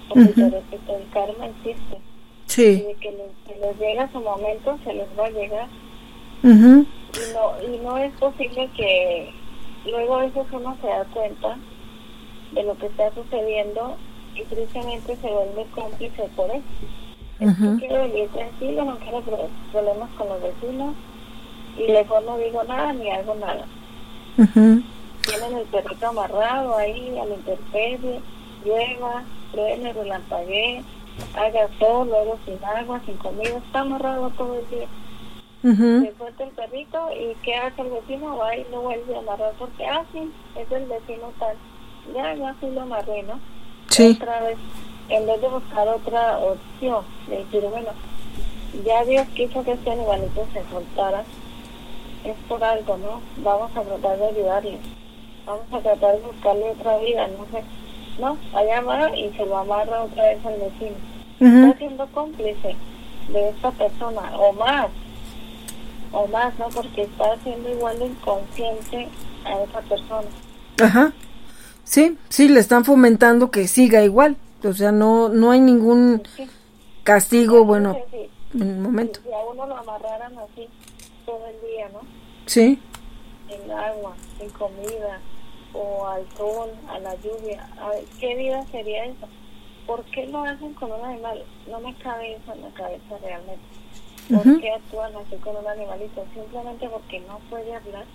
[0.08, 1.98] Porque el karma existe.
[2.46, 2.64] Sí.
[2.64, 5.68] Y de que les, les llega su momento, se les va a llegar
[6.44, 9.34] y, no, y no es posible que
[9.86, 11.58] luego a veces uno se da cuenta
[12.52, 13.98] de lo que está sucediendo
[14.36, 16.64] y tristemente se vuelve cómplice por eso.
[17.42, 19.22] Uh quiero vivir tranquilo, no quiero
[19.72, 20.94] problemas con los vecinos
[21.78, 23.66] y mejor no digo nada ni hago nada.
[24.36, 28.20] Tienen el perrito amarrado ahí a la intemperie,
[28.66, 30.84] llueva, truene, relampaguee,
[31.36, 34.88] haga sol, luego sin agua, sin comida, está amarrado todo el día
[35.62, 38.38] se suelta el perrito y ¿qué hace el vecino?
[38.38, 41.56] Va y lo vuelve a amarrar porque, ah, sí, es el vecino tal.
[42.16, 43.40] Ya, ya sí lo amarré, ¿no?
[43.90, 44.18] Sí.
[44.22, 44.58] Otra vez,
[45.10, 47.90] en vez de buscar otra opción, de decir, bueno,
[48.86, 51.24] ya Dios quiso que este animalito se soltara,
[52.24, 53.22] es por algo, ¿no?
[53.44, 54.80] Vamos a tratar de ayudarle.
[55.46, 57.64] vamos a tratar de buscarle otra vida, no sé.
[58.20, 60.96] No, allá va y se lo amarra otra vez al vecino.
[61.40, 62.76] Está siendo cómplice
[63.30, 64.88] de esta persona, o más,
[66.12, 66.70] o más, ¿no?
[66.70, 69.08] Porque está haciendo igual de inconsciente
[69.46, 70.28] a esa persona.
[70.82, 71.14] Ajá.
[71.84, 74.38] Sí, sí, le están fomentando que siga igual.
[74.64, 76.22] O sea, no, no hay ningún
[77.04, 77.98] castigo, bueno,
[78.54, 79.22] en el momento.
[79.24, 80.68] Si a uno lo amarraran así
[81.26, 82.02] todo el día, ¿no?
[82.46, 82.80] Sí.
[83.50, 85.20] En agua, en comida,
[85.74, 87.68] o al sol, a la lluvia.
[87.80, 89.28] A ver, ¿qué vida sería esa?
[89.88, 91.44] ¿Por qué lo hacen con un animal?
[91.70, 93.64] No me cabe eso en la cabeza realmente.
[94.30, 96.26] ¿Por qué actúan así con un animalito?
[96.34, 98.06] Simplemente porque no puede hablar.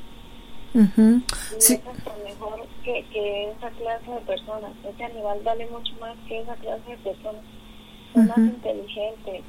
[0.75, 1.21] Uh
[1.57, 1.75] y sí.
[1.75, 4.73] es mejor que, que esa clase de personas.
[4.85, 7.43] Ese animal vale mucho más que esa clase de personas.
[8.13, 9.43] Son más inteligentes.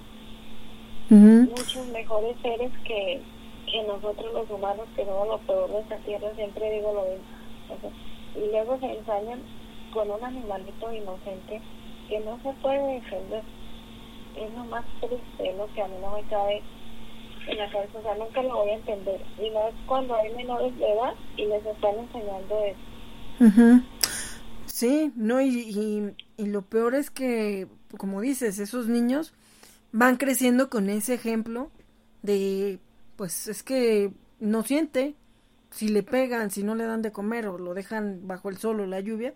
[1.10, 3.22] Muchos mejores seres que,
[3.72, 7.92] que nosotros los humanos, que somos lo peor de esta tierra, siempre digo lo mismo.
[8.36, 9.40] y luego se ensañan
[9.94, 11.62] con un animalito inocente
[12.10, 13.44] que no se puede defender.
[14.38, 16.62] Es lo más triste, lo que a mí no me cabe
[17.48, 19.22] en la cabeza, o sea, nunca lo voy a entender.
[19.40, 23.84] Y no es cuando hay menores de edad y les están enseñando eso.
[24.66, 27.68] Sí, no, y, y, y, lo peor es que,
[27.98, 29.34] como dices, esos niños
[29.92, 31.70] van creciendo con ese ejemplo
[32.22, 32.80] de,
[33.16, 35.16] pues es que no siente,
[35.72, 38.80] si le pegan, si no le dan de comer o lo dejan bajo el sol
[38.80, 39.34] o la lluvia,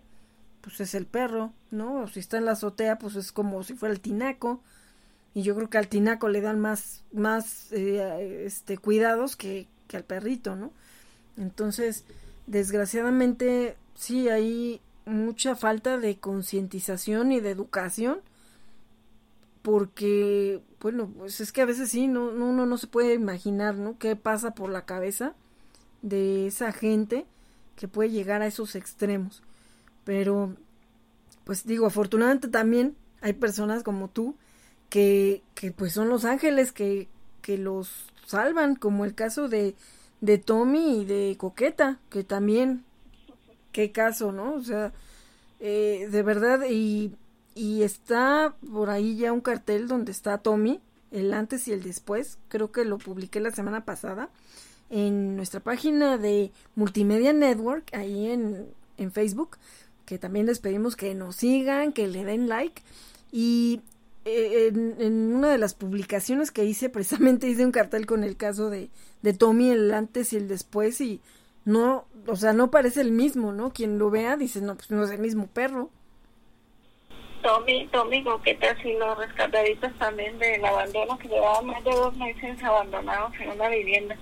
[0.60, 2.02] pues es el perro, ¿no?
[2.02, 4.62] O si está en la azotea, pues es como si fuera el tinaco.
[5.34, 9.96] Y yo creo que al tinaco le dan más, más eh, este, cuidados que, que
[9.96, 10.72] al perrito, ¿no?
[11.36, 12.04] Entonces,
[12.46, 18.20] desgraciadamente, sí hay mucha falta de concientización y de educación
[19.62, 23.74] porque bueno pues es que a veces sí no, no uno no se puede imaginar
[23.74, 25.34] no qué pasa por la cabeza
[26.02, 27.26] de esa gente
[27.76, 29.42] que puede llegar a esos extremos
[30.04, 30.54] pero
[31.44, 34.34] pues digo afortunadamente también hay personas como tú
[34.90, 37.08] que, que pues son los ángeles que,
[37.40, 39.74] que los salvan como el caso de
[40.20, 42.84] de Tommy y de Coqueta que también
[43.72, 44.92] qué caso no o sea
[45.60, 47.14] eh, de verdad y
[47.54, 50.80] y está por ahí ya un cartel donde está Tommy,
[51.10, 52.38] el antes y el después.
[52.48, 54.30] Creo que lo publiqué la semana pasada
[54.88, 59.58] en nuestra página de Multimedia Network, ahí en, en Facebook,
[60.06, 62.82] que también les pedimos que nos sigan, que le den like.
[63.32, 63.82] Y
[64.24, 68.70] en, en, una de las publicaciones que hice, precisamente hice un cartel con el caso
[68.70, 68.90] de,
[69.22, 71.20] de Tommy, el antes y el después, y
[71.64, 73.72] no, o sea, no parece el mismo, ¿no?
[73.72, 75.90] Quien lo vea dice, no, pues no es el mismo perro.
[77.42, 82.62] Tommy, Tommy Coquetas y los rescataditos también del abandono que llevaban más de dos meses
[82.62, 84.16] abandonados en una vivienda.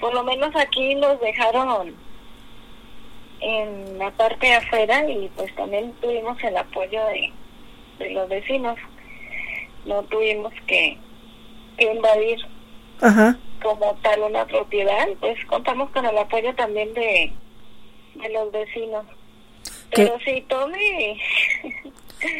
[0.00, 1.94] Por lo menos aquí los dejaron
[3.40, 7.32] en la parte de afuera y pues también tuvimos el apoyo de,
[7.98, 8.76] de los vecinos.
[9.86, 10.98] No tuvimos que,
[11.78, 12.38] que invadir
[13.62, 17.32] como tal una propiedad, pues contamos con el apoyo también de,
[18.14, 19.06] de los vecinos.
[19.94, 21.20] Pero sí, Tommy.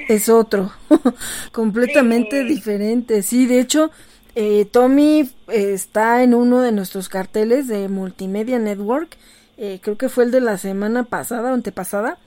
[0.09, 0.73] Es otro,
[1.53, 3.23] completamente diferente.
[3.23, 3.91] Sí, de hecho,
[4.35, 9.17] eh, Tommy eh, está en uno de nuestros carteles de Multimedia Network,
[9.59, 12.19] eh, creo que fue el de la semana pasada o antepasada,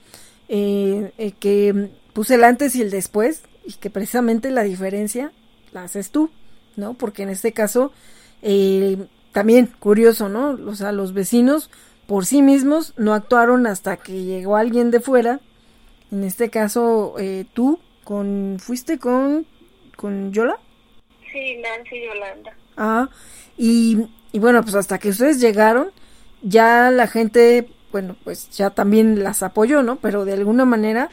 [0.48, 5.32] que puse el antes y el después, y que precisamente la diferencia
[5.72, 6.30] la haces tú,
[6.76, 6.94] ¿no?
[6.94, 7.92] Porque en este caso,
[9.32, 10.58] también curioso, ¿no?
[10.66, 11.70] O sea, los vecinos
[12.06, 15.40] por sí mismos no actuaron hasta que llegó alguien de fuera
[16.10, 19.46] en este caso, eh, tú con fuiste con
[19.96, 20.58] con Yola.
[21.32, 22.52] Sí, Nancy Yolanda.
[22.76, 23.08] Ah,
[23.56, 25.92] y, y bueno, pues hasta que ustedes llegaron,
[26.42, 29.96] ya la gente, bueno, pues ya también las apoyó, ¿no?
[29.96, 31.10] Pero de alguna manera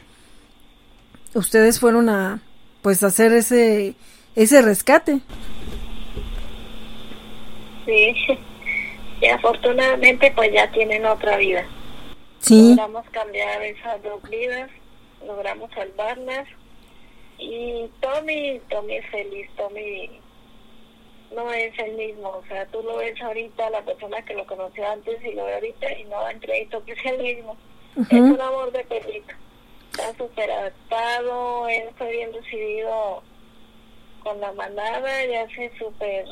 [1.34, 2.40] ustedes fueron a
[2.82, 3.94] pues hacer ese
[4.34, 5.20] ese rescate.
[7.86, 8.14] Sí.
[9.20, 11.66] Y afortunadamente pues ya tienen otra vida.
[12.38, 12.68] Sí.
[12.68, 14.70] Logramos cambiar esas dos vidas
[15.26, 16.46] logramos salvarlas
[17.38, 20.20] y Tommy, Tommy es feliz, Tommy
[21.34, 24.88] no es el mismo, o sea, tú lo ves ahorita, la persona que lo conoció
[24.90, 27.56] antes y lo ve ahorita y no dan crédito que es el mismo.
[28.10, 29.34] Es un amor de perrito.
[29.90, 33.22] Está súper adaptado, él fue bien recibido
[34.22, 36.24] con la manada, ya se súper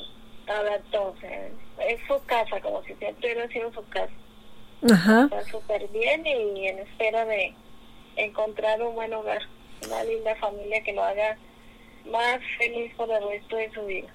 [0.46, 1.48] adaptó, o sea,
[1.88, 4.12] es su casa, como si siempre hubiera sido su casa.
[4.82, 7.54] Está súper bien y en espera de
[8.16, 9.42] encontrar un buen hogar,
[9.84, 11.36] una linda familia que lo haga
[12.10, 14.08] más feliz por el resto de su vida.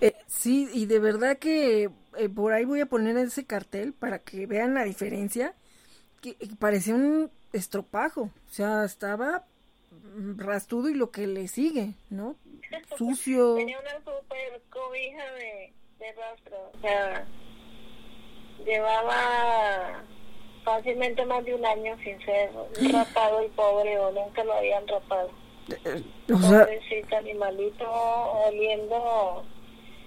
[0.00, 4.18] Eh, sí, y de verdad que eh, por ahí voy a poner ese cartel para
[4.18, 5.54] que vean la diferencia.
[6.20, 9.44] que parecía un estropajo, o sea, estaba
[10.36, 12.36] rastudo y lo que le sigue, ¿no?
[12.96, 13.56] Sucio.
[13.56, 17.26] Tenía una super cobija de, de rastro, o sea,
[18.64, 20.04] llevaba
[20.64, 22.50] fácilmente más de un año sin ser
[22.92, 25.30] rapado el pobre o nunca lo habían rapado.
[25.84, 26.02] Eh,
[26.32, 29.44] o sea, Pobrecito animalito oliendo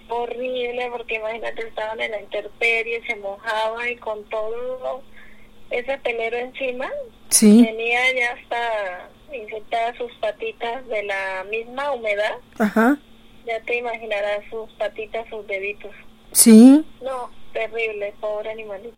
[0.09, 5.01] horrible porque imagínate estaban en la intemperie, se mojaba y con todo
[5.69, 6.89] ese pelero encima
[7.29, 12.35] sí, tenía ya hasta infectadas sus patitas de la misma humedad.
[12.59, 12.99] ajá,
[13.45, 15.91] Ya te imaginarás sus patitas, sus deditos.
[16.31, 16.85] sí.
[17.01, 18.95] No, terrible, pobre animalito.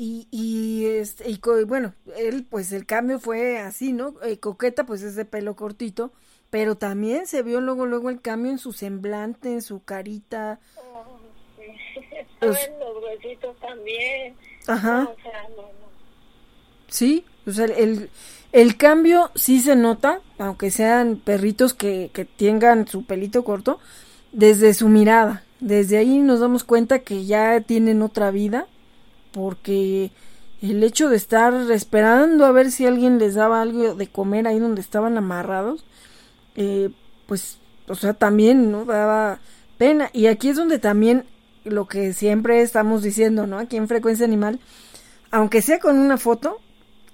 [0.00, 4.14] Y, y, este, y bueno, él, pues el cambio fue así, ¿no?
[4.22, 6.12] Eh, coqueta, pues es de pelo cortito,
[6.50, 10.60] pero también se vio luego, luego el cambio en su semblante, en su carita.
[10.76, 11.18] Oh,
[11.56, 11.64] sí.
[12.40, 14.36] Pues- los huesitos también.
[14.68, 15.02] Ajá.
[15.02, 15.77] No, o sea, no.
[16.88, 18.10] Sí, o sea, el,
[18.52, 23.78] el cambio sí se nota, aunque sean perritos que, que tengan su pelito corto,
[24.32, 25.44] desde su mirada.
[25.60, 28.66] Desde ahí nos damos cuenta que ya tienen otra vida,
[29.32, 30.10] porque
[30.62, 34.58] el hecho de estar esperando a ver si alguien les daba algo de comer ahí
[34.58, 35.84] donde estaban amarrados,
[36.56, 36.90] eh,
[37.26, 38.84] pues, o sea, también, ¿no?
[38.84, 39.40] Daba
[39.76, 40.10] pena.
[40.12, 41.24] Y aquí es donde también
[41.64, 43.58] lo que siempre estamos diciendo, ¿no?
[43.58, 44.58] Aquí en Frecuencia Animal,
[45.30, 46.58] aunque sea con una foto,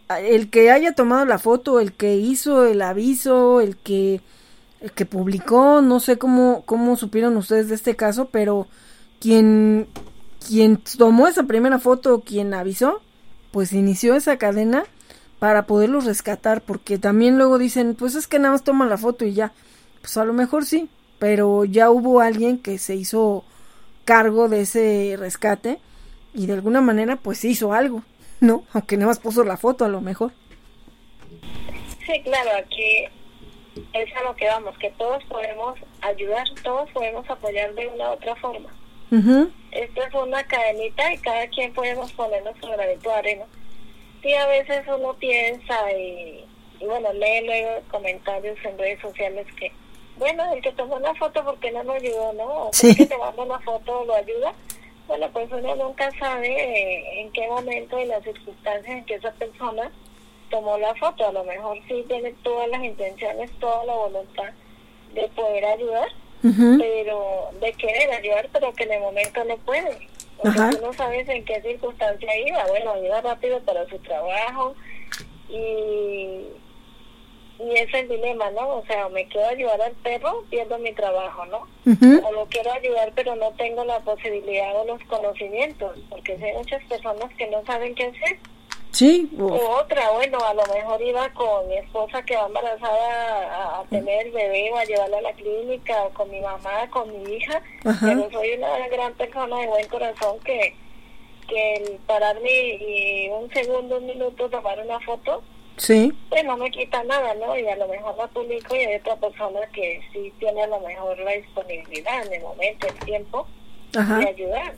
[0.09, 4.21] el que haya tomado la foto, el que hizo el aviso, el que
[4.81, 8.67] el que publicó, no sé cómo cómo supieron ustedes de este caso, pero
[9.21, 9.89] quien
[10.47, 13.01] quien tomó esa primera foto, quien avisó,
[13.51, 14.85] pues inició esa cadena
[15.39, 19.25] para poderlos rescatar, porque también luego dicen, pues es que nada más toman la foto
[19.25, 19.53] y ya.
[20.01, 23.45] Pues a lo mejor sí, pero ya hubo alguien que se hizo
[24.05, 25.81] cargo de ese rescate
[26.35, 28.03] y de alguna manera pues hizo algo,
[28.45, 28.65] ¿no?
[28.73, 30.33] Aunque nada más puso la foto a lo mejor.
[32.07, 33.05] Sí, claro, aquí
[33.93, 38.13] es a lo que vamos, que todos podemos ayudar, todos podemos apoyar de una u
[38.13, 38.69] otra forma.
[39.11, 43.45] Ujú, Esto es una cadenita y cada quien podemos poner nuestro granito de arena.
[44.23, 46.45] Sí, a veces uno piensa y,
[46.81, 49.73] y bueno, lee luego comentarios en redes sociales que,
[50.19, 52.45] bueno, el que tomó la foto, ¿por qué no lo ayudó, no?
[52.45, 52.91] O Sí.
[52.91, 54.53] el que te manda la foto lo ayuda.
[55.07, 59.33] Bueno, pues uno nunca sabe eh, en qué momento y las circunstancias en que esa
[59.33, 59.91] persona
[60.51, 61.29] tomó la foto.
[61.29, 64.53] A lo mejor sí tiene todas las intenciones, toda la voluntad
[65.13, 66.09] de poder ayudar,
[66.43, 70.09] pero de querer ayudar, pero que en el momento no puede.
[70.37, 70.71] Porque Ajá.
[70.71, 72.67] tú no sabes en qué circunstancia iba.
[72.67, 74.75] Bueno, iba rápido para su trabajo
[75.49, 76.47] y,
[77.59, 78.79] y ese es el dilema, ¿no?
[78.79, 81.67] O sea, me quiero ayudar al perro, pierdo mi trabajo, ¿no?
[82.25, 86.83] O lo quiero ayudar, pero no tengo la posibilidad o los conocimientos, porque hay muchas
[86.85, 88.39] personas que no saben qué hacer.
[88.91, 89.47] Sí, O
[89.81, 94.27] otra, bueno, a lo mejor iba con mi esposa que va embarazada a, a tener
[94.27, 97.61] el bebé o a llevarla a la clínica, o con mi mamá, con mi hija,
[98.01, 100.77] pero soy una gran persona de buen corazón que,
[101.49, 105.43] que el pararme y un segundo, un minuto tomar una foto,
[105.77, 107.59] sí, pues no me quita nada, ¿no?
[107.59, 110.81] Y a lo mejor la publico y hay otra persona que sí tiene a lo
[110.81, 113.47] mejor la disponibilidad en el momento, el tiempo
[113.97, 114.75] ajá, de ayudar.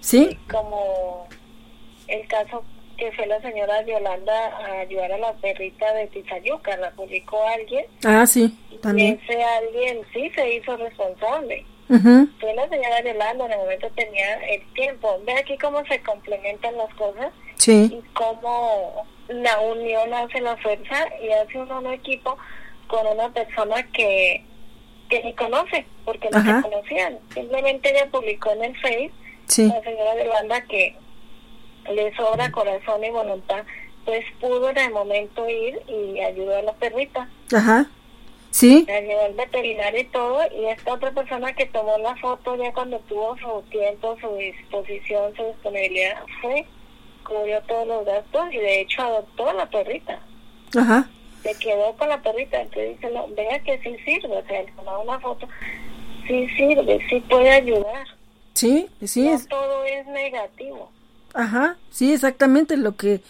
[0.00, 1.26] Sí, como
[2.08, 2.62] el caso
[2.96, 7.86] que fue la señora Yolanda a ayudar a la perrita de Tizayuca, la publicó alguien.
[8.04, 11.64] Ah, sí, y también, ese alguien sí se hizo responsable.
[11.88, 15.18] ujú, Fue la señora Yolanda, en el momento tenía el tiempo.
[15.24, 21.06] Ve aquí cómo se complementan las cosas sí, y cómo la unión hace la fuerza
[21.22, 22.36] y hace uno un equipo
[22.86, 24.44] con una persona que,
[25.08, 26.62] que ni conoce, porque no Ajá.
[26.62, 27.18] se conocían.
[27.32, 29.10] Simplemente ella publicó en el Face
[29.46, 30.96] sí, la señora Yolanda que
[31.92, 33.64] le sobra corazón y voluntad,
[34.04, 37.86] pues pudo en el momento ir y ayudó a la perrita, ajá,
[38.50, 42.56] sí, la llevó al veterinario y todo, y esta otra persona que tomó la foto
[42.56, 46.66] ya cuando tuvo su tiempo, su disposición, su disponibilidad, fue,
[47.24, 50.20] cubrió todos los gastos y de hecho adoptó a la perrita,
[50.76, 51.08] ajá,
[51.42, 54.72] se quedó con la perrita, entonces dice, no, vea que sí sirve, o sea, el
[54.74, 55.48] tomar una foto,
[56.26, 58.06] sí sirve, sí puede ayudar,
[58.54, 60.90] sí, sí, no es, todo es negativo.
[61.34, 63.20] Ajá, sí, exactamente lo que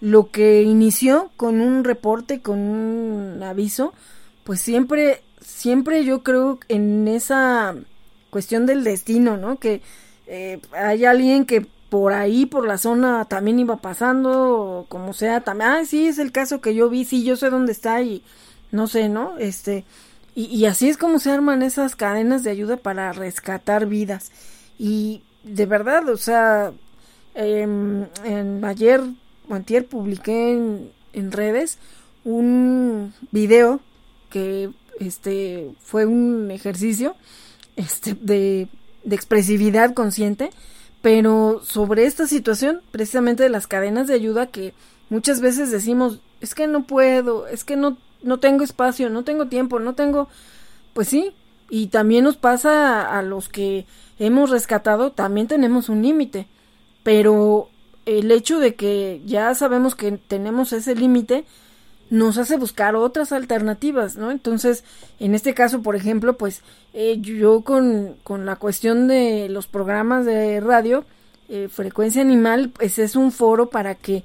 [0.00, 3.94] lo que inició con un reporte, con un aviso,
[4.42, 7.76] pues siempre siempre yo creo en esa
[8.30, 9.58] cuestión del destino, ¿no?
[9.58, 9.80] Que
[10.26, 15.42] eh, hay alguien que por ahí, por la zona, también iba pasando, o como sea,
[15.42, 18.24] también, ah, sí, es el caso que yo vi, sí, yo sé dónde está y
[18.70, 19.36] no sé, ¿no?
[19.38, 19.84] Este,
[20.34, 24.32] y, así es como se arman esas cadenas de ayuda para rescatar vidas.
[24.78, 26.72] Y de verdad, o sea,
[27.34, 29.00] Em, en, ayer
[29.48, 31.78] antier publiqué en, en redes
[32.24, 33.80] un video
[34.28, 34.70] que
[35.00, 37.16] este fue un ejercicio
[37.76, 38.68] este de,
[39.04, 40.50] de expresividad consciente
[41.02, 44.72] pero sobre esta situación precisamente de las cadenas de ayuda que
[45.10, 49.48] muchas veces decimos es que no puedo es que no no tengo espacio no tengo
[49.48, 50.28] tiempo no tengo
[50.92, 51.32] pues sí.
[51.70, 53.86] Y también nos pasa a los que
[54.18, 56.46] hemos rescatado también tenemos un límite.
[57.02, 57.70] Pero
[58.06, 61.44] el hecho de que ya sabemos que tenemos ese límite
[62.12, 64.30] nos hace buscar otras alternativas, ¿no?
[64.30, 64.84] Entonces,
[65.18, 66.60] en este caso, por ejemplo, pues
[66.92, 71.06] eh, yo con, con, la cuestión de los programas de radio,
[71.48, 74.24] eh, Frecuencia Animal, pues es un foro para que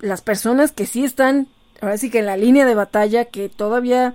[0.00, 1.46] las personas que sí están,
[1.80, 4.14] ahora sí que en la línea de batalla, que todavía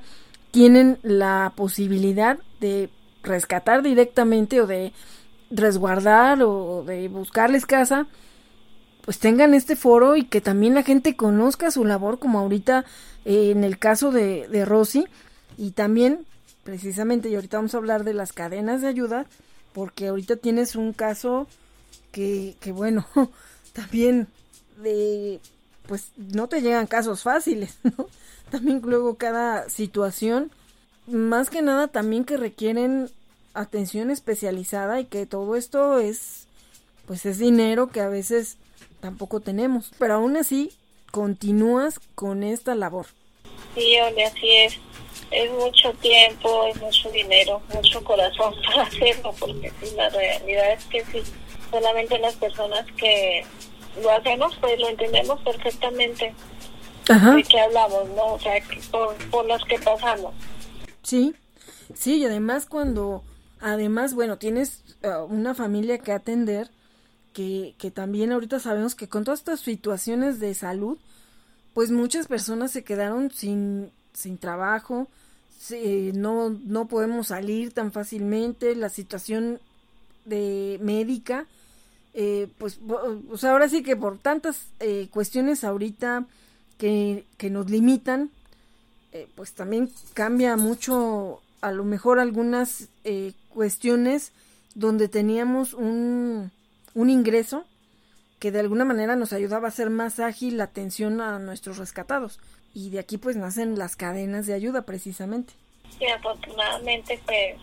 [0.52, 2.91] tienen la posibilidad de
[3.23, 4.94] rescatar directamente o de
[5.49, 8.06] resguardar o de buscarles casa,
[9.07, 12.84] pues tengan este foro y que también la gente conozca su labor, como ahorita
[13.23, 15.05] eh, en el caso de, de Rosy,
[15.57, 16.25] y también,
[16.65, 19.25] precisamente, y ahorita vamos a hablar de las cadenas de ayuda,
[19.71, 21.47] porque ahorita tienes un caso
[22.11, 23.07] que, que bueno,
[23.71, 24.27] también
[24.84, 25.39] de,
[25.88, 28.09] pues no te llegan casos fáciles, ¿no?
[28.51, 30.51] También luego cada situación,
[31.07, 33.09] más que nada también que requieren
[33.53, 36.45] atención especializada y que todo esto es,
[37.05, 38.57] pues es dinero que a veces
[38.99, 39.91] tampoco tenemos.
[39.99, 40.71] Pero aún así,
[41.11, 43.07] continúas con esta labor.
[43.75, 44.79] Sí, Ole, así es.
[45.31, 50.85] Es mucho tiempo, es mucho dinero, mucho corazón para hacerlo, porque sí, la realidad es
[50.85, 51.23] que sí,
[51.69, 53.45] solamente las personas que
[54.01, 56.33] lo hacemos, pues lo entendemos perfectamente.
[57.09, 57.35] Ajá.
[57.35, 58.33] De qué hablamos, ¿no?
[58.33, 58.53] O sea,
[58.91, 60.33] por, por las que pasamos.
[61.03, 61.33] Sí,
[61.93, 63.23] sí, y además cuando,
[63.61, 66.69] además, bueno, tienes uh, una familia que atender,
[67.33, 70.97] que, también ahorita sabemos que con todas estas situaciones de salud,
[71.73, 75.07] pues muchas personas se quedaron sin, sin trabajo,
[76.13, 79.59] no, no podemos salir tan fácilmente, la situación
[80.25, 81.45] de médica,
[82.13, 82.79] eh, pues,
[83.35, 86.25] sea, ahora sí que por tantas eh, cuestiones ahorita
[86.77, 88.31] que, que nos limitan,
[89.13, 94.31] eh, pues también cambia mucho a lo mejor algunas eh, cuestiones
[94.75, 96.51] donde teníamos un,
[96.97, 97.63] un ingreso
[98.39, 102.39] que de alguna manera nos ayudaba a hacer más ágil la atención a nuestros rescatados.
[102.73, 105.53] Y de aquí pues nacen las cadenas de ayuda precisamente.
[105.97, 107.55] Sí, afortunadamente pues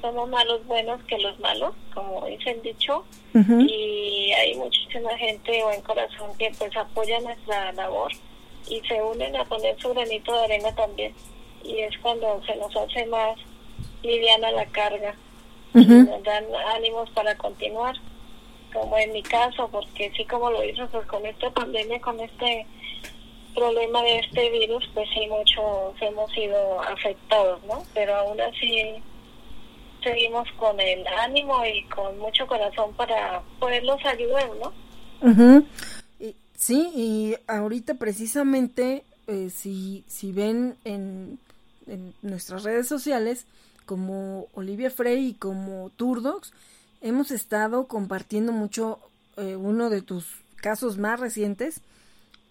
[0.00, 3.04] somos malos buenos que los malos, como dice el dicho,
[3.34, 8.10] y hay muchísima gente o en corazón que pues apoya nuestra labor
[8.68, 11.14] y se unen a poner su granito de arena también.
[11.62, 13.38] Y es cuando se nos hace más
[14.02, 15.14] liviana la carga
[15.72, 16.44] y nos dan
[16.74, 17.94] ánimos para continuar
[18.72, 22.66] como en mi caso, porque sí como lo hizo, pues con esta pandemia, con este
[23.54, 27.82] problema de este virus, pues sí muchos hemos sido afectados, ¿no?
[27.94, 29.02] Pero aún así
[30.02, 34.72] seguimos con el ánimo y con mucho corazón para poderlos ayudar, ¿no?
[36.56, 41.38] sí, y ahorita precisamente, eh, si, si ven en,
[41.86, 43.46] en nuestras redes sociales,
[43.84, 46.52] como Olivia Frey y como Turdox,
[47.00, 48.98] hemos estado compartiendo mucho
[49.36, 51.80] eh, uno de tus casos más recientes.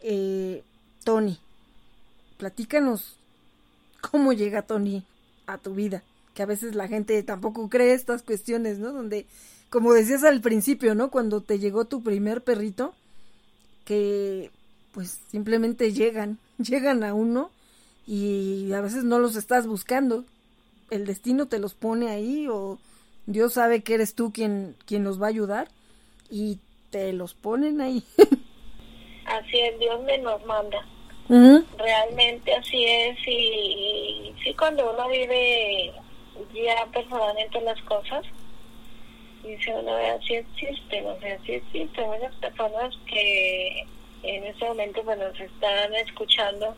[0.02, 0.64] Eh,
[1.04, 1.40] Tony,
[2.38, 3.18] platícanos
[4.02, 5.04] cómo llega Tony
[5.46, 6.04] a tu vida,
[6.34, 8.92] que a veces la gente tampoco cree estas cuestiones, ¿no?
[8.94, 9.26] Donde,
[9.70, 11.12] como decías al principio, ¿no?
[11.12, 12.94] Cuando te llegó tu primer perrito,
[13.86, 14.52] que
[14.92, 17.52] pues simplemente llegan, llegan a uno
[18.08, 20.26] y a veces no los estás buscando.
[20.90, 22.80] El destino te los pone ahí o
[23.30, 25.68] Dios sabe que eres tú quien, quien nos va a ayudar
[26.32, 26.58] y
[26.90, 28.04] te los ponen ahí.
[29.26, 30.84] así es, Dios me nos manda.
[31.28, 35.94] Realmente así es y, sí cuando uno vive
[36.56, 38.26] ya personalmente las cosas,
[39.44, 43.86] dice uno, así existen, o sea, sí existen muchas personas que
[44.24, 46.76] en ese momento pues nos están escuchando,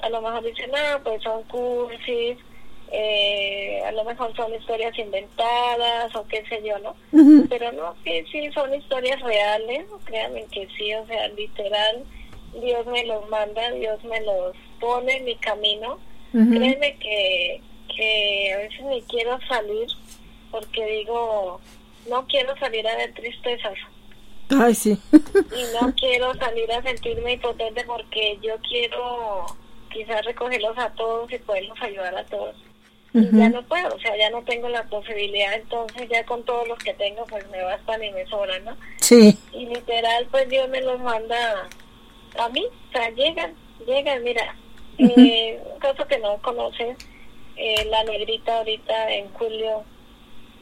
[0.00, 2.38] a lo mejor dicen, ah, pues son cursis,
[2.90, 6.94] eh, a lo mejor son historias inventadas o qué sé yo, ¿no?
[7.48, 12.04] Pero no, sí, sí, son historias reales, créanme que sí, o sea, literal,
[12.60, 15.98] Dios me los manda, Dios me los pone en mi camino.
[16.32, 17.60] Créeme que,
[17.94, 19.86] que a veces ni quiero salir
[20.50, 21.60] porque digo,
[22.08, 23.74] no quiero salir a ver tristezas.
[24.50, 24.98] Ay, sí.
[25.12, 29.46] y no quiero salir a sentirme impotente porque yo quiero
[29.90, 32.56] quizás recogerlos a todos y poderlos ayudar a todos
[33.14, 36.66] y ya no puedo, o sea, ya no tengo la posibilidad, entonces ya con todos
[36.66, 38.76] los que tengo, pues me bastan y me sobran, ¿no?
[39.00, 39.36] Sí.
[39.52, 41.68] Y literal, pues Dios me los manda
[42.38, 43.54] a mí, o sea, llegan,
[43.86, 44.56] llegan, mira,
[44.96, 46.96] eh, un caso que no conoces,
[47.56, 49.84] eh, la negrita ahorita en julio,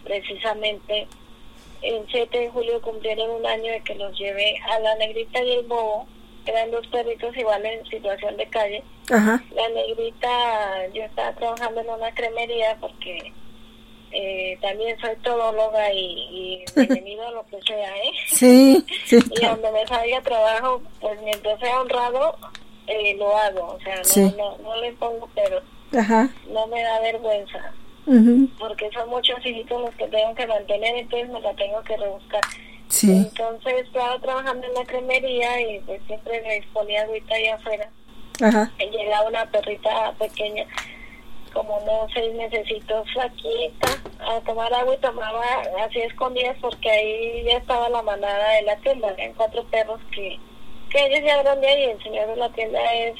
[0.02, 1.06] precisamente,
[1.82, 5.52] el 7 de julio cumplieron un año de que los llevé a la negrita y
[5.52, 6.06] el bobo,
[6.50, 8.82] eran dos perritos igual en situación de calle.
[9.10, 9.42] Ajá.
[9.54, 13.32] La negrita, yo estaba trabajando en una cremería porque
[14.12, 18.10] eh, también soy todóloga y, y bienvenido a lo que sea, ¿eh?
[18.26, 19.18] Sí, sí.
[19.40, 22.36] y donde me salga trabajo, pues mientras sea honrado,
[22.86, 23.66] eh, lo hago.
[23.74, 24.34] O sea, no, Sí.
[24.36, 25.60] no, no le pongo pero,
[25.96, 26.28] Ajá.
[26.48, 27.72] no me da vergüenza,
[28.58, 32.40] porque son muchos hijitos los que tengo que mantener, entonces me la tengo que rebuscar.
[32.90, 33.12] Sí.
[33.12, 37.88] Entonces estaba trabajando en la cremería y pues siempre me disponía agüita ahí afuera.
[38.42, 38.70] Ajá.
[38.78, 40.64] Y llegaba una perrita pequeña,
[41.52, 43.88] como unos seis mesecitos, flaquita,
[44.20, 45.42] a tomar agua y tomaba
[45.84, 49.14] así escondidas porque ahí ya estaba la manada de la tienda.
[49.16, 50.38] Eran cuatro perros que,
[50.90, 51.84] que ellos ya eran de ahí.
[51.84, 53.14] El señor de la tienda es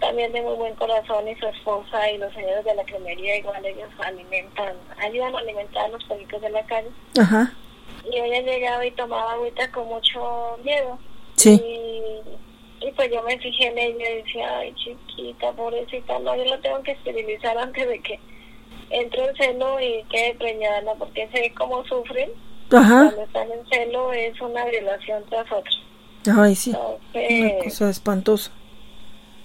[0.00, 3.64] también de muy buen corazón y su esposa y los señores de la cremería igual
[3.64, 6.90] ellos alimentan, ayudan a alimentar a los perritos de la calle.
[7.18, 7.52] Ajá.
[8.10, 10.98] Y ella llegaba y tomaba agüita con mucho miedo.
[11.36, 11.54] Sí.
[11.54, 16.44] Y, y pues yo me fijé en ella y decía, ay chiquita, pobrecita, no, yo
[16.44, 18.20] la tengo que esterilizar antes de que
[18.90, 20.94] entre en celo y quede preñada, ¿no?
[20.96, 22.30] porque sé cómo sufren.
[22.70, 23.04] Ajá.
[23.12, 25.72] Cuando están en celo es una violación tras otra.
[26.38, 26.70] Ay, sí.
[26.70, 28.50] Una Entonces, cosa espantosa.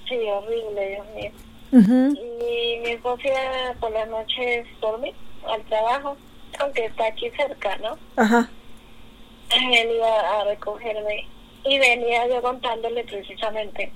[0.08, 1.32] sí, horrible, Dios mío.
[1.72, 5.14] Ujú, Y mi esposo iba por las noches dormir
[5.48, 6.18] al trabajo,
[6.60, 7.98] aunque está aquí cerca, ¿no?
[8.16, 8.50] Ajá.
[9.50, 11.28] él iba a recogerme
[11.66, 13.92] y venía yo contándole precisamente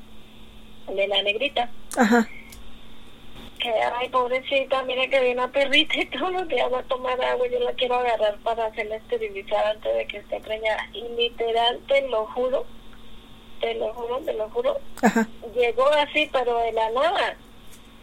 [0.87, 2.27] de la negrita Ajá.
[3.59, 7.21] que ay pobrecita mira que viene una perrita y todos los días va a tomar
[7.23, 11.79] agua yo la quiero agarrar para hacerla esterilizar antes de que esté preñada y literal
[11.87, 12.65] te lo juro
[13.61, 15.25] te lo juro te lo juro Ajá.
[15.55, 17.37] llegó así pero de la nada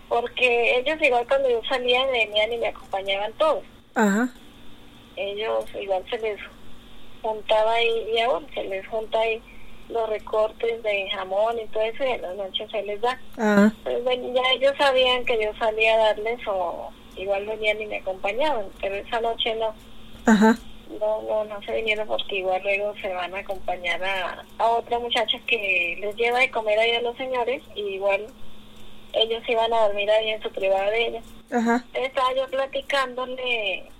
[0.08, 3.62] porque ellos igual cuando yo salía venían y me acompañaban todos
[3.94, 4.28] Ajá.
[5.20, 6.40] Ellos igual se les
[7.22, 9.42] juntaba ahí, y aún se les junta ahí
[9.88, 13.20] los recortes de jamón y todo eso y en la noche se les da.
[13.36, 13.72] Ajá.
[13.82, 17.96] Pues ven, ya ellos sabían que yo salía a darles o igual venían y me
[17.96, 19.74] acompañaban, pero esa noche no,
[20.26, 20.56] Ajá.
[21.00, 24.98] no, no, no se vinieron porque igual luego se van a acompañar a, a otra
[25.00, 28.26] muchacha que les lleva de comer ahí a los señores y igual
[29.12, 31.84] ellos iban a dormir ahí en su privada de ella Ajá.
[31.94, 33.90] estaba yo platicándole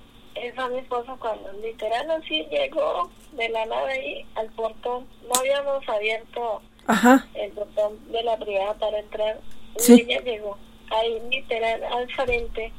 [0.47, 5.07] eso a mi esposo cuando literal así llegó de la nada ahí al portón.
[5.27, 7.27] No habíamos abierto Ajá.
[7.35, 9.41] el portón de la privada para entrar.
[9.89, 10.59] Y ella llegó
[10.91, 12.73] ahí literal al frente,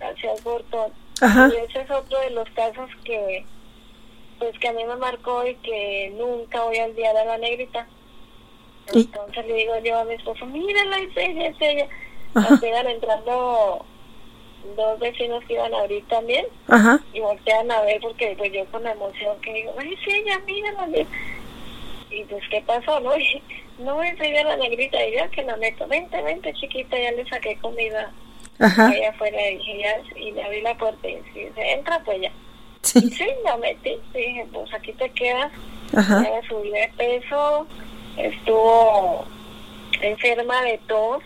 [0.00, 0.92] hacia el portón.
[1.20, 1.48] Ajá.
[1.52, 3.44] Y ese es otro de los casos que
[4.38, 7.86] pues que a mí me marcó y que nunca voy a olvidar a la negrita.
[8.92, 11.88] Y- Entonces le digo yo a mi esposo, mírala, es ella, es ella.
[12.62, 13.84] Iban entrando
[14.74, 16.98] dos vecinos que iban a abrir también Ajá.
[17.12, 20.38] y voltean a ver porque pues yo con la emoción que digo, ay, sí, ella,
[20.46, 20.88] mírala.
[22.10, 23.12] Y pues, ¿qué pasó, no?
[23.18, 23.42] Y,
[23.78, 27.28] no, es ella la negrita, y ya que la meto, vente, vente, chiquita, ya le
[27.28, 28.10] saqué comida
[28.58, 28.88] Ajá.
[28.88, 32.28] allá afuera y ya, y le abrí la puerta y si se entra, pues ya.
[32.28, 33.10] Y Sí.
[33.10, 35.52] sí, la metí, y dije, pues aquí te quedas,
[35.94, 36.22] Ajá.
[36.22, 37.66] ya subí de peso,
[38.16, 39.26] estuvo
[40.00, 41.22] enferma de tos,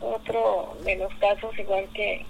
[0.00, 2.24] otro de los casos igual que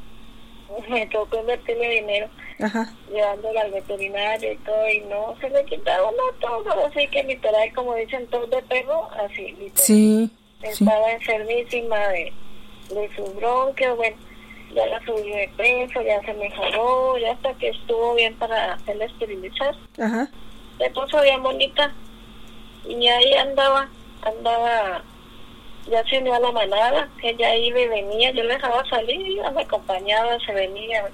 [0.89, 2.29] me tocó invertirle dinero
[2.61, 2.93] Ajá.
[3.13, 7.73] llevándola al veterinario y todo y no se le quitaba no todo así que literal
[7.75, 10.31] como dicen tos de perro así literal Sí.
[10.63, 10.69] Sí.
[10.85, 12.33] estaba enfermísima de,
[12.91, 14.17] de su bronquio bueno
[14.75, 19.05] ya la subí de peso ya se mejoró ya hasta que estuvo bien para hacerla
[19.07, 20.31] esterilizar Ajá.
[20.79, 21.93] se puso bien bonita
[22.89, 23.89] y ahí andaba
[24.23, 25.03] andaba
[25.91, 29.63] ya se unió a la manada ella iba y venía yo la dejaba salir me
[29.63, 31.05] acompañaba se venía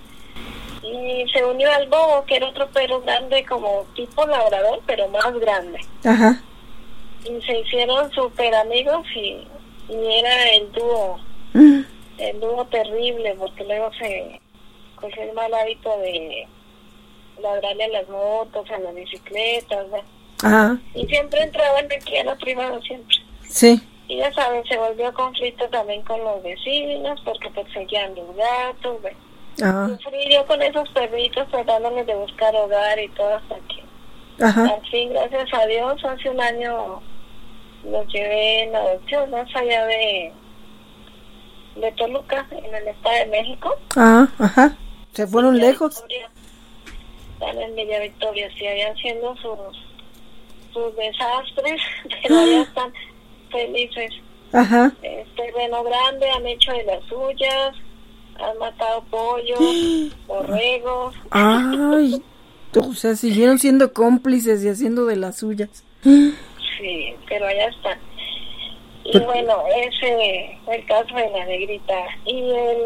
[0.82, 5.32] y se unió al bobo que era otro perro grande como tipo labrador pero más
[5.40, 6.40] grande Ajá.
[7.24, 9.47] y se hicieron súper amigos y,
[9.89, 11.19] y era el dúo
[11.55, 11.81] Mm.
[12.19, 14.39] el dúo terrible porque luego se
[14.97, 16.47] cogió el mal hábito de
[17.43, 19.97] ladrarle a las motos, a las bicicletas, ¿no?
[20.47, 20.78] Ajá.
[20.95, 23.16] y siempre entraban aquí a la privada, siempre.
[23.49, 23.81] Sí.
[24.09, 29.19] Y ya saben, se volvió conflicto también con los vecinos porque perseguían los gatos, bueno.
[29.63, 29.89] Ajá.
[29.89, 34.63] Sufrí yo con esos perritos tratándoles de buscar hogar y todo hasta que Ajá.
[34.63, 37.03] al fin, gracias a Dios, hace un año
[37.85, 40.33] los llevé en adopción más allá de,
[41.77, 43.75] de Toluca, en el Estado de México.
[43.97, 44.77] Ah, ajá.
[45.13, 45.97] Se fueron Villa lejos.
[45.97, 46.31] Victoria.
[47.35, 49.89] Están en Villa Victoria, sí, habían siendo sus
[50.73, 51.81] sus desastres,
[52.23, 52.93] pero ya están
[53.51, 54.11] felices.
[54.53, 54.93] Ajá.
[55.03, 57.75] Es terreno grande, han hecho de las suyas,
[58.39, 61.15] han matado pollos, borregos.
[61.31, 62.23] Ay,
[62.77, 65.85] o sea, siguieron siendo cómplices y haciendo de las suyas.
[66.03, 67.99] Sí, pero allá están.
[69.05, 71.95] Y bueno, ese fue el caso de la negrita.
[72.27, 72.79] Y el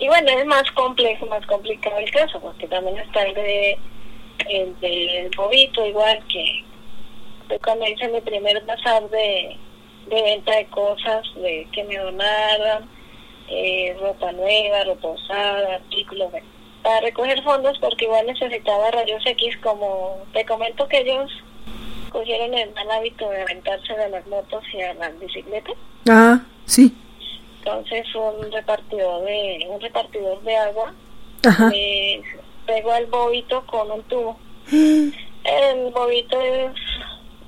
[0.00, 3.78] y bueno, es más complejo, más complicado el caso, porque también está el de
[4.48, 6.64] el del bobito, igual que
[7.48, 9.56] fue cuando hice mi primer bazar de,
[10.08, 12.88] de venta de cosas de que me donaran,
[13.48, 16.42] eh, ropa nueva, ropa usada, artículos, de-
[16.82, 21.30] para recoger fondos, porque igual necesitaba rayos X, como te comento que ellos
[22.10, 25.74] cogieron el mal hábito de aventarse de las motos y a las bicicletas.
[26.08, 26.94] Ah, sí.
[27.58, 30.94] Entonces un repartidor de un repartidor de agua
[31.46, 31.68] Ajá.
[31.68, 32.22] me
[32.66, 34.38] pegó al bobito con un tubo.
[35.44, 36.72] El bobito es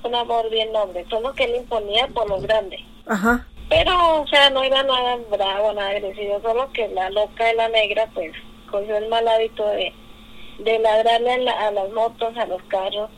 [0.03, 2.77] un amor bien noble, solo que él imponía por lo grande.
[3.07, 3.45] Ajá.
[3.69, 7.69] Pero, o sea, no era nada bravo, nada agresivo, solo que la loca de la
[7.69, 8.31] negra, pues,
[8.69, 9.93] cogió el mal hábito de,
[10.59, 13.09] de ladrarle a, la- a las motos, a los carros.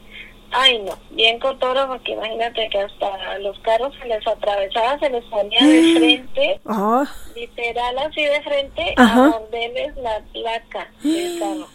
[0.56, 5.24] Ay, no, bien cotorro, porque imagínate que hasta los carros se les atravesaba, se les
[5.26, 7.04] ponía de frente Ah,
[7.36, 9.26] literal así de frente Ajá.
[9.26, 11.68] a morderles la placa del carro.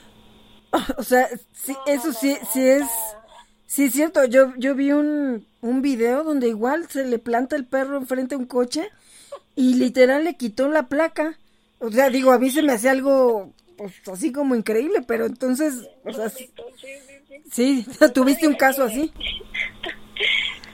[0.98, 2.86] o sea, sí, eso sí, sí es,
[3.68, 4.24] sí es cierto.
[4.24, 8.38] Yo, yo vi un, un video donde igual se le planta el perro enfrente a
[8.38, 8.88] un coche
[9.54, 11.38] y literal le quitó la placa.
[11.78, 15.88] O sea, digo, a mí se me hace algo, pues, así como increíble, pero entonces,
[16.04, 19.12] o sea, sí, tuviste un caso así.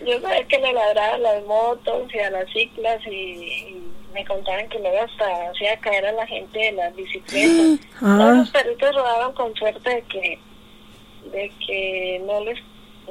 [0.06, 4.68] Yo sabía que le ladraban las motos y a las ciclas y, y me contaban
[4.68, 7.86] que luego hasta hacía caer a la gente de las bicicletas.
[8.02, 8.16] Ah.
[8.18, 10.38] Todos los perritos rodaban con suerte de que
[11.32, 12.58] de que no les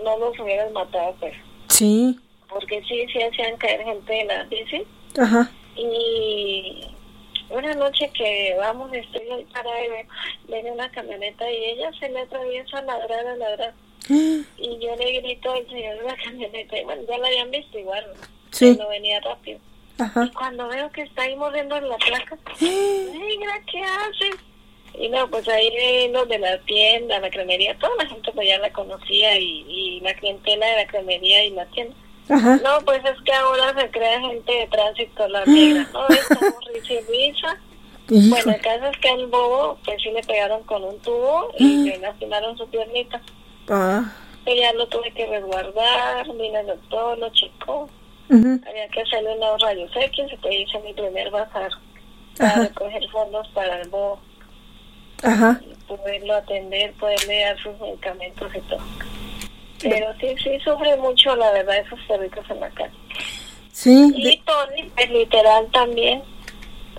[0.04, 1.34] no los hubieran matado pues
[1.70, 4.84] Sí, porque sí sí hacían caer gente de las bici
[5.20, 5.50] ajá.
[5.76, 6.86] Y
[7.50, 9.46] una noche que vamos, estoy ahí
[9.90, 10.08] ve-
[10.48, 13.74] viene una camioneta y ella se le atraviesa a ladrar, a ladrar.
[14.10, 17.78] Y yo le grito al señor de la camioneta, y bueno, ya la habían visto
[17.80, 18.06] igual,
[18.52, 18.76] Sí.
[18.76, 19.60] cuando venía rápido.
[20.00, 20.26] Ajá.
[20.26, 24.36] Y cuando veo que está ahí mordiendo la placa, negra, ¿qué haces?
[25.00, 28.60] Y no, pues ahí los de la tienda, la cremería, toda la gente pues ya
[28.60, 31.96] la conocía y, y la clientela de la cremería y la tienda.
[32.30, 32.58] Ajá.
[32.64, 36.08] No, pues es que ahora se crea gente de tránsito, la negra, ¿no?
[36.08, 37.58] Estamos risa y risa.
[38.08, 41.90] Bueno, el caso es que al bobo, pues sí le pegaron con un tubo y
[41.90, 43.22] le lastimaron su piernita.
[43.70, 44.04] Ah.
[44.46, 47.90] Pero ya lo tuve que resguardar, vino el doctor, lo checó.
[48.30, 48.62] ujú.
[48.68, 51.72] Había que hacerle unos rayos X y pues hice mi primer bazar
[52.38, 52.62] para Ajá.
[52.64, 54.20] recoger fondos para el bobo
[55.24, 55.62] Ajá.
[55.66, 58.82] y poderlo atender, poderle dar sus medicamentos y todo.
[59.82, 62.94] Pero sí, sí sufre mucho, la verdad, esos perritos en la calle.
[63.72, 64.12] Sí.
[64.16, 66.22] Y de- Tony, pues literal también,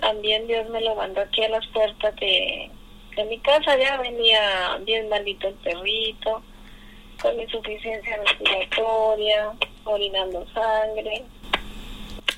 [0.01, 2.69] también Dios me lo mandó aquí a las puertas de,
[3.15, 6.43] de mi casa, ya venía bien malito el perrito,
[7.21, 9.51] con insuficiencia respiratoria,
[9.85, 11.23] orinando sangre,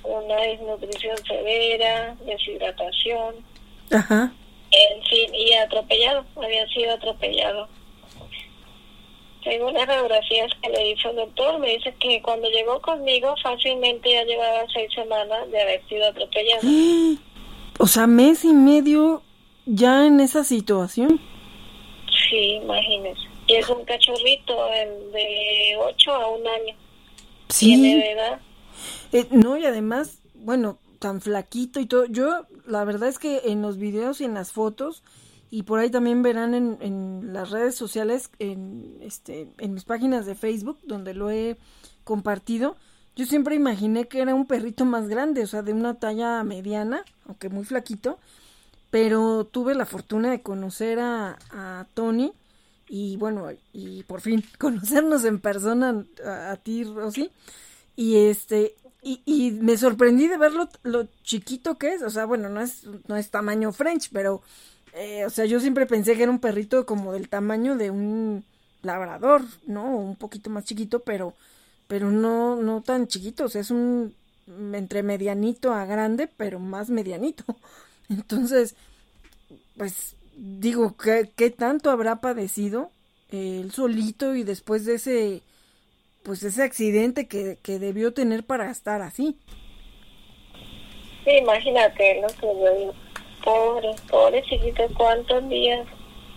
[0.03, 3.35] una desnutrición severa, deshidratación,
[3.91, 4.31] Ajá.
[4.72, 7.68] En fin, y atropellado, había sido atropellado.
[9.44, 14.11] Según las radiografías que le hizo el doctor, me dice que cuando llegó conmigo fácilmente
[14.11, 16.61] ya llevaba seis semanas de haber sido atropellado.
[17.80, 19.22] O sea, mes y medio
[19.68, 21.22] ya en esa situación.
[22.27, 23.22] Sí, imagínese.
[23.45, 24.65] Y es un cachorrito
[25.14, 26.76] de 8 a un año.
[27.56, 27.99] Tiene Sí.
[27.99, 28.39] de edad.
[29.14, 32.05] Eh, no, y además, bueno, tan flaquito y todo.
[32.05, 35.03] Yo, la verdad es que en los videos y en las fotos,
[35.49, 40.25] y por ahí también verán en, en las redes sociales, en, este, en mis páginas
[40.25, 41.57] de Facebook, donde lo he
[42.03, 42.75] compartido,
[43.15, 47.03] yo siempre imaginé que era un perrito más grande, o sea, de una talla mediana,
[47.25, 48.19] aunque muy flaquito,
[48.91, 52.31] pero tuve la fortuna de conocer a, a Tony
[52.89, 57.31] y bueno, y por fin conocernos en persona a, a ti, Rosy.
[57.95, 60.51] Y este, y, y me sorprendí de ver
[60.83, 62.01] lo, chiquito que es.
[62.01, 64.41] O sea, bueno, no es, no es tamaño French, pero,
[64.93, 68.43] eh, o sea, yo siempre pensé que era un perrito como del tamaño de un
[68.81, 69.95] labrador, ¿no?
[69.95, 71.33] Un poquito más chiquito, pero,
[71.87, 73.45] pero no, no tan chiquito.
[73.45, 74.13] O sea, es un
[74.73, 77.43] entre medianito a grande, pero más medianito.
[78.09, 78.75] Entonces,
[79.77, 82.91] pues digo, ¿qué, qué tanto habrá padecido
[83.29, 85.41] eh, él solito y después de ese,
[86.27, 89.37] pues ese accidente que, que debió tener para estar así?
[91.23, 92.93] Sí, imagínate lo que yo digo.
[93.45, 95.87] Pobre, pobre chiquito, cuántos días,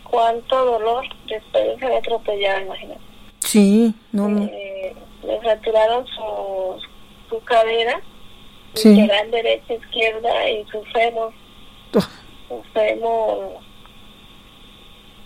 [0.08, 3.00] cuánto dolor después de ser atropellado, imagínate.
[3.40, 4.44] Sí, no.
[4.44, 4.94] Eh,
[5.24, 6.80] le fracturaron su,
[7.28, 8.00] su cadera,
[8.74, 8.94] Sí.
[8.94, 11.32] literal derecha, izquierda y su fémur,
[11.96, 12.00] Oh,
[12.48, 13.58] su fémur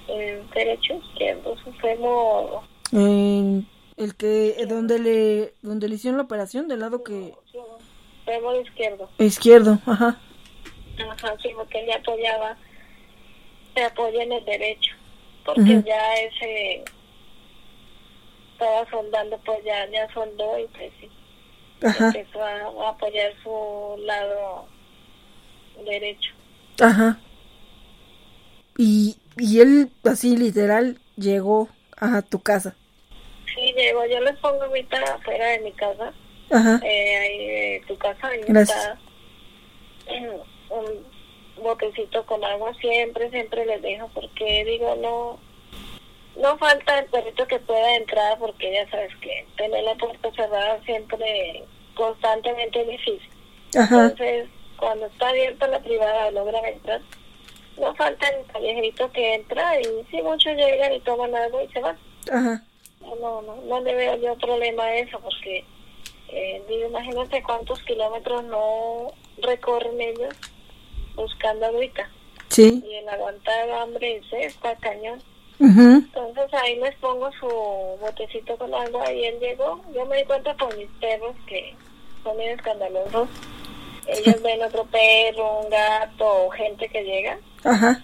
[0.08, 2.60] eh, derecho, izquierdo, su fémur,
[2.92, 3.62] eh,
[3.96, 7.38] el que, eh, donde le, donde le hicieron la operación, del lado que,
[8.62, 9.08] izquierdo.
[9.18, 10.20] izquierdo, ajá.
[10.98, 12.56] Ajá, sí, porque él ya apoyaba,
[13.74, 14.94] se apoya en el derecho,
[15.44, 16.84] porque ya ese
[18.52, 21.08] estaba soldando, pues ya, ya soldó y pues sí,
[21.82, 22.52] Ajá, empezó a,
[22.86, 24.66] a apoyar su lado
[25.84, 26.30] derecho.
[26.80, 27.18] ajá.
[28.76, 32.76] Y, y él, así literal, llegó a tu casa.
[33.54, 36.12] Sí, llego, yo les pongo ahorita afuera de mi casa,
[36.50, 38.98] Ajá, eh, ahí de tu casa, ahí está
[40.08, 45.38] mm, un botecito con agua, siempre, siempre les dejo, porque digo, no,
[46.40, 50.80] no falta el perrito que pueda entrar, porque ya sabes que tener la puerta cerrada
[50.84, 51.64] siempre,
[51.94, 53.30] constantemente es difícil.
[53.76, 57.00] ajá, Entonces, cuando está abierta la privada, logran entrar,
[57.78, 61.80] no falta el callejerito que entra, y si muchos llegan y toman algo y se
[61.80, 61.96] van.
[62.32, 62.62] Ajá.
[63.20, 65.64] No, no, no le veo yo problema a eso, porque
[66.28, 70.34] eh, digo, imagínate cuántos kilómetros no recorren ellos
[71.14, 72.08] buscando agüita.
[72.48, 75.22] Sí, Y el aguantar hambre ese está cañón.
[75.60, 79.80] Entonces ahí les pongo su botecito con agua y él llegó.
[79.94, 81.74] Yo me di cuenta por mis perros que
[82.22, 83.28] son bien escandalosos.
[84.06, 87.38] Ellos ven otro perro, un gato o gente que llega.
[87.64, 88.02] ajá.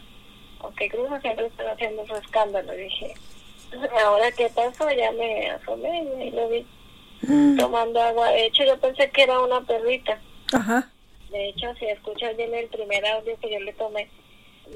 [0.61, 2.73] Aunque cruza siempre están haciendo su escándalo.
[2.73, 3.15] Dije,
[4.05, 6.67] ahora qué pasó, ya me asomé y lo vi
[7.59, 8.31] tomando agua.
[8.31, 10.19] De hecho, yo pensé que era una perrita.
[10.53, 10.91] Ajá,
[11.31, 14.09] De hecho, si escuchas bien el primer audio que yo le tomé,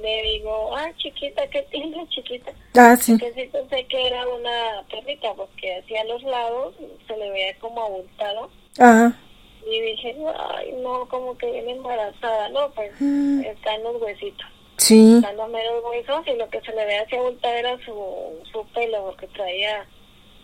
[0.00, 2.52] le digo, ah, chiquita, ¿qué tiene, chiquita?
[2.76, 6.74] ah, sí, Que sí pensé que era una perrita, porque hacia los lados
[7.06, 8.50] se le veía como abultado.
[8.78, 9.18] ajá.
[9.66, 10.14] Y dije,
[10.50, 12.50] ay, no, como que viene embarazada.
[12.50, 13.40] No, pues Mm.
[13.44, 14.46] está en los huesitos.
[14.76, 18.44] Sí, Están los meros huesos y lo que se le veía hacia abultado era su,
[18.50, 19.86] su pelo, porque traía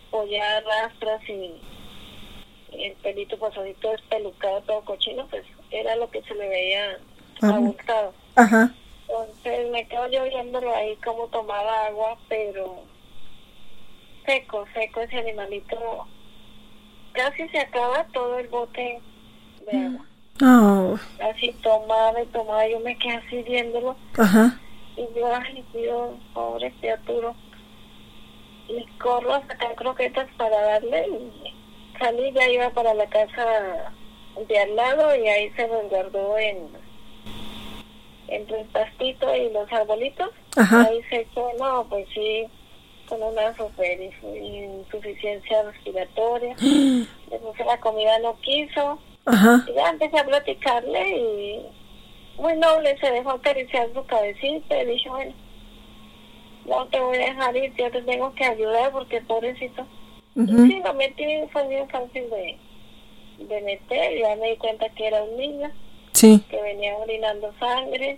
[0.09, 1.61] pollar, rastras y
[2.71, 6.47] y el pelito pues así todo espelucado, todo cochino, pues era lo que se le
[6.47, 6.97] veía
[7.41, 7.55] Ajá.
[7.55, 8.13] abultado.
[8.35, 8.73] ajá.
[9.07, 12.83] Entonces me quedo yo viéndolo ahí como tomaba agua, pero
[14.25, 16.07] seco, seco ese animalito.
[17.11, 19.01] Casi se acaba todo el bote
[19.69, 20.05] de agua.
[20.43, 24.59] Oh, Así tomaba y tomaba, yo me quedé así viéndolo ajá.
[24.97, 27.33] y yo, ay Dios, pobre criatura.
[28.67, 31.53] Y corro a sacar croquetas para darle y
[31.99, 33.91] salí, ya iba para la casa
[34.47, 36.69] de al lado y ahí se resguardó en
[38.29, 40.29] entre el pastito y los arbolitos.
[40.55, 40.87] Ajá.
[40.87, 42.45] Ahí se echó, no, pues sí,
[43.07, 46.55] con una super insuficiencia respiratoria.
[46.59, 48.99] Puse la comida, no quiso.
[49.25, 49.63] Ajá.
[49.67, 51.65] Y ya empecé a platicarle y
[52.37, 55.33] muy noble se dejó acariciar su cabecita y dije, bueno,
[56.65, 59.85] no te voy a dejar ir, yo te tengo que ayudar porque pobrecito.
[60.35, 62.57] Y ujú, sí, lo metí, fue bien fácil de,
[63.39, 65.71] de meter, ya me di cuenta que era un niño
[66.13, 66.41] Sí.
[66.49, 68.17] que venía orinando sangre,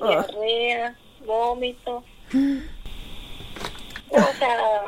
[0.00, 0.26] Ah.
[0.32, 0.96] diarrea,
[1.26, 2.02] vómito.
[4.10, 4.82] O sea,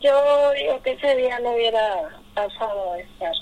[0.00, 3.32] yo digo que ese día no hubiera pasado a estar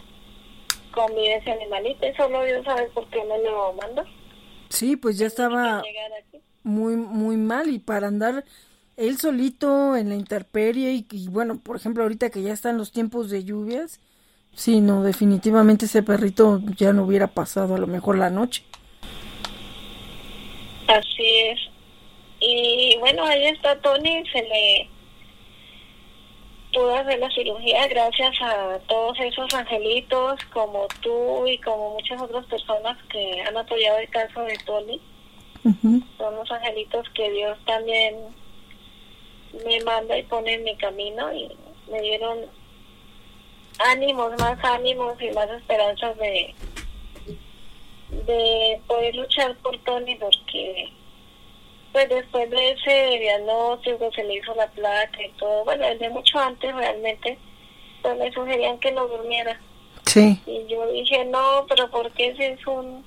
[0.96, 4.02] con mi ese animalito y solo Dios sabe por qué me lo mandó.
[4.70, 5.82] Sí, pues ya estaba
[6.62, 8.44] muy, muy mal y para andar
[8.96, 12.92] él solito en la intemperie y, y bueno, por ejemplo, ahorita que ya están los
[12.92, 14.00] tiempos de lluvias,
[14.54, 18.64] sí, no, definitivamente ese perrito ya no hubiera pasado a lo mejor la noche.
[20.88, 21.60] Así es.
[22.40, 24.88] Y bueno, ahí está Tony, se le
[26.76, 32.44] pudo hacer la cirugía gracias a todos esos angelitos como tú y como muchas otras
[32.44, 35.00] personas que han apoyado el caso de Tony.
[36.18, 38.14] Son los angelitos que Dios también
[39.64, 41.48] me manda y pone en mi camino y
[41.90, 42.40] me dieron
[43.78, 46.54] ánimos, más ánimos y más esperanzas de
[48.10, 50.92] de poder luchar por Tony porque
[51.96, 56.38] pues después de ese diagnóstico se le hizo la placa y todo, bueno, desde mucho
[56.38, 57.38] antes realmente,
[58.02, 59.58] pues me sugerían que no durmiera.
[60.04, 63.02] Sí, Y yo dije, no, pero porque ese es un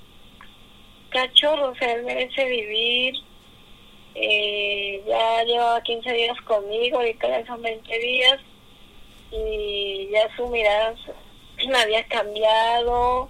[1.09, 3.13] cachorro, o sea, él merece vivir.
[4.15, 8.39] Eh, ya llevaba 15 días conmigo, ahorita ya son 20 días.
[9.31, 10.95] Y ya su mirada
[11.67, 13.29] me había cambiado.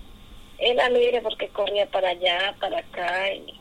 [0.57, 3.33] Él alegre porque corría para allá, para acá.
[3.33, 3.58] Y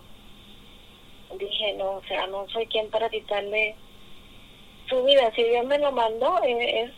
[1.38, 3.74] dije, no, o sea, no soy quien para quitarle
[4.88, 5.30] su vida.
[5.34, 6.92] Si Dios me lo mandó, eh, es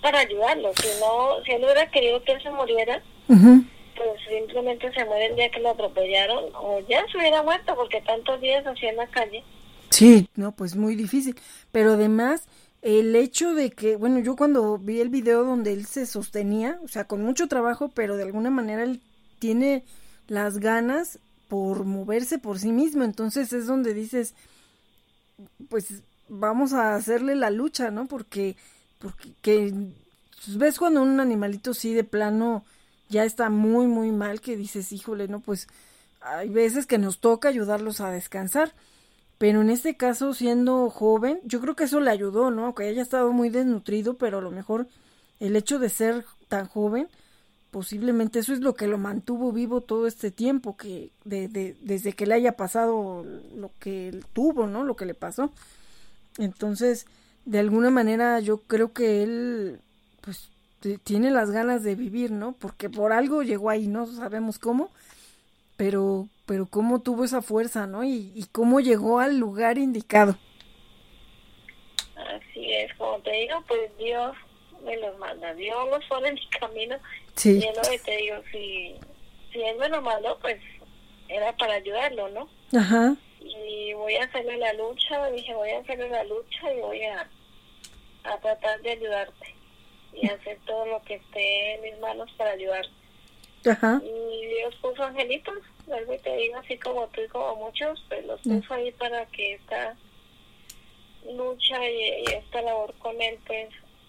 [0.00, 0.72] para ayudarlo.
[0.74, 5.36] Si no, si él hubiera querido que él se muriera, pues simplemente se muere el
[5.36, 9.06] día que lo atropellaron o ya se hubiera muerto porque tantos días así en la
[9.08, 9.42] calle.
[9.90, 11.36] Sí, no, pues muy difícil.
[11.72, 12.46] Pero además,
[12.82, 16.88] el hecho de que, bueno, yo cuando vi el video donde él se sostenía, o
[16.88, 19.00] sea, con mucho trabajo, pero de alguna manera él
[19.38, 19.84] tiene
[20.28, 21.18] las ganas
[21.48, 23.04] por moverse por sí mismo.
[23.04, 24.34] Entonces es donde dices,
[25.68, 28.06] pues vamos a hacerle la lucha, ¿no?
[28.06, 28.56] Porque,
[28.98, 29.72] porque que,
[30.44, 32.64] pues, ves cuando un animalito sí de plano
[33.08, 35.68] ya está muy, muy mal, que dices, híjole, no, pues
[36.20, 38.72] hay veces que nos toca ayudarlos a descansar.
[39.38, 42.64] Pero en este caso, siendo joven, yo creo que eso le ayudó, ¿no?
[42.66, 44.88] Aunque haya estado muy desnutrido, pero a lo mejor
[45.40, 47.08] el hecho de ser tan joven,
[47.76, 52.14] posiblemente eso es lo que lo mantuvo vivo todo este tiempo, que de, de- desde
[52.14, 53.22] que le haya pasado
[53.54, 54.82] lo que tuvo, ¿no?
[54.82, 55.52] Lo que le pasó.
[56.38, 57.04] Entonces,
[57.44, 59.78] de alguna manera, yo creo que él,
[60.22, 60.48] pues,
[61.04, 62.52] tiene las ganas de vivir, ¿no?
[62.52, 64.88] Porque por algo llegó ahí, no sabemos cómo,
[65.76, 68.04] pero, pero cómo tuvo esa fuerza, ¿no?
[68.04, 70.38] Y, y cómo llegó al lugar indicado.
[72.16, 74.34] Así es, como te digo, pues Dios
[74.86, 76.96] me los manda, Dios los pone en mi camino.
[77.34, 78.94] Sí, Y es lo que te digo, si,
[79.52, 80.58] si Él me lo mandó, pues
[81.28, 82.48] era para ayudarlo, ¿no?
[82.78, 87.02] ajá, Y voy a hacerle la lucha, dije, voy a hacerle la lucha y voy
[87.02, 87.28] a,
[88.24, 89.54] a tratar de ayudarte
[90.14, 92.90] y hacer todo lo que esté en mis manos para ayudarte.
[93.68, 95.58] ajá, Y Dios puso angelitos,
[95.92, 98.60] algo que te digo, así como tú y como muchos, pues los Mm.
[98.60, 99.96] puso ahí para que esta
[101.32, 103.68] lucha y, y esta labor con él, pues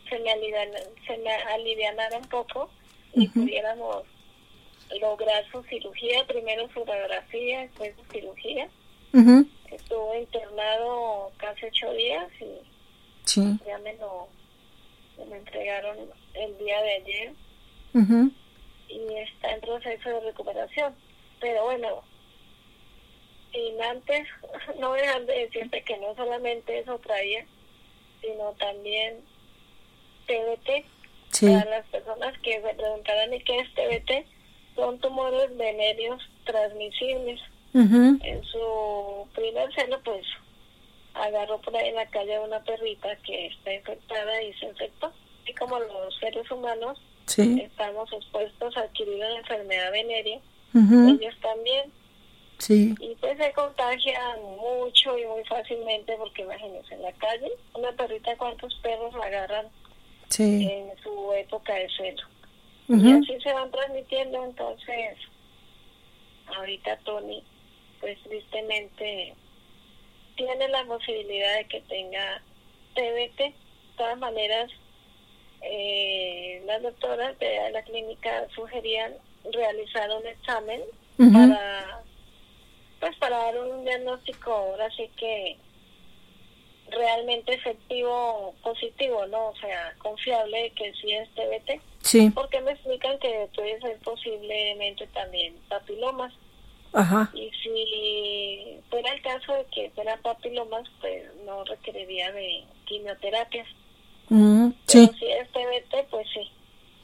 [0.09, 0.69] se me, alivian,
[1.05, 2.69] se me alivianara un poco
[3.13, 3.41] y Ujú.
[3.41, 4.03] pudiéramos
[5.01, 8.69] lograr su cirugía, primero su radiografía, después su cirugía.
[9.13, 12.45] ujú, Estuvo internado casi ocho días y
[13.25, 14.27] sí, ya me lo
[15.29, 15.97] me entregaron
[16.35, 17.33] el día de ayer.
[18.89, 20.95] y está en proceso de recuperación.
[21.39, 22.03] Pero bueno,
[23.51, 24.27] sin antes
[24.79, 27.45] no dejar de decirte que no solamente eso traía,
[28.21, 29.21] sino también
[30.27, 30.85] TBT.
[31.31, 34.27] sí, Para las personas que se preguntarán ¿y qué es TBT?
[34.75, 37.41] Son tumores venéreos transmisibles.
[37.73, 40.25] En su primer celo, pues
[41.13, 45.11] agarró por ahí en la calle a una perrita que está infectada y se infectó.
[45.45, 50.39] Y como los seres humanos sí, estamos expuestos a adquirir una enfermedad venérea,
[50.73, 51.91] ellos también.
[52.57, 57.91] sí, Y pues se contagian mucho y muy fácilmente porque imagínense, en la calle, una
[57.93, 59.67] perrita, ¿cuántos perros la agarran
[60.29, 62.27] sí, en su época de celo?
[62.89, 65.17] Y ujú, así se van transmitiendo, entonces,
[66.55, 67.43] ahorita Tony,
[67.99, 69.33] pues tristemente,
[70.35, 72.41] tiene la posibilidad de que tenga
[72.95, 73.37] TBT.
[73.39, 73.53] De
[73.97, 74.71] todas maneras,
[75.61, 79.13] eh, las doctoras de la clínica sugerían
[79.51, 80.81] realizar un examen
[81.33, 82.03] para
[82.99, 85.57] pues para dar un diagnóstico ahora sí que
[86.91, 93.17] realmente efectivo positivo no o sea confiable que sí es TBT sí, porque me explican
[93.19, 96.33] que puede ser posiblemente también papilomas.
[96.93, 103.67] Ajá, y si fuera el caso de que fuera papilomas pues no requeriría de quimioterapias
[104.29, 106.51] pero sí, si es TBT pues sí.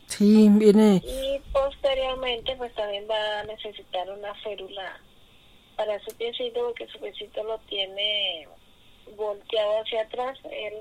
[0.07, 4.99] Sí, viene, y posteriormente pues también va a necesitar una férula
[5.75, 8.47] para su piecito porque su piecito lo tiene
[9.15, 10.73] volteado hacia atrás él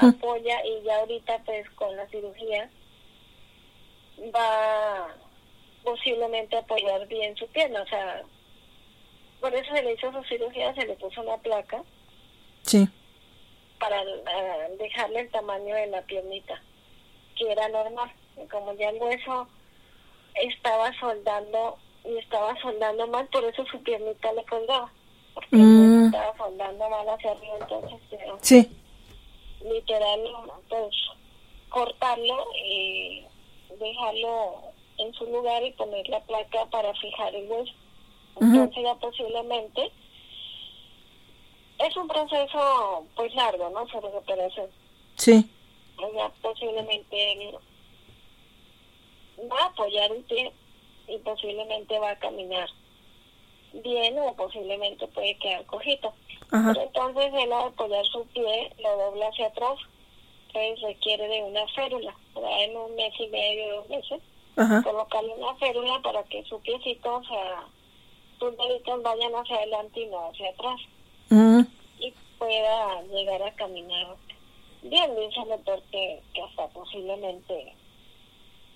[0.00, 2.70] apoya y ya ahorita pues con la cirugía
[4.34, 5.08] va
[5.82, 8.22] posiblemente a apoyar bien su pierna o sea
[9.40, 11.82] por eso se le hizo su cirugía se le puso una placa
[12.62, 12.88] sí,
[13.80, 16.62] para ah, dejarle el tamaño de la piernita
[17.36, 18.10] que era normal
[18.50, 19.48] como ya el hueso
[20.34, 24.92] estaba soldando y estaba soldando mal por eso su piernita le colgaba
[25.34, 25.91] porque Mm.
[26.12, 28.70] Estaba soldando mal hacia arriba entonces que sí,
[29.64, 30.20] literal
[30.68, 30.94] pues
[31.68, 33.24] cortarlo y
[33.78, 37.72] dejarlo en su lugar y poner la placa para fijar el hueso.
[38.40, 39.90] Entonces ya posiblemente
[41.78, 44.70] es un proceso pues largo no su recuperación.
[45.16, 45.50] Sí,
[45.98, 47.58] ya posiblemente él
[49.50, 50.52] va a apoyar un pie
[51.08, 52.68] y posiblemente va a caminar
[53.72, 56.12] bien o posiblemente puede quedar cojito.
[56.50, 59.78] ajá, Pero entonces él al apoyar su pie lo dobla hacia atrás,
[60.48, 64.20] entonces requiere de una férula, ahí en un mes y medio, dos meses,
[64.56, 67.66] ajá, colocarle una férula para que su piecito, o sea,
[68.38, 70.80] sus deditos vayan hacia adelante y no hacia atrás.
[71.30, 71.66] Ujú,
[71.98, 74.16] y pueda llegar a caminar
[74.82, 77.74] bien, dice el doctor que, que hasta posiblemente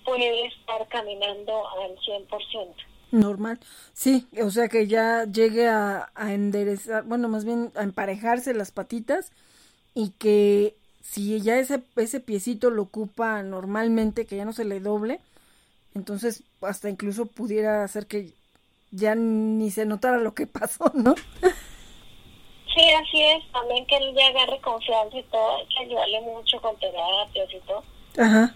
[0.05, 2.75] puede estar caminando al 100%.
[3.11, 3.59] Normal,
[3.93, 8.71] sí, o sea que ya llegue a, a enderezar, bueno, más bien a emparejarse las
[8.71, 9.31] patitas
[9.93, 14.81] y que si ya ese, ese piecito lo ocupa normalmente, que ya no se le
[14.81, 15.21] doble,
[15.95, 18.33] entonces hasta incluso pudiera hacer que
[18.91, 21.15] ya ni se notara lo que pasó, ¿no?
[22.75, 23.51] Sí, así es.
[23.51, 27.59] También que él ya agarre confianza y todo, hay que ayudarle mucho con terapias y
[27.61, 27.83] todo.
[28.17, 28.55] Ajá.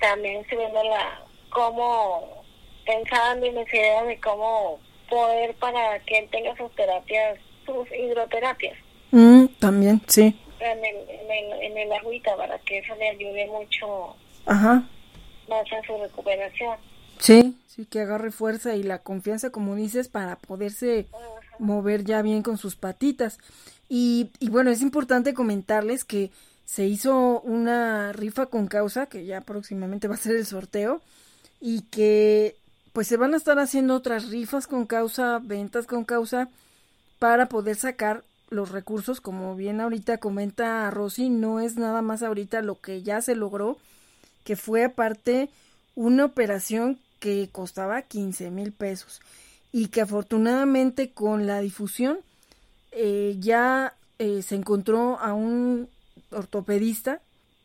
[0.00, 2.44] También viendo la, cómo,
[2.86, 4.78] pensando y me de cómo
[5.10, 8.76] poder para que él tenga sus terapias, sus hidroterapias.
[9.10, 10.40] Mm, también, sí.
[10.60, 14.88] En el, en, el, en el agüita, para que eso le ayude mucho Ajá.
[15.48, 16.78] más a su recuperación.
[17.18, 21.56] Sí, sí, que agarre fuerza y la confianza, como dices, para poderse Ajá.
[21.58, 23.38] mover ya bien con sus patitas.
[23.88, 26.30] Y, y bueno, es importante comentarles que
[26.64, 31.00] se hizo una rifa con causa, que ya próximamente va a ser el sorteo,
[31.60, 32.56] y que
[32.96, 36.48] pues se van a estar haciendo otras rifas con causa, ventas con causa,
[37.18, 42.62] para poder sacar los recursos, como bien ahorita comenta Rosy, no es nada más ahorita
[42.62, 43.76] lo que ya se logró,
[44.44, 45.50] que fue aparte
[45.94, 49.20] una operación que costaba 15 mil pesos
[49.72, 52.20] y que afortunadamente con la difusión
[52.92, 55.90] eh, ya eh, se encontró a un
[56.30, 57.20] ortopedista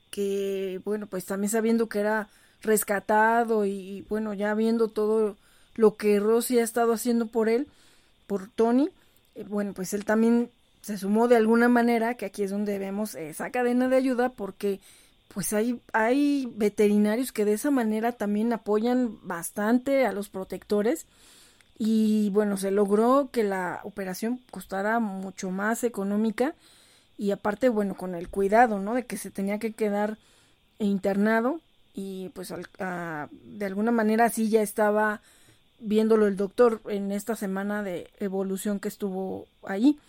[0.09, 2.27] que, bueno, pues también sabiendo que era
[2.61, 5.37] rescatado y, bueno, ya viendo todo
[5.75, 7.67] lo que Rosy ha estado haciendo por él,
[8.27, 8.89] por Tony,
[9.35, 10.49] eh, bueno, pues él también
[10.81, 14.79] se sumó de alguna manera, que aquí es donde vemos esa cadena de ayuda, porque
[15.33, 21.05] pues hay, hay veterinarios que de esa manera también apoyan bastante a los protectores
[21.77, 26.53] y bueno, se logró que la operación costara mucho más económica
[27.17, 28.93] y aparte, bueno, con el cuidado, ¿no?
[28.93, 30.17] De que se tenía que quedar
[30.79, 31.61] internado
[31.93, 35.21] y pues al, a, de alguna manera así ya estaba
[35.79, 39.99] viéndolo el doctor en esta semana de evolución que estuvo ahí.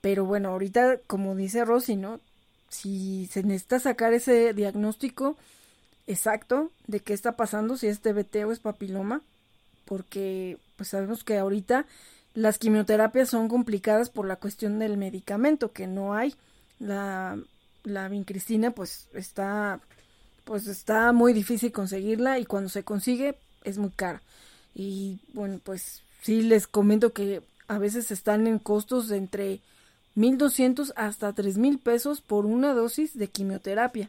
[0.00, 2.20] Pero bueno, ahorita, como dice Rosy, ¿no?
[2.68, 5.36] Si se necesita sacar ese diagnóstico
[6.06, 9.22] exacto de qué está pasando, si es TBT o es papiloma,
[9.84, 11.86] porque pues sabemos que ahorita
[12.34, 16.34] las quimioterapias son complicadas por la cuestión del medicamento, que no hay.
[16.78, 17.36] La,
[17.82, 19.80] la vincristina pues está
[20.48, 24.22] pues está muy difícil conseguirla y cuando se consigue es muy cara.
[24.74, 29.60] Y bueno, pues sí les comento que a veces están en costos de entre
[30.14, 34.08] 1200 hasta 3000 pesos por una dosis de quimioterapia.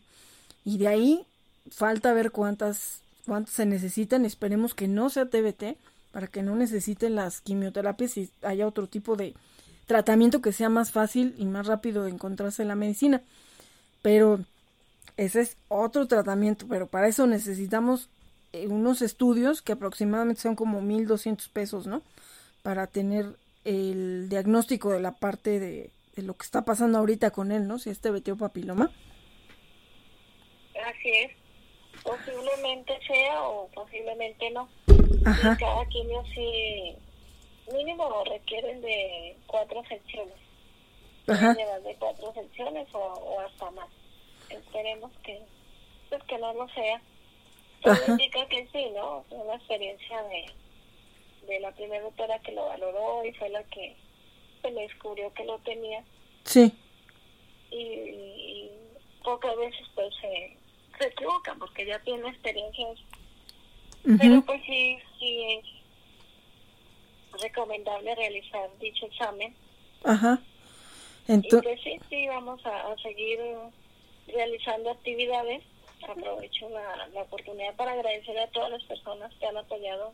[0.64, 1.26] Y de ahí
[1.72, 4.24] falta ver cuántas cuántas se necesitan.
[4.24, 5.76] Esperemos que no sea TBT
[6.14, 9.36] para que no necesiten las quimioterapias y haya otro tipo de
[9.88, 13.22] tratamiento que sea más fácil y más rápido de encontrarse en la medicina.
[14.02, 14.40] Pero
[15.20, 18.10] ese es otro tratamiento, pero para eso necesitamos
[18.54, 22.02] eh, unos estudios que aproximadamente son como 1200 pesos, ¿no?
[22.64, 23.36] Para tener
[23.66, 27.80] el diagnóstico de la parte de, de lo que está pasando ahorita con él, ¿no?
[27.80, 28.92] Si es TBT o papiloma.
[30.88, 31.32] Así es.
[32.02, 34.70] Posiblemente sea o posiblemente no.
[35.26, 35.54] Ajá.
[35.54, 36.96] Y cada quimio sí,
[37.74, 40.36] mínimo requieren de cuatro secciones.
[41.28, 41.54] Ajá.
[41.54, 43.99] De cuatro secciones o, o hasta más.
[44.50, 45.40] Esperemos que,
[46.10, 47.02] pues que no lo sea.
[47.82, 48.12] Todo Ajá.
[48.12, 49.24] indica que sí, ¿no?
[49.30, 50.46] Fue una experiencia de,
[51.48, 53.96] de la primera doctora que lo valoró y fue la que
[54.62, 56.04] se le descubrió que lo tenía.
[56.44, 56.74] Sí.
[57.72, 58.72] Y, y
[59.24, 60.58] pocas veces pues se,
[60.98, 63.00] se equivocan porque ya tiene experiencias
[64.18, 69.56] pero pues sí, sí es recomendable realizar dicho examen.
[70.04, 70.40] Ajá.
[71.28, 73.40] Y Entonces, pues sí, sí, vamos a, a seguir
[74.34, 75.64] realizando actividades.
[76.08, 80.14] Aprovecho la, la oportunidad para agradecer a todas las personas que han apoyado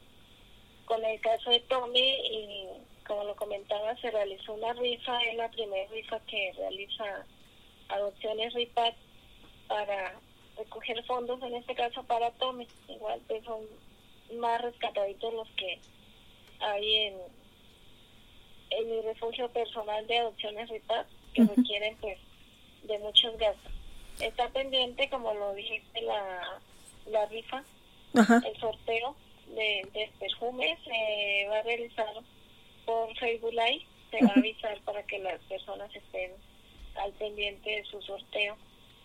[0.85, 2.67] con el caso de Tommy y
[3.05, 7.25] como lo comentaba, se realizó una rifa, es la primera rifa que realiza
[7.89, 8.95] Adopciones RIPAT
[9.67, 10.19] para
[10.57, 12.67] recoger fondos, en este caso para Tommy.
[12.87, 13.61] Igual pues son
[14.39, 15.79] más rescataditos los que
[16.59, 17.17] hay en,
[18.71, 22.17] en mi refugio personal de Adopciones RIPAT, que requieren pues
[22.83, 23.74] de muchos gastos.
[24.19, 26.59] Está pendiente, como lo dijiste, la,
[27.07, 27.63] la rifa,
[28.15, 28.41] ajá.
[28.45, 29.15] el sorteo
[29.47, 32.13] de, de perfumes se va a realizar
[32.85, 36.31] por Facebook Live, se va a avisar para que las personas estén
[36.95, 38.57] al pendiente de su sorteo.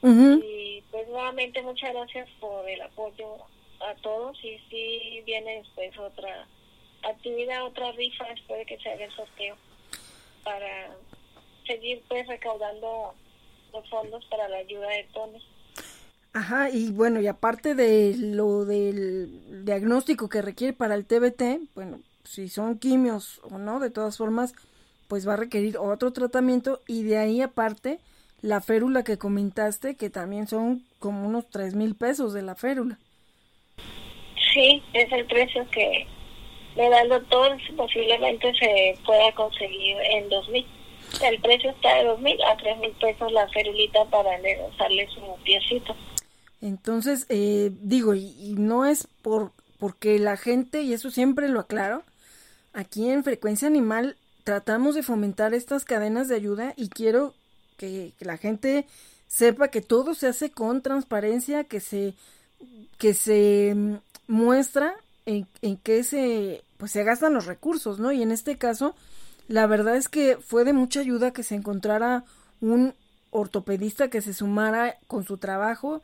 [0.03, 3.37] Y pues nuevamente muchas gracias por el apoyo
[3.81, 6.47] a todos y si viene después otra
[7.03, 9.57] actividad, otra rifa después de que se haga el sorteo
[10.43, 10.97] para
[11.67, 13.15] seguir pues recaudando
[13.73, 15.43] los fondos para la ayuda de Tony.
[16.33, 22.01] Ajá, y bueno, y aparte de lo del diagnóstico que requiere para el TBT, bueno,
[22.25, 24.55] si son quimios o no, de todas formas,
[25.09, 27.99] pues va a requerir otro tratamiento y de ahí aparte
[28.43, 32.99] la férula que comentaste, que también son como unos tres mil pesos de la férula.
[34.55, 36.07] Sí, es el precio que
[36.77, 40.67] le da el doctor, posiblemente se pueda conseguir en dos mil.
[41.23, 44.31] El precio está de dos mil a tres mil pesos la férulita para
[44.73, 45.95] usarle su piecito.
[46.61, 51.61] Entonces, eh, digo, y, y, no es por porque la gente, y eso siempre lo
[51.61, 52.05] aclaro,
[52.75, 57.35] aquí en Frecuencia Animal tratamos de fomentar estas cadenas de ayuda y quiero
[57.77, 58.87] que, la gente
[59.27, 62.15] sepa que todo se hace con transparencia, que se,
[62.99, 63.95] que se mm,
[64.29, 68.13] muestra en, en qué se, pues se gastan los recursos, ¿no?
[68.13, 68.95] Y en este caso,
[69.51, 72.25] la verdad es que fue de mucha ayuda que se encontrara
[72.61, 72.95] un
[73.31, 76.03] ortopedista que se sumara con su trabajo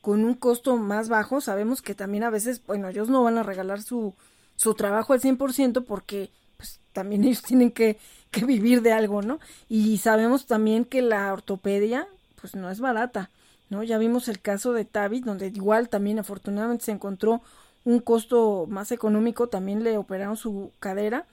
[0.00, 1.40] con un costo más bajo.
[1.40, 4.14] Sabemos que también a veces, bueno, ellos no van a regalar su,
[4.56, 7.98] su trabajo al 100% porque pues también ellos tienen que,
[8.32, 9.38] que vivir de algo, ¿no?
[9.68, 12.08] Y sabemos también que la ortopedia,
[12.40, 13.30] pues no es barata,
[13.70, 13.84] ¿no?
[13.84, 17.42] Ya vimos el caso de Tavi, donde igual también afortunadamente se encontró
[17.84, 21.26] un costo más económico, también le operaron su cadera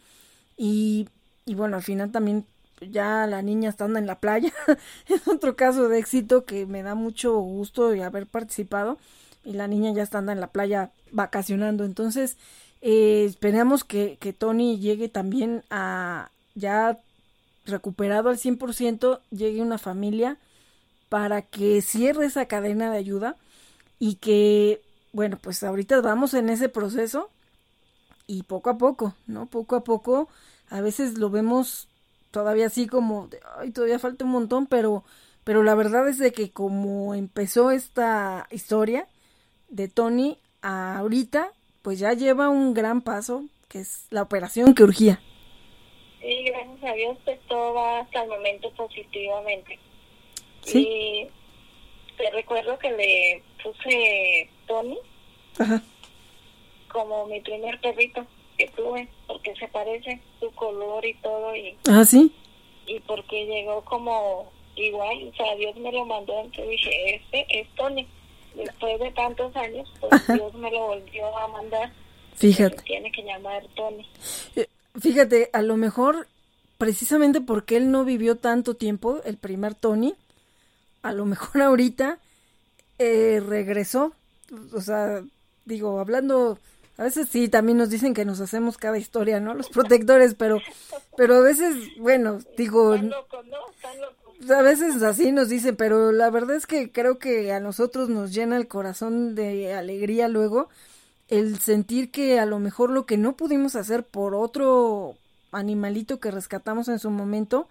[0.58, 1.08] y,
[1.45, 2.45] y bueno, al final también
[2.81, 4.51] ya la niña estando en la playa,
[5.07, 8.97] es otro caso de éxito que me da mucho gusto de haber participado
[9.43, 12.38] y la niña ya está en la playa vacacionando, entonces
[12.81, 16.99] eh, esperamos que, que Tony llegue también a ya
[17.65, 20.38] recuperado al 100%, llegue una familia
[21.09, 23.35] para que cierre esa cadena de ayuda
[23.99, 24.81] y que,
[25.13, 27.30] bueno, pues ahorita vamos en ese proceso
[28.27, 29.45] y poco a poco, ¿no?
[29.45, 30.30] Poco a poco,
[30.70, 31.88] a veces lo vemos
[32.32, 35.04] todavía así como, ay, todavía falta un montón, pero,
[35.44, 39.08] pero la verdad es de que como empezó esta historia
[39.70, 41.52] de Tony, ahorita,
[41.82, 45.22] pues ya lleva un gran paso, que es la operación que urgía.
[46.20, 49.80] Sí, gracias a Dios, pues todo va hasta el momento positivamente.
[50.62, 50.88] Sí.
[50.88, 51.28] Y
[52.18, 54.98] te recuerdo que le puse Tony
[56.92, 58.26] como mi primer perrito
[58.57, 61.56] que tuve, porque se parece su color y todo.
[61.56, 62.34] y Ah, sí.
[62.88, 67.68] Y porque llegó como igual, o sea, Dios me lo mandó, entonces dije, este es
[67.76, 68.07] Tony.
[68.56, 71.91] Después de tantos años, pues Dios me lo volvió a mandar.
[72.36, 72.82] Fíjate.
[72.84, 74.07] Tiene que llamar Tony.
[74.56, 74.68] Eh,
[74.98, 76.27] fíjate, a lo mejor
[76.77, 80.14] precisamente porque él no vivió tanto tiempo, el primer Tony,
[81.02, 82.19] a lo mejor ahorita
[82.99, 84.14] eh, regresó.
[84.73, 85.23] O sea,
[85.65, 86.60] digo, hablando,
[86.97, 89.53] a veces sí, también nos dicen que nos hacemos cada historia, ¿no?
[89.53, 90.59] Los protectores, pero,
[91.17, 92.95] pero a veces, bueno, digo...
[92.95, 94.55] Loco, ¿no?
[94.55, 98.34] A veces así nos dicen, pero la verdad es que creo que a nosotros nos
[98.34, 100.69] llena el corazón de alegría luego
[101.27, 105.15] el sentir que a lo mejor lo que no pudimos hacer por otro
[105.51, 107.67] animalito que rescatamos en su momento,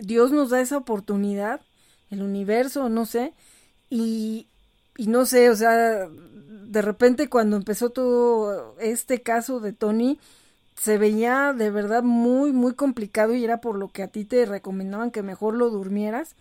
[0.00, 1.60] Dios nos da esa oportunidad,
[2.10, 3.32] el universo, no sé,
[3.90, 4.48] y,
[4.96, 6.08] y no sé, o sea,
[6.74, 10.18] de repente cuando empezó todo este caso de Tony,
[10.76, 14.44] se veía de verdad muy, muy complicado y era por lo que a ti te
[14.44, 16.34] recomendaban que mejor lo durmieras,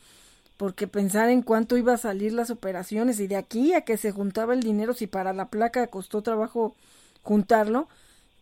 [0.57, 4.11] porque pensar en cuánto iba a salir las operaciones y de aquí a que se
[4.11, 6.76] juntaba el dinero, si para la placa costó trabajo
[7.22, 7.88] juntarlo,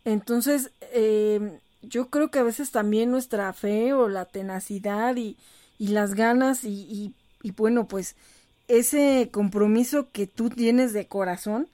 [0.05, 5.35] entonces eh, yo creo que a veces también nuestra fe o la tenacidad y,
[5.77, 7.13] y las ganas y, y,
[7.43, 8.15] y, bueno, pues
[8.69, 11.68] ese compromiso que tú tienes de corazón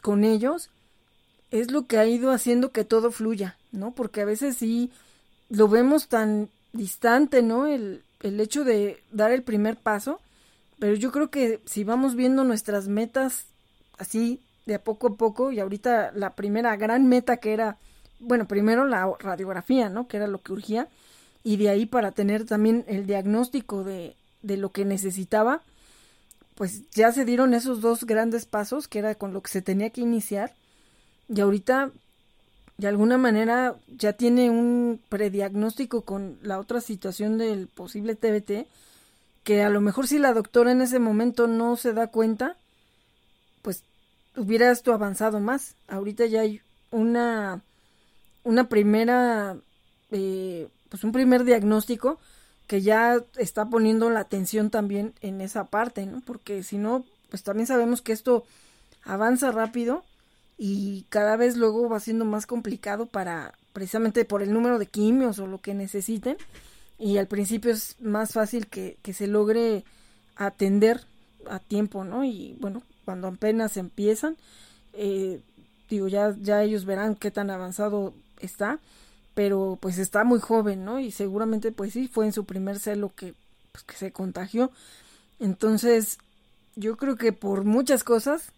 [0.00, 0.70] con ellos
[1.50, 3.92] es lo que ha ido haciendo que todo fluya, ¿no?
[3.92, 4.90] Porque a veces sí
[5.48, 7.66] lo vemos tan distante, ¿no?
[7.66, 10.20] El, el hecho de dar el primer paso,
[10.78, 13.46] pero yo creo que si vamos viendo nuestras metas
[13.98, 17.76] así de a poco a poco y ahorita la primera gran meta que era
[18.20, 20.06] bueno, primero la radiografía, ¿no?
[20.06, 20.88] Que era lo que urgía,
[21.42, 25.62] y de ahí para tener también el diagnóstico de, de lo que necesitaba,
[26.60, 29.88] pues ya se dieron esos dos grandes pasos, que era con lo que se tenía
[29.88, 30.52] que iniciar,
[31.26, 31.90] y ahorita,
[32.76, 38.68] de alguna manera, ya tiene un prediagnóstico con la otra situación del posible TBT,
[39.42, 42.58] que a lo mejor si la doctora en ese momento no se da cuenta,
[43.62, 43.82] pues
[44.36, 45.76] hubieras tú avanzado más.
[45.88, 46.60] Ahorita ya hay
[46.90, 47.62] una
[48.44, 49.56] una primera,
[50.10, 52.18] eh, pues un primer diagnóstico
[52.70, 56.20] que ya está poniendo la atención también en esa parte, ¿no?
[56.24, 58.44] Porque si no, pues también sabemos que esto
[59.02, 60.04] avanza rápido
[60.56, 65.40] y cada vez luego va siendo más complicado para, precisamente por el número de quimios
[65.40, 66.36] o lo que necesiten.
[66.96, 69.82] y al principio es más fácil que, que se logre
[70.36, 71.00] atender
[71.48, 72.22] a tiempo, ¿no?
[72.22, 74.36] Y bueno, cuando apenas empiezan,
[74.92, 75.40] eh,
[75.88, 78.78] digo, ya, ya ellos verán qué tan avanzado está,
[79.34, 81.00] pero pues está muy joven, ¿no?
[81.00, 83.34] Y seguramente pues sí, fue en su primer celo que,
[83.72, 84.70] pues, que se contagió.
[85.38, 86.18] Entonces,
[86.76, 88.52] yo creo que por muchas cosas,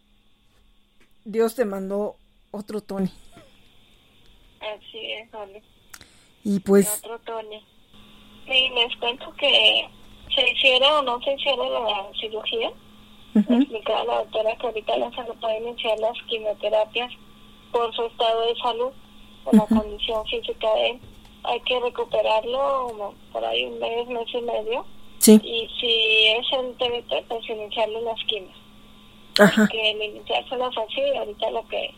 [1.24, 2.16] Dios te mandó
[2.50, 3.10] otro Tony.
[4.60, 5.62] Así es, Oli.
[6.44, 6.98] Y pues...
[6.98, 7.64] Otro Tony.
[8.46, 9.88] Sí, les cuento que
[10.34, 12.70] se hiciera o no se hiciera la cirugía.
[13.34, 17.12] ujú, explicaba la doctora que ahorita le pueden iniciar las quimioterapias
[17.70, 18.92] por su estado de salud,
[19.44, 21.00] por la condición física de él.
[21.44, 24.84] Hay que recuperarlo por ahí un mes, mes y medio.
[25.18, 28.56] Sí, Y si es el TBT, pues iniciarle las quimios.
[29.38, 31.94] ajá, Que el iniciárselas así, ahorita lo que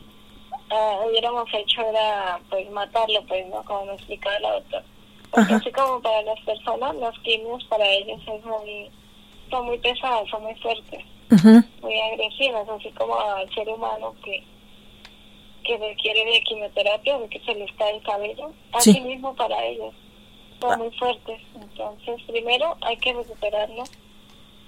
[0.71, 3.63] ah, hubiéramos hecho era pues matarlo, pues, ¿no?
[3.65, 4.85] Como me explicaba la doctora.
[5.31, 5.57] Porque Ajá.
[5.57, 8.91] así como para las personas, las quimios para ellos es muy,
[9.51, 11.05] son muy pesadas, son muy fuertes
[11.83, 14.43] muy agresivas, así como al ser humano que,
[15.65, 18.49] que requiere de quimioterapia, de que se le cae el cabello,
[18.81, 18.91] Sí.
[18.91, 19.95] así mismo para ellos,
[20.61, 20.77] son Ah.
[20.77, 21.41] muy fuertes.
[21.61, 23.85] Entonces, primero hay que recuperarlo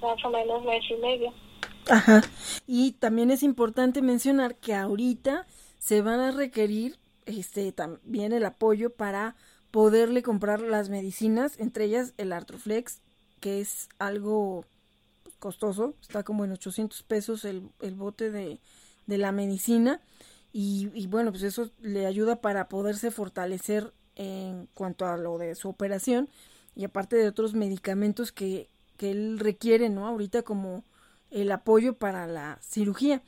[0.02, 1.32] más o menos mes y medio.
[1.88, 2.22] ajá.
[2.66, 5.46] Y también es importante mencionar que ahorita
[5.78, 9.36] se van a requerir este también el apoyo para
[9.70, 13.02] poderle comprar las medicinas, entre ellas el Artroflex,
[13.40, 14.64] que es algo
[15.38, 18.58] costoso, está como en 800 pesos el, el bote de,
[19.06, 20.00] de la medicina
[20.58, 25.54] y, y bueno, pues eso le ayuda para poderse fortalecer en cuanto a lo de
[25.54, 26.30] su operación
[26.74, 30.06] y aparte de otros medicamentos que, que él requiere, ¿no?
[30.06, 30.82] Ahorita como
[31.30, 33.20] el apoyo para la cirugía.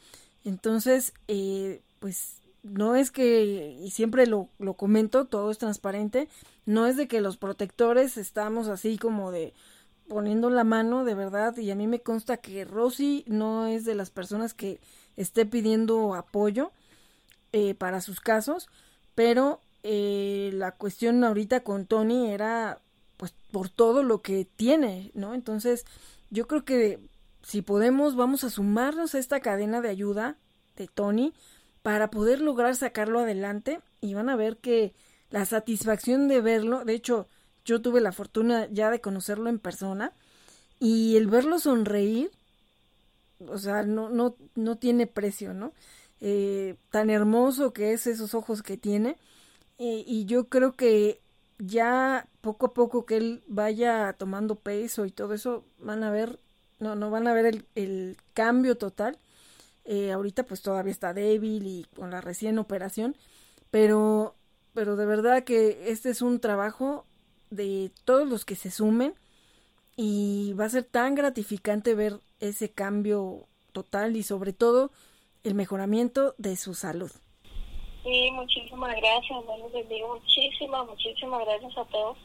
[0.42, 6.30] Entonces, eh, pues no es que, y siempre lo, lo comento, todo es transparente,
[6.64, 9.52] no es de que los protectores estamos así como de
[10.08, 13.94] poniendo la mano de verdad y a mí me consta que Rosy no es de
[13.94, 14.80] las personas que
[15.18, 16.72] esté pidiendo apoyo
[17.52, 18.68] eh, para sus casos,
[19.14, 22.80] pero eh, la cuestión ahorita con Tony era
[23.16, 25.34] pues por todo lo que tiene, ¿no?
[25.34, 25.84] Entonces
[26.30, 27.00] yo creo que
[27.42, 30.36] si podemos vamos a sumarnos a esta cadena de ayuda
[30.76, 31.32] de Tony
[31.82, 34.94] para poder lograr sacarlo adelante y van a ver que
[35.30, 37.26] la satisfacción de verlo, de hecho
[37.64, 40.12] yo tuve la fortuna ya de conocerlo en persona
[40.80, 42.30] y el verlo sonreír,
[43.46, 45.72] o sea, no, no, no tiene precio, ¿no?
[46.20, 49.16] Eh, tan hermoso que es esos ojos que tiene.
[49.78, 51.20] Eh, y yo creo que
[51.58, 56.38] ya poco a poco que él vaya tomando peso y todo eso van a ver
[56.78, 59.18] no no van a ver el, cambio total.
[59.84, 63.16] Eh, ahorita pues todavía está débil y con la recién operación
[63.70, 64.34] pero
[64.74, 67.06] pero de verdad que este es un trabajo
[67.50, 69.14] de todos los que se sumen
[69.96, 74.92] y va a ser tan gratificante ver ese cambio total y sobre todo
[75.44, 77.10] el mejoramiento de su salud.
[78.04, 82.16] Sí, muchísimas gracias, bueno, les digo muchísimas, muchísimas gracias a todos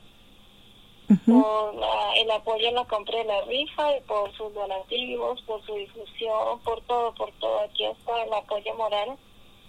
[1.25, 5.63] por la- el apoyo en la compra de la rifa y por sus donativos, por
[5.65, 7.59] su difusión, por todo, por todo.
[7.59, 9.17] Aquí está el apoyo moral,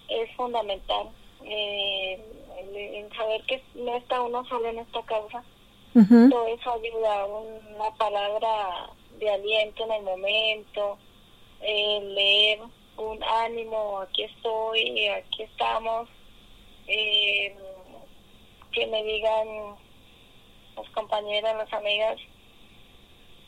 [0.07, 1.09] es fundamental.
[1.43, 2.13] Eh,
[2.73, 5.43] el saber que no está uno solo en esta causa,
[6.29, 8.89] todo eso ayuda, una palabra
[9.19, 10.97] de aliento en el momento,
[11.61, 12.59] eh, leer
[12.97, 16.09] un ánimo, aquí estoy, aquí estamos,
[16.87, 17.55] eh,
[18.71, 19.75] que me digan
[20.75, 22.17] las compañeras, las amigas,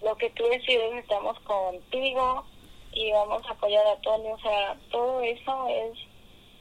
[0.01, 2.45] lo que tú decides, estamos contigo
[2.93, 5.97] y vamos a apoyar a Tony, o sea, todo eso es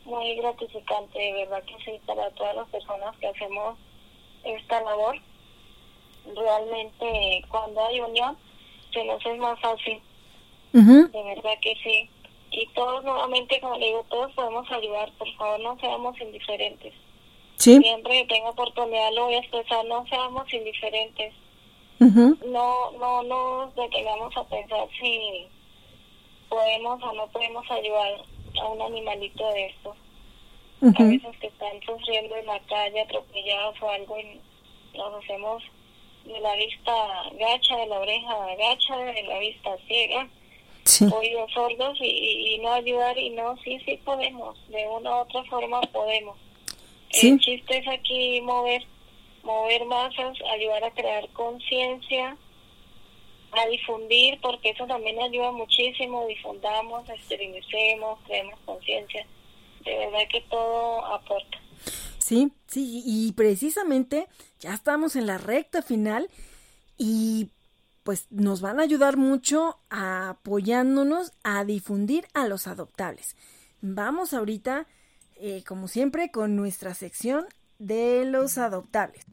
[0.04, 3.78] muy gratificante, de verdad que sí, para todas las personas que hacemos
[4.44, 5.16] esta labor.
[6.34, 8.36] Realmente cuando hay unión
[8.92, 10.00] se nos es más fácil,
[10.72, 12.10] de verdad que sí.
[12.50, 16.94] Y todos nuevamente, como le digo, todos podemos ayudar, por favor no seamos indiferentes.
[17.56, 17.78] Sí.
[17.82, 21.34] Siempre que tenga oportunidad lo voy a expresar, no seamos indiferentes.
[22.00, 25.48] ujú, No, no nos detengamos a pensar si
[26.48, 28.12] podemos o no podemos ayudar
[28.60, 29.96] a un animalito de estos.
[30.82, 34.40] A veces que están sufriendo en la calle, atropellados o algo, y
[34.96, 35.62] nos hacemos
[36.24, 36.92] de la vista
[37.32, 40.28] gacha, de la oreja gacha, de la vista ciega,
[40.86, 41.04] Sí.
[41.12, 42.06] oídos sordos y,
[42.54, 46.38] y- no ayudar y no, sí, sí podemos, de una u otra forma podemos.
[47.10, 47.30] Sí.
[47.30, 48.82] El chiste es aquí mover,
[49.42, 52.36] mover masas, ayudar a crear conciencia,
[53.52, 59.26] a difundir, porque eso también ayuda muchísimo, difundamos, esterilicemos, creemos conciencia,
[59.84, 61.58] de verdad que todo aporta.
[62.18, 64.26] Sí, sí, y precisamente
[64.60, 66.28] ya estamos en la recta final
[66.98, 67.48] y
[68.06, 73.36] pues nos van a ayudar mucho apoyándonos a difundir a los adoptables.
[73.82, 74.86] Vamos ahorita,
[75.34, 77.44] eh, como siempre, con nuestra sección
[77.78, 79.26] de los adoptables.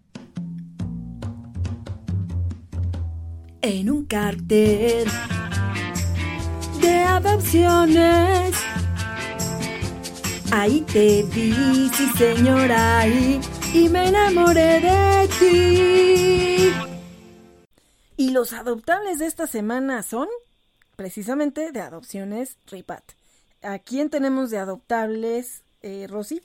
[3.61, 5.07] En un cartel
[6.81, 8.57] de adopciones
[10.55, 13.41] Ahí te vi, sí señora, ahí,
[13.73, 16.93] y me enamoré de ti.
[18.18, 20.27] Y los adoptables de esta semana son
[20.95, 23.03] precisamente de adopciones Ripat.
[23.61, 26.41] ¿A quién tenemos de adoptables, eh, Rosy?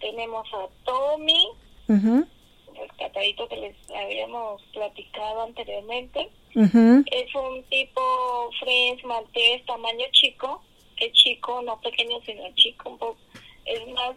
[0.00, 1.48] Tenemos a Tommy,
[1.88, 6.30] el catadito que les habíamos platicado anteriormente.
[6.54, 10.62] Es un tipo French maltés tamaño chico
[10.98, 13.18] es chico, no pequeño, sino chico, un poco,
[13.64, 14.16] es más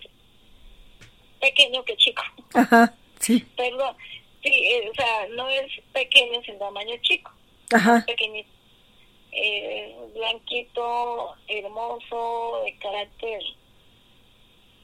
[1.40, 2.24] pequeño que chico.
[2.54, 3.46] Ajá, sí.
[3.56, 3.96] Perdón,
[4.44, 7.32] sí, eh, o sea, no es pequeño, sino tamaño chico.
[7.74, 8.04] Ajá.
[8.06, 8.50] Pequeñito.
[9.32, 13.42] Eh, blanquito, hermoso, de carácter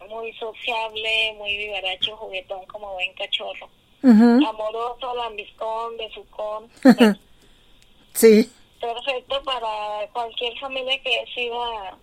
[0.07, 3.69] muy sociable, muy vivaracho, juguetón, como buen cachorro.
[4.03, 6.69] Amoroso, lambiscón, besucón.
[8.13, 8.51] sí
[8.85, 11.97] perfecto para cualquier familia que decida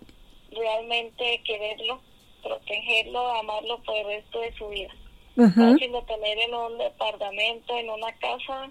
[0.51, 2.01] realmente quererlo,
[2.41, 4.93] protegerlo, amarlo por el resto de su vida.
[5.35, 8.69] Fácil de tener en un departamento, en una casa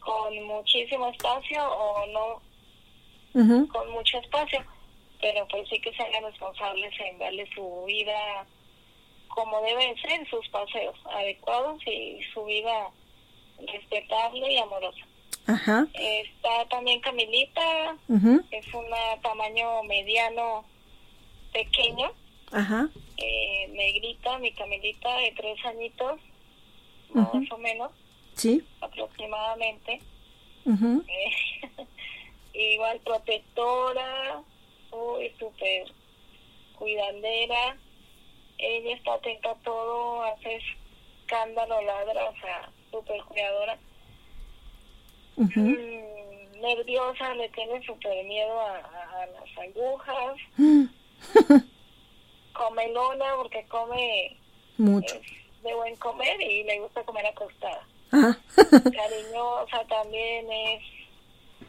[0.00, 2.42] con muchísimo espacio o no
[3.68, 4.62] con mucho espacio,
[5.20, 8.46] pero pues sí que sean responsables en darle su vida
[9.28, 12.90] como debe ser, sus paseos adecuados y su vida
[13.66, 15.06] respetable y amorosa.
[15.46, 15.86] Ajá.
[15.94, 17.96] Está también Camilita,
[18.50, 18.84] es un
[19.22, 20.64] tamaño mediano
[21.52, 22.10] pequeño.
[22.52, 22.88] Ajá.
[23.16, 26.20] Eh, negrita, mi Camilita de tres añitos,
[27.14, 27.90] más o menos.
[28.34, 28.62] Sí.
[28.80, 30.00] Aproximadamente.
[32.54, 34.42] Eh, igual protectora,
[34.90, 35.90] uy, súper
[36.78, 37.78] cuidandera.
[38.58, 40.60] Ella está atenta a todo, hace
[41.22, 43.78] escándalo, ladra, o sea, súper cuidadora
[45.36, 50.36] Mm, nerviosa, le tiene súper miedo a, las agujas.
[52.52, 54.36] Comelona porque come
[54.78, 55.14] mucho.
[55.62, 57.86] de buen comer y le gusta comer acostada.
[58.10, 60.82] Cariñosa también es.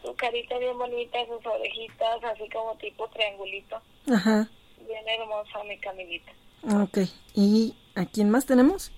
[0.02, 3.80] Su carita bien bonita, sus orejitas así como tipo triangulito.
[4.12, 4.48] Ajá.
[4.86, 6.32] Bien hermosa mi Camilita.
[6.82, 6.98] Ok.
[7.34, 8.92] ¿Y a quién más tenemos?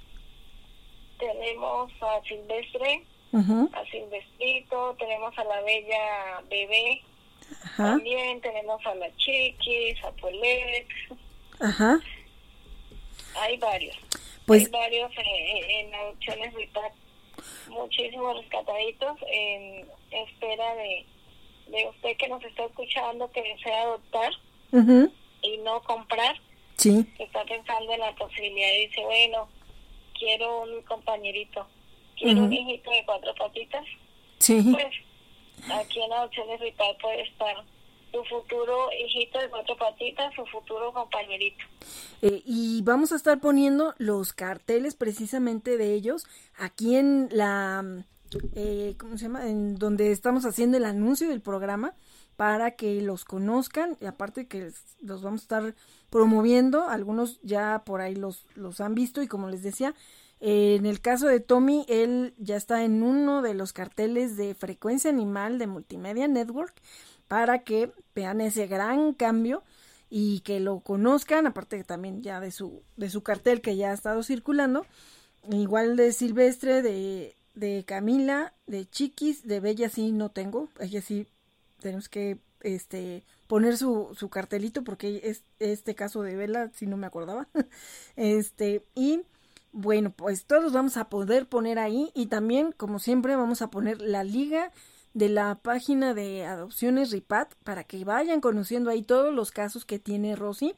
[1.18, 7.02] Tenemos a Silvestre a Silvestrito, tenemos a la bella bebé,
[7.76, 10.86] también tenemos a la Chiquis, a Polet.
[11.60, 12.00] Ajá.
[13.40, 13.96] Hay varios.
[14.46, 16.54] Pues, Hay varios en, adopciones
[17.68, 21.06] muchísimos rescataditos en espera de,
[21.68, 24.32] de usted que nos está escuchando que desea adoptar
[25.42, 26.40] y no comprar.
[26.76, 27.06] Sí.
[27.16, 29.48] Que está pensando en la posibilidad y dice, bueno,
[30.18, 31.66] quiero un compañerito
[32.16, 33.84] quiero un hijito de cuatro patitas,
[34.38, 34.72] sí.
[34.72, 34.86] pues
[35.72, 37.56] aquí en Adopciones Vital puede estar
[38.12, 41.64] su futuro hijito de cuatro patitas, su futuro compañerito.
[42.22, 46.26] Eh, y vamos a estar poniendo los carteles precisamente de ellos
[46.58, 47.84] aquí en la,
[48.54, 49.48] eh, ¿cómo se llama?
[49.48, 51.94] En donde estamos haciendo el anuncio del programa
[52.36, 54.70] para que los conozcan y aparte que
[55.00, 55.74] los vamos a estar
[56.10, 59.94] promoviendo, algunos ya por ahí los, los han visto y como les decía,
[60.38, 65.08] en el caso de Tommy, él ya está en uno de los carteles de frecuencia
[65.08, 66.74] animal de Multimedia Network
[67.28, 69.62] para que vean ese gran cambio
[70.10, 73.94] y que lo conozcan, aparte también ya de su, de su cartel que ya ha
[73.94, 74.86] estado circulando,
[75.50, 81.26] igual de Silvestre, de, de Camila, de Chiquis, de Bella sí no tengo, ella sí
[81.80, 86.96] tenemos que este poner su, su cartelito porque es este caso de Vela si no
[86.96, 87.48] me acordaba
[88.16, 89.22] este y
[89.78, 94.00] bueno, pues todos vamos a poder poner ahí y también, como siempre, vamos a poner
[94.00, 94.72] la liga
[95.16, 99.98] de la página de adopciones RIPAT para que vayan conociendo ahí todos los casos que
[99.98, 100.74] tiene Rosy,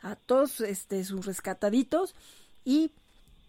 [0.00, 2.14] a todos este, sus rescataditos
[2.64, 2.92] y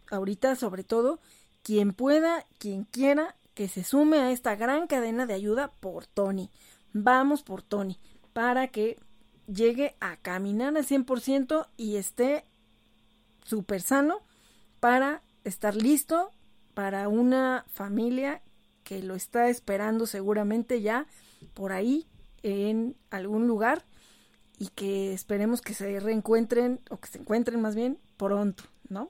[0.09, 1.19] ahorita sobre todo
[1.61, 6.49] quien pueda, quien quiera que se sume a esta gran cadena de ayuda por Tony.
[6.91, 7.99] Vamos por Tony
[8.33, 8.97] para que
[9.45, 12.45] llegue a caminar al 100% y esté
[13.43, 14.21] súper sano
[14.79, 16.31] para estar listo
[16.73, 18.41] para una familia
[18.91, 21.05] que lo está esperando seguramente ya
[21.53, 22.07] por ahí
[22.43, 23.83] en algún lugar
[24.59, 29.09] y que esperemos que se reencuentren o que se encuentren más bien pronto, ¿no?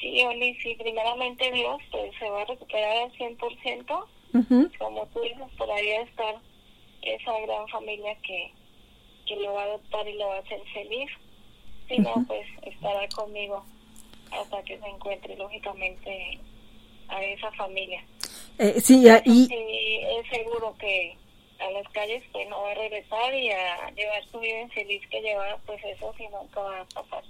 [0.00, 4.70] Sí, Oli, sí, primeramente Dios pues se va a recuperar al 100%.
[4.78, 6.34] Como tú dices, por ahí va a estar
[7.02, 8.50] esa gran familia que,
[9.26, 11.10] que lo va a adoptar y lo va a hacer feliz.
[11.86, 13.62] Si no, pues estará conmigo
[14.32, 16.40] hasta que se encuentre, lógicamente,
[17.14, 18.04] a esa familia.
[18.58, 19.48] Eh, sí, y...
[19.52, 21.16] es seguro que
[21.60, 25.20] a las calles pues no va a regresar y a llevar su vida feliz que
[25.20, 27.24] lleva, pues eso sí nunca va a pasar.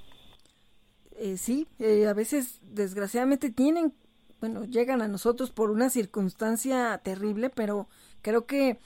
[1.16, 3.94] Eh, sí, eh, a veces desgraciadamente tienen,
[4.40, 7.86] bueno, llegan a nosotros por una circunstancia terrible, pero
[8.22, 8.78] creo que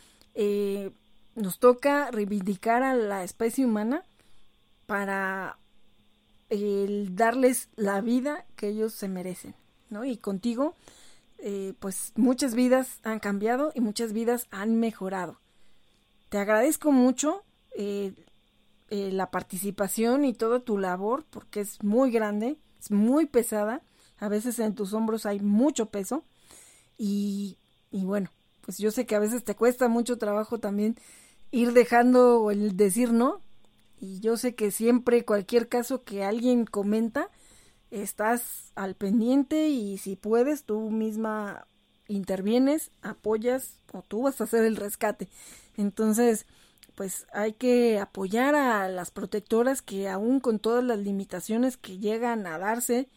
[1.35, 4.05] nos toca reivindicar a la especie humana
[4.87, 5.59] para
[6.51, 9.55] el darles la vida que ellos se merecen,
[9.91, 10.05] ¿no?
[10.05, 10.75] Y contigo,
[11.39, 15.39] eh, pues muchas vidas han cambiado y muchas vidas han mejorado.
[16.29, 17.43] Te agradezco mucho
[17.77, 18.13] eh,
[18.91, 23.83] eh, la participación y toda tu labor porque es muy grande, es muy pesada.
[24.19, 26.25] A veces en tus hombros hay mucho peso
[26.99, 27.57] y,
[27.93, 28.31] y bueno,
[28.63, 30.97] pues yo sé que a veces te cuesta mucho trabajo también
[31.51, 33.41] ir dejando el decir no.
[34.01, 37.31] Y yo sé que siempre cualquier caso que alguien comenta,
[37.91, 41.67] estás al pendiente y si puedes tú misma
[42.09, 45.29] intervienes, apoyas o tú vas a hacer el rescate.
[45.77, 46.47] Entonces,
[46.95, 52.47] pues hay que apoyar a las protectoras que aún con todas las limitaciones que llegan
[52.47, 53.09] a darse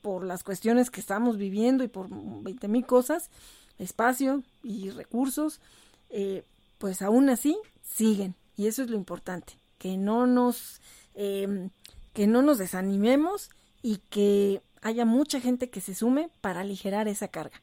[0.00, 3.30] por las cuestiones que estamos viviendo y por 20 mil cosas,
[3.78, 5.60] espacio y recursos,
[6.08, 6.44] eh,
[6.78, 8.34] pues aún así siguen.
[8.56, 10.80] Y eso es lo importante, que no nos,
[11.14, 11.70] em,
[12.12, 13.50] que no nos desanimemos
[13.84, 17.60] y que haya mucha gente que se sume para aligerar esa carga.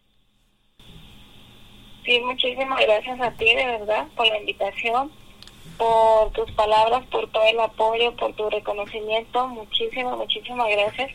[2.06, 5.11] Sí, muchísimas gracias a ti, de verdad, por la invitación,
[5.80, 9.48] por tus palabras, por todo el apoyo, por tu reconocimiento.
[9.48, 11.11] Muchísimas, muchísimas gracias.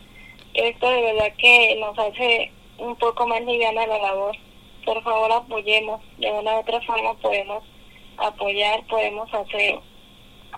[0.55, 4.37] Esto de verdad que nos hace un poco más liviana la labor.
[4.85, 6.03] Por favor, apoyemos.
[6.19, 7.63] De una u otra forma podemos
[8.17, 9.79] apoyar, podemos hacer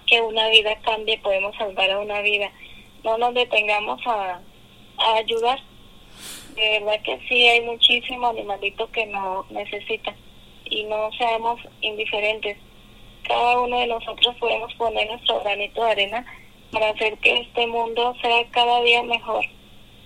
[0.06, 2.50] que una vida cambie, podemos salvar a una vida.
[3.04, 4.40] No nos detengamos a,
[5.16, 5.60] ayudar.
[6.54, 10.16] De verdad que sí, hay muchísimos animalitos que nos necesitan
[10.64, 12.58] y no seamos indiferentes.
[13.22, 16.26] Cada uno de nosotros podemos poner nuestro granito de arena
[16.72, 19.44] para hacer que este mundo sea cada día mejor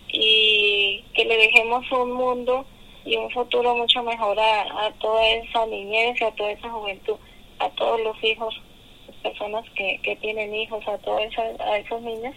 [0.09, 2.67] y que le dejemos un mundo
[3.05, 7.17] y un futuro mucho mejor a, a toda esa niñez y a toda esa juventud
[7.63, 8.61] a todos los hijos,
[9.07, 12.35] las personas que, que tienen hijos, a todos a esos niños,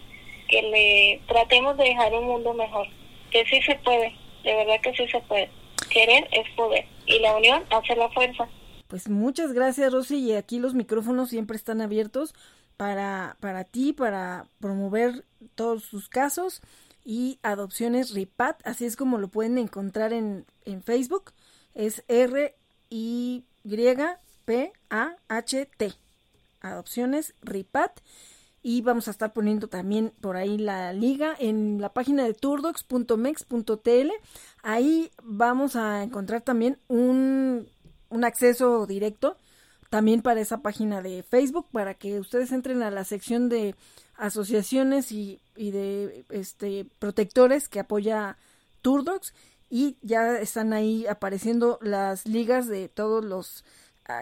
[0.48, 2.88] que le tratemos de dejar un mundo mejor,
[3.32, 5.50] que sí se puede, de verdad que sí se puede.
[5.90, 8.48] Querer es poder y la unión hace la fuerza.
[8.88, 12.34] Pues muchas gracias Rosy y aquí los micrófonos siempre están abiertos
[12.78, 15.24] para, para ti, para promover
[15.56, 16.62] todos sus casos
[17.04, 21.34] y adopciones RIPAT, así es como lo pueden encontrar en, en Facebook,
[21.76, 22.56] es R
[22.90, 23.44] I
[24.46, 25.94] P-A-H-T.
[26.62, 28.00] Adopciones RIPAT.
[28.68, 34.12] Y vamos a estar poniendo también por ahí la liga en la página de turdox.mex.tl.
[34.64, 37.70] Ahí vamos a encontrar también un,
[38.10, 39.38] un acceso directo
[39.92, 43.76] también para esa página de Facebook para que ustedes entren a la sección de
[44.18, 48.36] asociaciones y, y de este protectores que apoya
[48.82, 49.36] Turdox
[49.70, 53.64] y ya están ahí apareciendo las ligas de todos los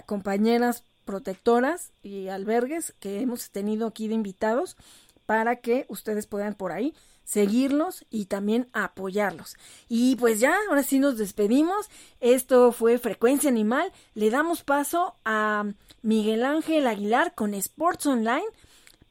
[0.05, 4.77] compañeras protectoras y albergues que hemos tenido aquí de invitados
[5.25, 9.56] para que ustedes puedan por ahí seguirlos y también apoyarlos.
[9.88, 11.90] Y pues ya, ahora sí nos despedimos.
[12.19, 13.91] Esto fue Frecuencia Animal.
[14.14, 15.65] Le damos paso a
[16.01, 18.45] Miguel Ángel Aguilar con Sports Online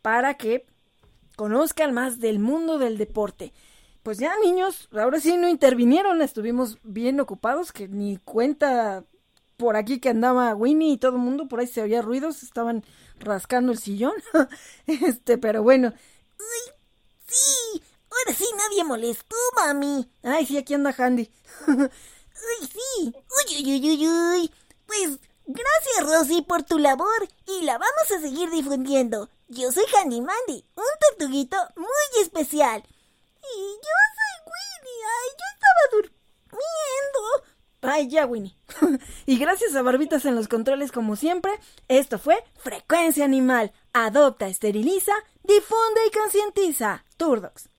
[0.03, 0.67] para que
[1.37, 3.53] conozcan más del mundo del deporte.
[4.03, 9.05] Pues ya niños, ahora sí no intervinieron, estuvimos bien ocupados que ni cuenta
[9.63, 12.85] por aquí que andaba Winnie y todo el mundo, por ahí se oía ruidos, estaban
[13.21, 14.13] rascando el sillón.
[14.89, 15.93] este, pero bueno.
[16.37, 16.73] Uy,
[17.29, 20.11] sí, ahora sí nadie molestó, mami.
[20.25, 21.31] Ay, sí, aquí anda Handy.
[21.69, 21.87] uy,
[22.73, 23.15] sí.
[23.15, 24.51] Uy, uy, uy, uy, uy.
[24.85, 29.31] Pues gracias, Rosy, por tu labor y la vamos a seguir difundiendo.
[29.47, 32.83] Yo soy Handy Mandy, un tortuguito muy especial.
[32.83, 35.05] Y yo soy Winnie.
[35.07, 37.52] Ay, yo estaba durmiendo.
[37.85, 38.57] Ay, ya, Winnie.
[39.27, 41.51] y gracias a Barbitas en los controles como siempre,
[41.89, 43.73] esto fue Frecuencia Animal.
[43.93, 45.13] Adopta, esteriliza,
[45.43, 47.05] difunde y concientiza.
[47.17, 47.69] Turdox.